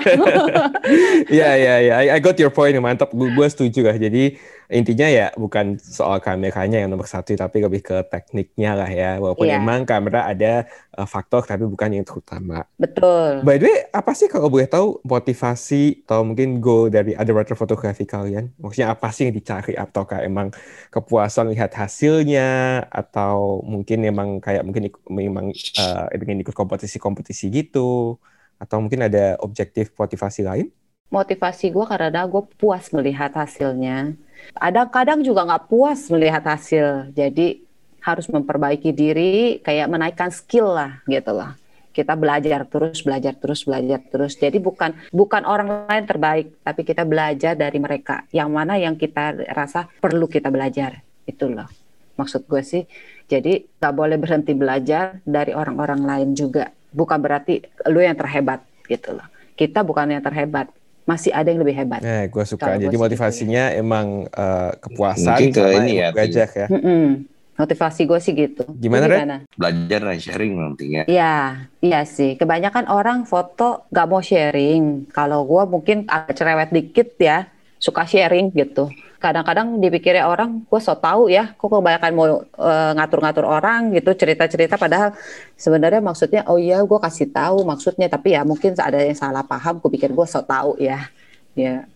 Iya 1.32 1.50
iya 1.56 1.76
iya, 1.80 1.96
I 2.16 2.20
got 2.20 2.36
your 2.40 2.52
point 2.52 2.76
mantap. 2.80 3.12
Gue 3.12 3.48
setuju 3.48 3.88
lah. 3.92 3.96
Jadi 4.00 4.36
intinya 4.74 5.08
ya 5.08 5.28
bukan 5.38 5.78
soal 5.78 6.18
kameranya 6.24 6.82
yang 6.82 6.90
nomor 6.90 7.06
satu 7.06 7.38
tapi 7.38 7.62
lebih 7.62 7.86
ke 7.86 7.98
tekniknya 8.10 8.74
lah 8.74 8.90
ya 8.90 9.22
walaupun 9.22 9.46
yeah. 9.46 9.62
emang 9.62 9.86
kamera 9.86 10.26
ada 10.26 10.66
uh, 10.98 11.06
faktor 11.06 11.46
tapi 11.46 11.70
bukan 11.70 12.02
yang 12.02 12.06
terutama 12.06 12.66
betul 12.82 13.46
by 13.46 13.62
the 13.62 13.70
way 13.70 13.78
apa 13.94 14.12
sih 14.18 14.26
kalau 14.26 14.50
boleh 14.50 14.66
tahu 14.66 14.98
motivasi 15.06 16.04
atau 16.10 16.26
mungkin 16.26 16.58
goal 16.58 16.90
dari 16.90 17.14
underwater 17.14 17.54
fotografi 17.54 18.10
kalian 18.10 18.50
maksudnya 18.58 18.92
apa 18.92 19.14
sih 19.14 19.30
yang 19.30 19.36
dicari 19.38 19.78
ataukah 19.78 20.26
emang 20.26 20.50
kepuasan 20.90 21.54
lihat 21.54 21.78
hasilnya 21.78 22.84
atau 22.90 23.62
mungkin 23.74 24.00
emang 24.06 24.30
kayak 24.38 24.62
mungkin 24.62 24.94
memang 25.10 25.50
uh, 25.82 26.06
ingin 26.14 26.46
ikut 26.46 26.54
kompetisi-kompetisi 26.54 27.50
gitu 27.50 28.22
atau 28.62 28.78
mungkin 28.78 29.10
ada 29.10 29.36
objektif 29.42 29.92
motivasi 29.98 30.46
lain 30.46 30.70
motivasi 31.14 31.70
gue 31.70 31.86
karena 31.86 32.26
gue 32.26 32.44
puas 32.58 32.90
melihat 32.90 33.30
hasilnya. 33.38 34.18
Ada 34.58 34.90
kadang 34.90 35.22
juga 35.22 35.46
nggak 35.46 35.70
puas 35.70 36.10
melihat 36.10 36.42
hasil, 36.42 37.14
jadi 37.14 37.62
harus 38.02 38.26
memperbaiki 38.28 38.90
diri, 38.90 39.62
kayak 39.62 39.88
menaikkan 39.88 40.34
skill 40.34 40.74
lah 40.74 41.00
gitu 41.06 41.32
lah. 41.38 41.54
Kita 41.94 42.18
belajar 42.18 42.66
terus, 42.66 43.06
belajar 43.06 43.38
terus, 43.38 43.62
belajar 43.62 44.02
terus. 44.10 44.34
Jadi 44.34 44.58
bukan 44.58 44.98
bukan 45.14 45.46
orang 45.46 45.86
lain 45.86 46.10
terbaik, 46.10 46.58
tapi 46.66 46.82
kita 46.82 47.06
belajar 47.06 47.54
dari 47.54 47.78
mereka. 47.78 48.26
Yang 48.34 48.50
mana 48.50 48.82
yang 48.82 48.98
kita 48.98 49.38
rasa 49.54 49.86
perlu 50.02 50.26
kita 50.26 50.50
belajar, 50.50 51.06
itu 51.30 51.46
loh. 51.46 51.70
Maksud 52.14 52.46
gue 52.46 52.62
sih, 52.62 52.84
jadi 53.26 53.66
nggak 53.66 53.94
boleh 53.98 54.18
berhenti 54.22 54.54
belajar 54.54 55.18
dari 55.26 55.58
orang-orang 55.58 56.06
lain 56.06 56.30
juga 56.38 56.70
bukan 56.94 57.18
berarti 57.18 57.66
lu 57.90 58.06
yang 58.06 58.14
terhebat 58.14 58.62
gitu 58.86 59.18
loh. 59.18 59.26
Kita 59.58 59.82
bukan 59.82 60.14
yang 60.14 60.22
terhebat, 60.22 60.70
masih 61.10 61.34
ada 61.34 61.50
yang 61.50 61.62
lebih 61.62 61.74
hebat. 61.74 62.02
Nah, 62.06 62.30
gue 62.30 62.44
suka. 62.46 62.74
Gua 62.74 62.78
Jadi 62.78 62.86
sih 62.86 62.94
gitu 62.94 63.02
motivasinya 63.02 63.64
emang 63.74 64.30
eh, 64.30 64.72
kepuasan 64.78 65.26
Mungkin 65.26 65.50
ke 65.50 65.62
sama 65.62 65.78
ini 65.82 65.94
ya, 65.98 66.08
belajar 66.14 66.48
ya. 66.54 66.68
Mm-mm. 66.70 67.06
Motivasi 67.54 68.02
gue 68.10 68.18
sih 68.18 68.34
gitu. 68.34 68.66
Gimana, 68.82 69.06
Ren? 69.06 69.46
Belajar 69.54 70.00
dan 70.02 70.18
sharing 70.18 70.58
nantinya. 70.58 71.06
Iya, 71.06 71.70
iya 71.86 72.02
sih. 72.02 72.34
Kebanyakan 72.34 72.90
orang 72.90 73.30
foto 73.30 73.86
gak 73.94 74.10
mau 74.10 74.26
sharing. 74.26 75.06
Kalau 75.14 75.46
gue 75.46 75.62
mungkin 75.70 76.10
agak 76.10 76.34
cerewet 76.34 76.74
dikit 76.74 77.14
ya, 77.22 77.46
suka 77.78 78.10
sharing 78.10 78.50
gitu. 78.58 78.90
Kadang-kadang 79.24 79.80
dipikirnya 79.80 80.28
orang, 80.28 80.68
gue 80.68 80.80
so 80.84 80.92
tau 81.00 81.32
ya, 81.32 81.56
kok 81.56 81.72
kebanyakan 81.72 82.12
mau 82.12 82.28
eh, 82.44 82.92
ngatur-ngatur 83.00 83.48
orang 83.48 83.96
gitu, 83.96 84.12
cerita-cerita. 84.12 84.76
Padahal 84.76 85.16
sebenarnya 85.56 86.04
maksudnya, 86.04 86.44
oh 86.52 86.60
iya 86.60 86.84
gue 86.84 87.00
kasih 87.00 87.32
tahu 87.32 87.64
maksudnya. 87.64 88.12
Tapi 88.12 88.36
ya 88.36 88.44
mungkin 88.44 88.76
ada 88.76 89.00
yang 89.00 89.16
salah 89.16 89.48
paham, 89.48 89.80
gue 89.80 89.90
pikir 89.96 90.12
gue 90.12 90.28
so 90.28 90.44
tau 90.44 90.76
ya. 90.76 91.08
Ya, 91.56 91.88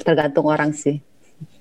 tergantung 0.00 0.48
orang 0.48 0.72
sih. 0.72 1.04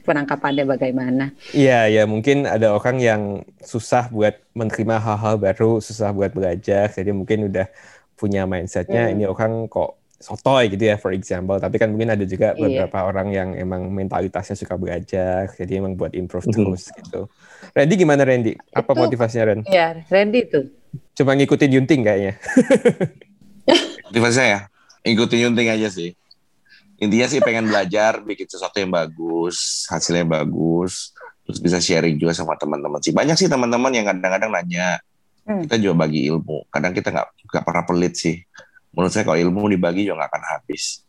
Penangkapannya 0.08 0.64
bagaimana. 0.68 1.36
Iya, 1.52 1.92
ya 1.92 2.04
mungkin 2.08 2.48
ada 2.48 2.72
orang 2.72 3.00
yang 3.04 3.22
susah 3.60 4.08
buat 4.08 4.40
menerima 4.56 5.00
hal-hal 5.00 5.36
baru, 5.36 5.84
susah 5.84 6.16
buat 6.16 6.32
belajar. 6.32 6.92
Jadi 6.92 7.12
mungkin 7.12 7.52
udah 7.52 7.68
punya 8.16 8.48
mindsetnya 8.48 9.10
Hmm. 9.10 9.14
ini 9.20 9.24
orang 9.28 9.68
kok 9.68 10.00
sotoy 10.24 10.72
gitu 10.72 10.88
ya, 10.88 10.96
for 10.96 11.12
example. 11.12 11.60
Tapi 11.60 11.76
kan 11.76 11.92
mungkin 11.92 12.16
ada 12.16 12.24
juga 12.24 12.56
Iya. 12.56 12.88
beberapa 12.88 13.04
orang 13.04 13.28
yang 13.30 13.50
emang 13.54 13.92
mentalitasnya 13.92 14.56
suka 14.56 14.80
belajar, 14.80 15.52
jadi 15.54 15.84
emang 15.84 16.00
buat 16.00 16.16
improve 16.16 16.48
Mhm. 16.48 16.54
terus 16.56 16.84
gitu. 16.90 17.28
Randy 17.76 17.94
gimana 17.94 18.24
Randy? 18.24 18.56
Apa 18.72 18.96
Itu- 18.96 19.02
motivasinya 19.04 19.44
Ren? 19.46 19.60
Iya, 19.68 20.08
Randy 20.08 20.40
tuh. 20.48 20.66
Cuma 21.14 21.36
ngikutin 21.36 21.72
Yunting 21.76 22.02
kayaknya. 22.02 22.34
Motivasi 24.08 24.36
saya 24.36 24.60
ikutin 25.04 25.50
Yunting 25.50 25.68
aja 25.68 25.90
sih. 25.90 26.14
Intinya 27.02 27.28
sih 27.28 27.42
pengen 27.42 27.68
belajar, 27.68 28.22
bikin 28.22 28.48
sesuatu 28.48 28.80
yang 28.80 28.94
bagus, 28.94 29.84
hasilnya 29.90 30.24
bagus, 30.24 31.12
terus 31.44 31.60
bisa 31.60 31.82
sharing 31.82 32.16
juga 32.16 32.32
sama 32.32 32.56
teman-teman 32.56 33.02
sih. 33.04 33.12
Banyak 33.12 33.36
sih 33.36 33.50
teman-teman 33.52 33.92
yang 33.92 34.08
kadang-kadang 34.08 34.54
nanya, 34.54 35.02
Hmm. 35.44 35.66
kita 35.68 35.76
juga 35.76 36.08
bagi 36.08 36.30
ilmu. 36.32 36.70
Kadang 36.72 36.96
kita 36.96 37.12
nggak 37.12 37.28
nggak 37.52 37.64
pernah 37.66 37.84
pelit 37.84 38.14
sih. 38.16 38.40
Menurut 38.94 39.12
saya 39.12 39.26
kalau 39.26 39.40
ilmu 39.42 39.68
dibagi 39.70 40.06
juga 40.06 40.24
nggak 40.24 40.30
akan 40.34 40.44
habis. 40.58 41.02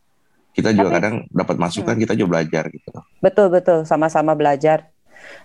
Kita 0.54 0.70
juga 0.70 0.88
Tapi- 0.88 0.96
kadang 0.96 1.14
dapat 1.28 1.56
masukan, 1.58 1.94
kita 1.98 2.12
juga 2.14 2.38
belajar 2.38 2.64
gitu. 2.70 2.88
Betul 3.18 3.46
betul 3.50 3.78
sama-sama 3.84 4.32
belajar. 4.32 4.88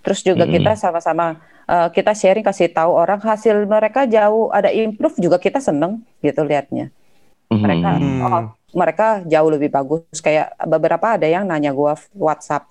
Terus 0.04 0.22
juga 0.22 0.44
Mm-mm. 0.46 0.56
kita 0.60 0.72
sama-sama 0.76 1.40
eh, 1.66 1.88
kita 1.94 2.12
sharing 2.14 2.46
kasih 2.46 2.70
tahu 2.70 2.94
orang 2.94 3.18
hasil 3.22 3.56
mereka 3.66 4.06
jauh 4.06 4.50
ada 4.50 4.70
improve 4.70 5.18
juga 5.18 5.38
kita 5.38 5.60
seneng 5.60 6.02
gitu 6.22 6.42
liatnya. 6.46 6.90
Mereka 7.50 7.90
Hmm. 7.98 8.22
oh, 8.22 8.44
mereka 8.78 9.26
jauh 9.26 9.50
lebih 9.50 9.74
bagus 9.74 10.06
kayak 10.22 10.54
beberapa 10.70 11.18
ada 11.18 11.26
yang 11.26 11.42
nanya 11.50 11.74
gua 11.74 11.98
WhatsApp 12.14 12.70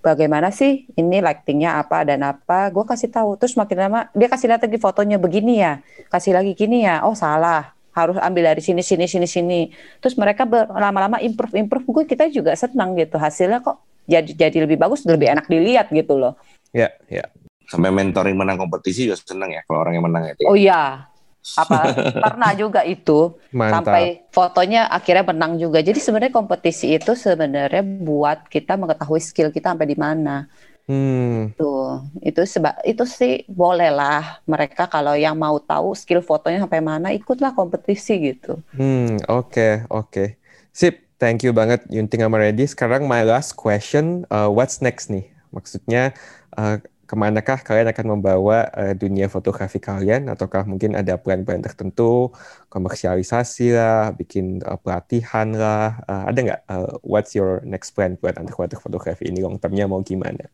bagaimana 0.00 0.48
sih 0.48 0.88
ini 0.96 1.20
lightingnya 1.20 1.76
apa 1.76 2.00
dan 2.08 2.24
apa 2.24 2.70
gue 2.72 2.84
kasih 2.86 3.10
tahu 3.12 3.36
terus 3.36 3.52
makin 3.58 3.76
lama 3.76 4.00
dia 4.16 4.30
kasih 4.30 4.48
lihat 4.48 4.62
lagi 4.64 4.78
fotonya 4.78 5.18
begini 5.20 5.60
ya 5.60 5.82
kasih 6.08 6.32
lagi 6.32 6.56
gini 6.56 6.86
ya 6.86 7.02
oh 7.04 7.12
salah 7.12 7.75
harus 7.96 8.20
ambil 8.20 8.52
dari 8.52 8.60
sini 8.60 8.84
sini 8.84 9.08
sini 9.08 9.24
sini 9.24 9.60
terus 10.04 10.14
mereka 10.20 10.44
lama-lama 10.68 11.16
improve 11.24 11.56
improve 11.56 11.88
gue 11.88 12.04
kita 12.12 12.28
juga 12.28 12.52
senang 12.52 12.92
gitu 12.94 13.16
hasilnya 13.16 13.64
kok 13.64 13.80
jadi 14.04 14.30
jadi 14.46 14.68
lebih 14.68 14.76
bagus 14.76 15.02
lebih 15.08 15.32
enak 15.32 15.48
dilihat 15.48 15.88
gitu 15.90 16.20
loh 16.20 16.36
Ya, 16.76 16.92
ya. 17.08 17.24
Sampai 17.66 17.90
mentoring 17.90 18.36
menang 18.38 18.60
kompetisi 18.60 19.10
juga 19.10 19.18
seneng 19.18 19.50
ya 19.50 19.62
kalau 19.66 19.82
orang 19.82 19.98
yang 19.98 20.06
menang 20.06 20.30
itu. 20.30 20.44
oh 20.46 20.54
iya 20.54 21.10
apa 21.46 21.94
pernah 22.26 22.50
juga 22.58 22.82
itu 22.82 23.38
Mantap. 23.54 23.70
sampai 23.86 24.04
fotonya 24.30 24.86
akhirnya 24.86 25.24
menang 25.26 25.58
juga. 25.58 25.82
Jadi 25.82 25.98
sebenarnya 25.98 26.34
kompetisi 26.34 26.94
itu 26.94 27.14
sebenarnya 27.18 27.82
buat 27.82 28.46
kita 28.46 28.78
mengetahui 28.78 29.18
skill 29.18 29.50
kita 29.50 29.74
sampai 29.74 29.88
di 29.88 29.98
mana. 29.98 30.46
Hmm, 30.86 31.54
Tuh, 31.56 32.04
itu 32.20 32.44
seba 32.44 32.76
itu 32.84 33.08
sih 33.08 33.48
boleh 33.48 33.88
lah 33.88 34.44
mereka 34.44 34.84
kalau 34.84 35.16
yang 35.16 35.32
mau 35.32 35.56
tahu 35.56 35.96
skill 35.96 36.20
fotonya 36.20 36.60
sampai 36.60 36.84
mana 36.84 37.08
ikutlah 37.16 37.56
kompetisi 37.56 38.12
gitu. 38.20 38.60
hmm, 38.76 39.24
oke, 39.32 39.88
oke. 39.88 40.36
Sip, 40.76 40.94
thank 41.16 41.40
you 41.40 41.56
banget 41.56 41.80
Yunting 41.88 42.20
sama 42.20 42.36
Randy. 42.36 42.68
Sekarang 42.68 43.08
my 43.08 43.24
last 43.24 43.56
question, 43.56 44.28
uh, 44.28 44.52
what's 44.52 44.84
next 44.84 45.08
nih? 45.08 45.24
Maksudnya 45.48 46.12
uh, 46.60 46.76
ke 47.08 47.14
manakah 47.16 47.58
kalian 47.64 47.88
akan 47.88 48.06
membawa 48.18 48.68
uh, 48.76 48.92
dunia 48.92 49.32
fotografi 49.32 49.80
kalian? 49.80 50.28
Ataukah 50.28 50.68
mungkin 50.68 50.92
ada 50.92 51.16
plan-plan 51.16 51.64
tertentu, 51.64 52.34
komersialisasi 52.68 53.72
lah, 53.72 54.12
bikin 54.12 54.60
uh, 54.66 54.76
pelatihan 54.76 55.48
lah? 55.56 56.04
Uh, 56.04 56.24
ada 56.28 56.38
nggak? 56.44 56.60
Uh, 56.68 57.00
what's 57.00 57.32
your 57.32 57.64
next 57.64 57.96
plan 57.96 58.20
buat 58.20 58.36
underwater 58.36 58.76
fotografi 58.76 59.30
ini? 59.32 59.40
Long 59.40 59.56
termnya 59.56 59.88
mau 59.88 60.04
gimana? 60.04 60.44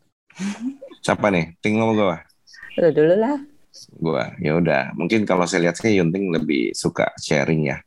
Siapa 1.02 1.28
nih? 1.34 1.58
Ting 1.58 1.78
ngomong 1.80 1.96
gue. 1.98 2.18
Dulu 2.78 2.90
dulu 2.94 3.14
lah. 3.18 3.36
Gue. 3.96 4.24
Ya 4.40 4.52
udah. 4.56 4.82
Mungkin 4.96 5.26
kalau 5.26 5.44
saya 5.44 5.68
lihat 5.68 5.76
sih 5.80 5.98
Yunting 5.98 6.32
lebih 6.32 6.72
suka 6.72 7.10
sharing 7.18 7.72
ya. 7.72 7.78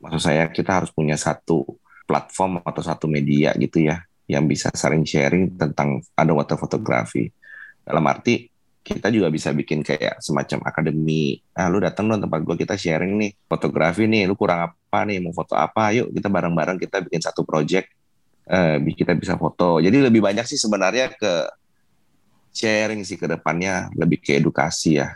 Maksud 0.00 0.20
saya 0.20 0.48
kita 0.48 0.80
harus 0.80 0.90
punya 0.92 1.16
satu 1.16 1.64
platform 2.08 2.64
atau 2.66 2.82
satu 2.82 3.06
media 3.06 3.54
gitu 3.54 3.84
ya 3.86 4.02
yang 4.30 4.46
bisa 4.46 4.70
saling 4.74 5.02
sharing 5.02 5.58
tentang 5.58 5.98
underwater 6.14 6.54
fotografi. 6.54 7.26
Dalam 7.82 8.06
arti 8.06 8.46
kita 8.80 9.12
juga 9.12 9.28
bisa 9.28 9.52
bikin 9.52 9.84
kayak 9.84 10.22
semacam 10.22 10.64
akademi. 10.64 11.36
Ah, 11.52 11.68
lu 11.68 11.82
datang 11.82 12.08
dong 12.08 12.24
tempat 12.24 12.40
gua 12.46 12.56
kita 12.56 12.78
sharing 12.78 13.18
nih 13.18 13.30
fotografi 13.44 14.08
nih. 14.08 14.24
Lu 14.30 14.38
kurang 14.38 14.72
apa 14.72 15.04
nih? 15.04 15.20
Mau 15.20 15.34
foto 15.34 15.58
apa? 15.58 15.92
Yuk 15.92 16.14
kita 16.14 16.32
bareng-bareng 16.32 16.78
kita 16.80 17.04
bikin 17.04 17.20
satu 17.20 17.44
project. 17.44 17.90
Eh, 18.50 18.76
kita 18.96 19.14
bisa 19.14 19.36
foto. 19.38 19.78
Jadi 19.78 20.00
lebih 20.00 20.24
banyak 20.24 20.46
sih 20.48 20.58
sebenarnya 20.58 21.12
ke 21.14 21.32
sharing 22.50 23.06
sih 23.06 23.16
ke 23.16 23.26
depannya 23.26 23.88
lebih 23.94 24.20
ke 24.20 24.38
edukasi 24.38 24.98
ya. 24.98 25.14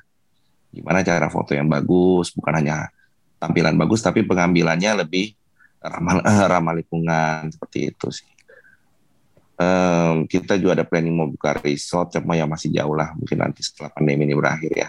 Gimana 0.75 1.07
cara 1.07 1.31
foto 1.31 1.55
yang 1.55 1.71
bagus, 1.71 2.35
bukan 2.35 2.63
hanya 2.63 2.91
tampilan 3.39 3.77
bagus 3.77 4.01
tapi 4.01 4.25
pengambilannya 4.25 5.07
lebih 5.07 5.37
ramah 5.79 6.25
ramah 6.53 6.75
lingkungan 6.75 7.53
seperti 7.53 7.95
itu 7.95 8.09
sih. 8.11 8.29
Em, 9.55 10.27
kita 10.27 10.59
juga 10.59 10.83
ada 10.83 10.85
planning 10.87 11.15
mau 11.15 11.31
buka 11.31 11.55
resort, 11.63 12.11
cuma 12.19 12.35
yang 12.35 12.51
masih 12.51 12.75
jauh 12.75 12.97
lah, 12.99 13.15
mungkin 13.15 13.39
nanti 13.39 13.63
setelah 13.63 13.87
pandemi 13.95 14.27
ini 14.27 14.35
berakhir 14.35 14.73
ya. 14.75 14.89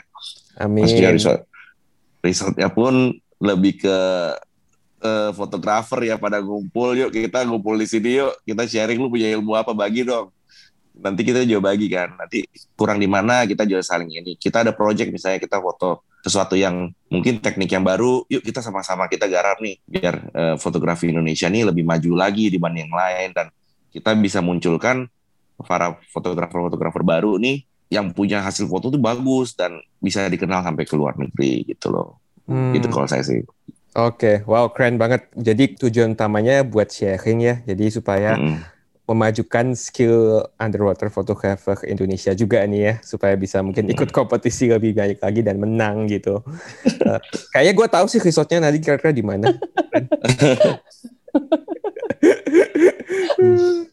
Amin. 0.57 0.89
Maksudnya 0.89 1.13
resort, 1.13 1.45
resortnya 2.25 2.69
pun 2.73 3.13
lebih 3.37 3.85
ke 3.85 3.97
fotografer 5.37 6.09
ya 6.09 6.15
pada 6.17 6.41
ngumpul, 6.41 6.97
yuk 6.97 7.13
kita 7.13 7.45
ngumpul 7.45 7.77
di 7.77 7.85
sini 7.85 8.17
yuk, 8.17 8.33
kita 8.41 8.65
sharing 8.65 8.97
lu 8.97 9.11
punya 9.11 9.29
ilmu 9.37 9.53
apa 9.53 9.69
bagi 9.69 10.01
dong. 10.01 10.33
Nanti 10.95 11.21
kita 11.27 11.43
juga 11.43 11.71
bagi 11.71 11.91
kan, 11.91 12.15
nanti 12.15 12.47
kurang 12.75 12.97
di 12.99 13.07
mana 13.09 13.43
kita 13.43 13.67
juga 13.67 13.83
saling 13.83 14.09
ini. 14.11 14.39
Kita 14.39 14.63
ada 14.63 14.71
project 14.71 15.11
misalnya 15.11 15.39
kita 15.43 15.59
foto 15.59 16.07
sesuatu 16.25 16.57
yang 16.57 16.89
mungkin 17.11 17.37
teknik 17.37 17.69
yang 17.69 17.85
baru, 17.85 18.25
yuk 18.25 18.41
kita 18.41 18.63
sama-sama 18.63 19.05
kita 19.05 19.29
garap 19.29 19.61
nih 19.61 19.77
biar 19.85 20.15
eh, 20.33 20.55
fotografi 20.57 21.13
Indonesia 21.13 21.45
nih 21.45 21.69
lebih 21.69 21.85
maju 21.85 22.11
lagi 22.17 22.49
dibanding 22.49 22.89
yang 22.89 22.95
lain 22.97 23.29
dan 23.35 23.47
kita 23.93 24.11
bisa 24.17 24.41
munculkan 24.41 25.05
para 25.61 25.95
fotografer-fotografer 26.11 27.03
baru 27.05 27.37
nih 27.37 27.63
yang 27.93 28.11
punya 28.11 28.41
hasil 28.41 28.65
foto 28.65 28.89
tuh 28.89 28.99
bagus 28.99 29.53
dan 29.53 29.77
bisa 30.01 30.25
dikenal 30.25 30.65
sampai 30.65 30.83
ke 30.83 30.95
luar 30.97 31.15
negeri 31.15 31.63
gitu 31.69 31.93
loh. 31.93 32.17
Hmm. 32.49 32.73
Itu 32.73 32.89
kalau 32.89 33.05
saya 33.05 33.21
sih. 33.21 33.45
Oke, 33.95 34.43
wow 34.43 34.67
keren 34.75 34.99
banget. 34.99 35.31
Jadi 35.31 35.79
tujuan 35.79 36.19
utamanya 36.19 36.65
buat 36.67 36.91
sharing 36.91 37.39
ya. 37.39 37.55
Jadi 37.63 37.85
supaya 37.95 38.35
Mm-mm. 38.35 38.59
Memajukan 39.05 39.77
skill 39.77 40.49
underwater 40.57 41.13
photographer 41.13 41.77
Indonesia 41.85 42.33
juga 42.33 42.65
nih 42.65 42.81
ya, 42.81 42.93
supaya 43.05 43.37
bisa 43.37 43.61
mungkin 43.61 43.85
ikut 43.85 44.09
kompetisi 44.09 44.69
lebih 44.73 44.97
banyak 44.97 45.21
lagi 45.21 45.41
dan 45.45 45.61
menang 45.61 46.09
gitu. 46.09 46.41
Eh, 47.05 47.21
kayaknya 47.53 47.73
gue 47.77 47.85
tahu 47.85 48.05
sih 48.09 48.17
resortnya 48.17 48.65
nanti 48.65 48.81
kira-kira 48.81 49.13
di 49.13 49.21
mana. 49.21 49.45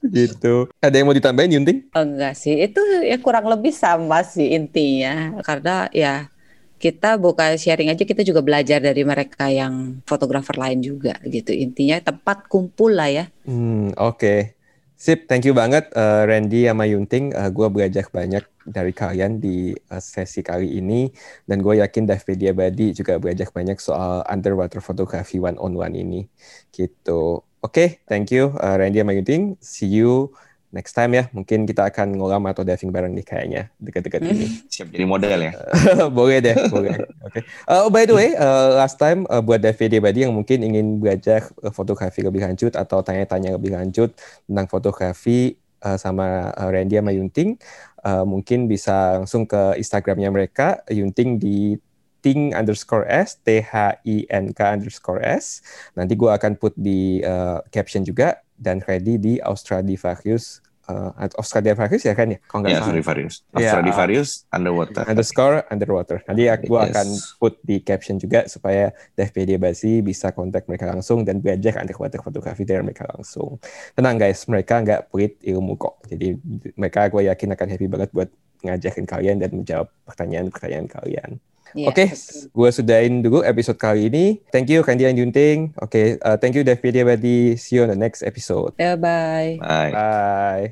gitu. 0.09 0.73
Ada 0.81 0.97
yang 0.97 1.07
mau 1.13 1.17
ditambahin 1.17 1.61
Yunting? 1.61 1.93
Enggak 1.93 2.41
sih, 2.41 2.57
itu 2.57 2.81
ya 3.05 3.21
kurang 3.21 3.53
lebih 3.53 3.69
sama 3.77 4.25
sih 4.25 4.57
intinya. 4.57 5.37
Karena 5.45 5.93
ya 5.93 6.33
kita 6.81 7.21
bukan 7.21 7.61
sharing 7.61 7.93
aja, 7.93 8.03
kita 8.09 8.25
juga 8.25 8.41
belajar 8.41 8.81
dari 8.81 9.05
mereka 9.05 9.53
yang 9.53 10.01
fotografer 10.09 10.57
lain 10.57 10.81
juga 10.81 11.21
gitu. 11.29 11.53
Intinya 11.53 12.01
tempat 12.01 12.49
kumpul 12.49 12.97
lah 12.97 13.13
ya. 13.13 13.25
Hmm, 13.45 13.93
oke. 14.01 14.62
Sip, 15.03 15.27
thank 15.27 15.43
you 15.43 15.51
banget 15.51 15.91
eh, 15.99 16.23
Randy 16.31 16.71
sama 16.71 16.87
Yunting. 16.87 17.35
Eh, 17.35 17.51
gue 17.51 17.67
belajar 17.75 18.07
banyak 18.07 18.47
dari 18.63 18.95
kalian 18.95 19.43
di 19.43 19.75
eh, 19.75 19.99
sesi 19.99 20.47
kali 20.47 20.79
ini. 20.79 21.11
Dan 21.43 21.59
gue 21.59 21.83
yakin 21.83 22.07
Davidia 22.07 22.55
Badi 22.55 22.95
juga 22.95 23.19
belajar 23.19 23.51
banyak 23.51 23.83
soal 23.83 24.23
underwater 24.31 24.79
photography 24.79 25.43
one 25.43 25.59
on 25.59 25.75
one 25.75 25.99
ini. 25.99 26.31
Gitu. 26.71 27.43
Oke, 27.43 27.99
thank 28.07 28.31
you 28.31 28.55
eh, 28.63 28.79
Randy 28.79 29.03
sama 29.03 29.19
Yunting. 29.19 29.59
See 29.59 29.91
you 29.91 30.39
next 30.73 30.97
time 30.97 31.13
ya 31.13 31.29
mungkin 31.37 31.69
kita 31.69 31.93
akan 31.93 32.17
ngolam 32.17 32.49
atau 32.49 32.65
diving 32.65 32.89
bareng 32.89 33.13
nih 33.13 33.27
kayaknya 33.29 33.63
dekat-dekat 33.77 34.21
ini. 34.25 34.47
Siap 34.73 34.89
jadi 34.89 35.05
model 35.05 35.39
ya. 35.39 35.53
boleh 36.19 36.39
deh, 36.41 36.57
boleh. 36.73 36.97
Oke. 37.23 37.39
Okay. 37.39 37.43
Uh, 37.69 37.87
oh, 37.87 37.91
by 37.93 38.09
the 38.09 38.17
way, 38.17 38.33
uh, 38.35 38.81
last 38.81 38.97
time 38.97 39.29
uh, 39.29 39.45
buat 39.45 39.61
David 39.61 40.01
Badi 40.01 40.25
yang 40.25 40.33
mungkin 40.33 40.65
ingin 40.65 40.99
belajar 40.99 41.53
uh, 41.61 41.71
fotografi 41.71 42.25
lebih 42.25 42.43
lanjut 42.43 42.73
atau 42.73 43.05
tanya-tanya 43.05 43.61
lebih 43.61 43.77
lanjut 43.77 44.17
tentang 44.49 44.67
fotografi 44.67 45.61
uh, 45.85 46.01
sama 46.01 46.51
uh, 46.57 46.71
Randy 46.73 46.97
sama 46.97 47.13
Yunting, 47.13 47.61
uh, 48.07 48.25
mungkin 48.25 48.71
bisa 48.71 49.21
langsung 49.21 49.45
ke 49.45 49.77
Instagramnya 49.77 50.33
mereka, 50.33 50.81
Yunting 50.89 51.37
di 51.37 51.77
ting 52.23 52.55
underscore 52.55 53.05
s, 53.11 53.35
t 53.43 53.61
h 53.61 53.75
i 54.07 54.17
n 54.31 54.55
k 54.55 54.61
underscore 54.63 55.21
s. 55.21 55.61
Nanti 55.99 56.15
gue 56.15 56.31
akan 56.31 56.55
put 56.55 56.73
di 56.79 57.19
uh, 57.21 57.59
caption 57.75 58.07
juga 58.07 58.39
dan 58.63 58.79
ready 58.87 59.19
di 59.19 59.43
Australivarius 59.43 60.63
uh, 60.89 61.11
Australivarius 61.39 62.03
ya 62.03 62.15
kan 62.17 62.35
ya? 62.35 62.39
Kalau 62.43 62.61
nggak 62.65 62.73
ya, 62.73 62.79
Australivarius. 62.83 63.35
Australivarius 63.55 64.31
yeah, 64.43 64.57
underwater. 64.57 65.03
Underscore 65.07 65.57
underwater. 65.71 66.19
Nanti 66.27 66.43
gue 66.49 66.81
yes. 66.81 66.89
akan 66.91 67.07
put 67.39 67.55
di 67.63 67.77
caption 67.85 68.17
juga 68.19 68.47
supaya 68.51 68.91
DFPD 69.15 69.61
Basi 69.61 70.03
bisa 70.03 70.35
kontak 70.35 70.67
mereka 70.67 70.91
langsung 70.91 71.23
dan 71.23 71.39
belajar 71.39 71.79
underwater 71.79 72.19
fotografi 72.23 72.67
dari 72.67 72.83
mereka 72.83 73.07
langsung. 73.11 73.59
Tenang 73.95 74.17
guys, 74.19 74.47
mereka 74.51 74.83
nggak 74.83 75.01
pelit 75.13 75.39
ilmu 75.43 75.79
kok. 75.79 76.03
Jadi 76.09 76.35
mereka 76.75 77.07
gue 77.11 77.29
yakin 77.31 77.49
akan 77.55 77.69
happy 77.69 77.87
banget 77.87 78.11
buat 78.11 78.31
ngajakin 78.63 79.07
kalian 79.07 79.37
dan 79.43 79.51
menjawab 79.51 79.91
pertanyaan-pertanyaan 80.07 80.87
kalian. 80.87 81.31
Yeah, 81.73 81.89
Oke, 81.89 82.13
okay, 82.13 82.49
gue 82.53 82.69
sudahin 82.69 83.25
dulu 83.25 83.41
episode 83.41 83.81
kali 83.81 84.13
ini. 84.13 84.45
Thank 84.53 84.69
you 84.69 84.85
Kandi 84.85 85.09
and 85.09 85.17
Junting. 85.17 85.73
Oke, 85.81 85.89
okay, 85.89 86.07
uh, 86.21 86.37
thank 86.37 86.53
you 86.53 86.61
David 86.61 87.01
Abadi. 87.01 87.57
See 87.57 87.81
you 87.81 87.89
on 87.89 87.91
the 87.93 87.97
next 87.97 88.21
episode. 88.21 88.77
Yeah, 88.77 89.01
bye. 89.01 89.57
Bye. 89.57 89.93
Bye. 89.93 90.67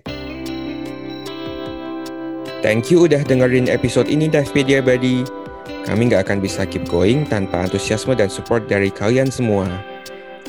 Thank 2.61 2.93
you 2.93 3.09
udah 3.09 3.25
dengerin 3.25 3.73
episode 3.73 4.13
ini 4.13 4.29
David 4.29 4.69
Abadi. 4.69 5.25
Kami 5.89 6.13
nggak 6.13 6.29
akan 6.29 6.45
bisa 6.45 6.69
keep 6.69 6.85
going 6.85 7.25
tanpa 7.25 7.65
antusiasme 7.65 8.13
dan 8.13 8.29
support 8.29 8.69
dari 8.69 8.93
kalian 8.93 9.33
semua. 9.33 9.65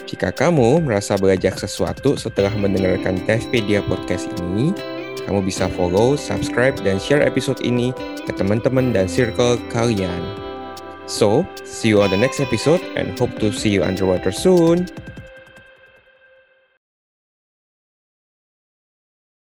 Jika 0.03 0.35
kamu 0.35 0.83
merasa 0.83 1.15
belajar 1.15 1.55
sesuatu 1.55 2.19
setelah 2.19 2.51
mendengarkan 2.59 3.15
Devpedia 3.23 3.79
Podcast 3.87 4.27
ini, 4.43 4.75
kamu 5.23 5.47
bisa 5.47 5.71
follow, 5.71 6.19
subscribe, 6.19 6.75
dan 6.83 6.99
share 6.99 7.23
episode 7.23 7.63
ini 7.63 7.95
ke 8.27 8.35
teman-teman 8.35 8.91
dan 8.91 9.07
circle 9.07 9.55
kalian. 9.71 10.40
So, 11.11 11.45
see 11.65 11.89
you 11.89 12.01
on 12.01 12.09
the 12.09 12.17
next 12.17 12.39
episode 12.39 12.79
and 12.95 13.19
hope 13.19 13.37
to 13.39 13.51
see 13.51 13.69
you 13.69 13.83
underwater 13.83 14.31
soon. 14.31 14.87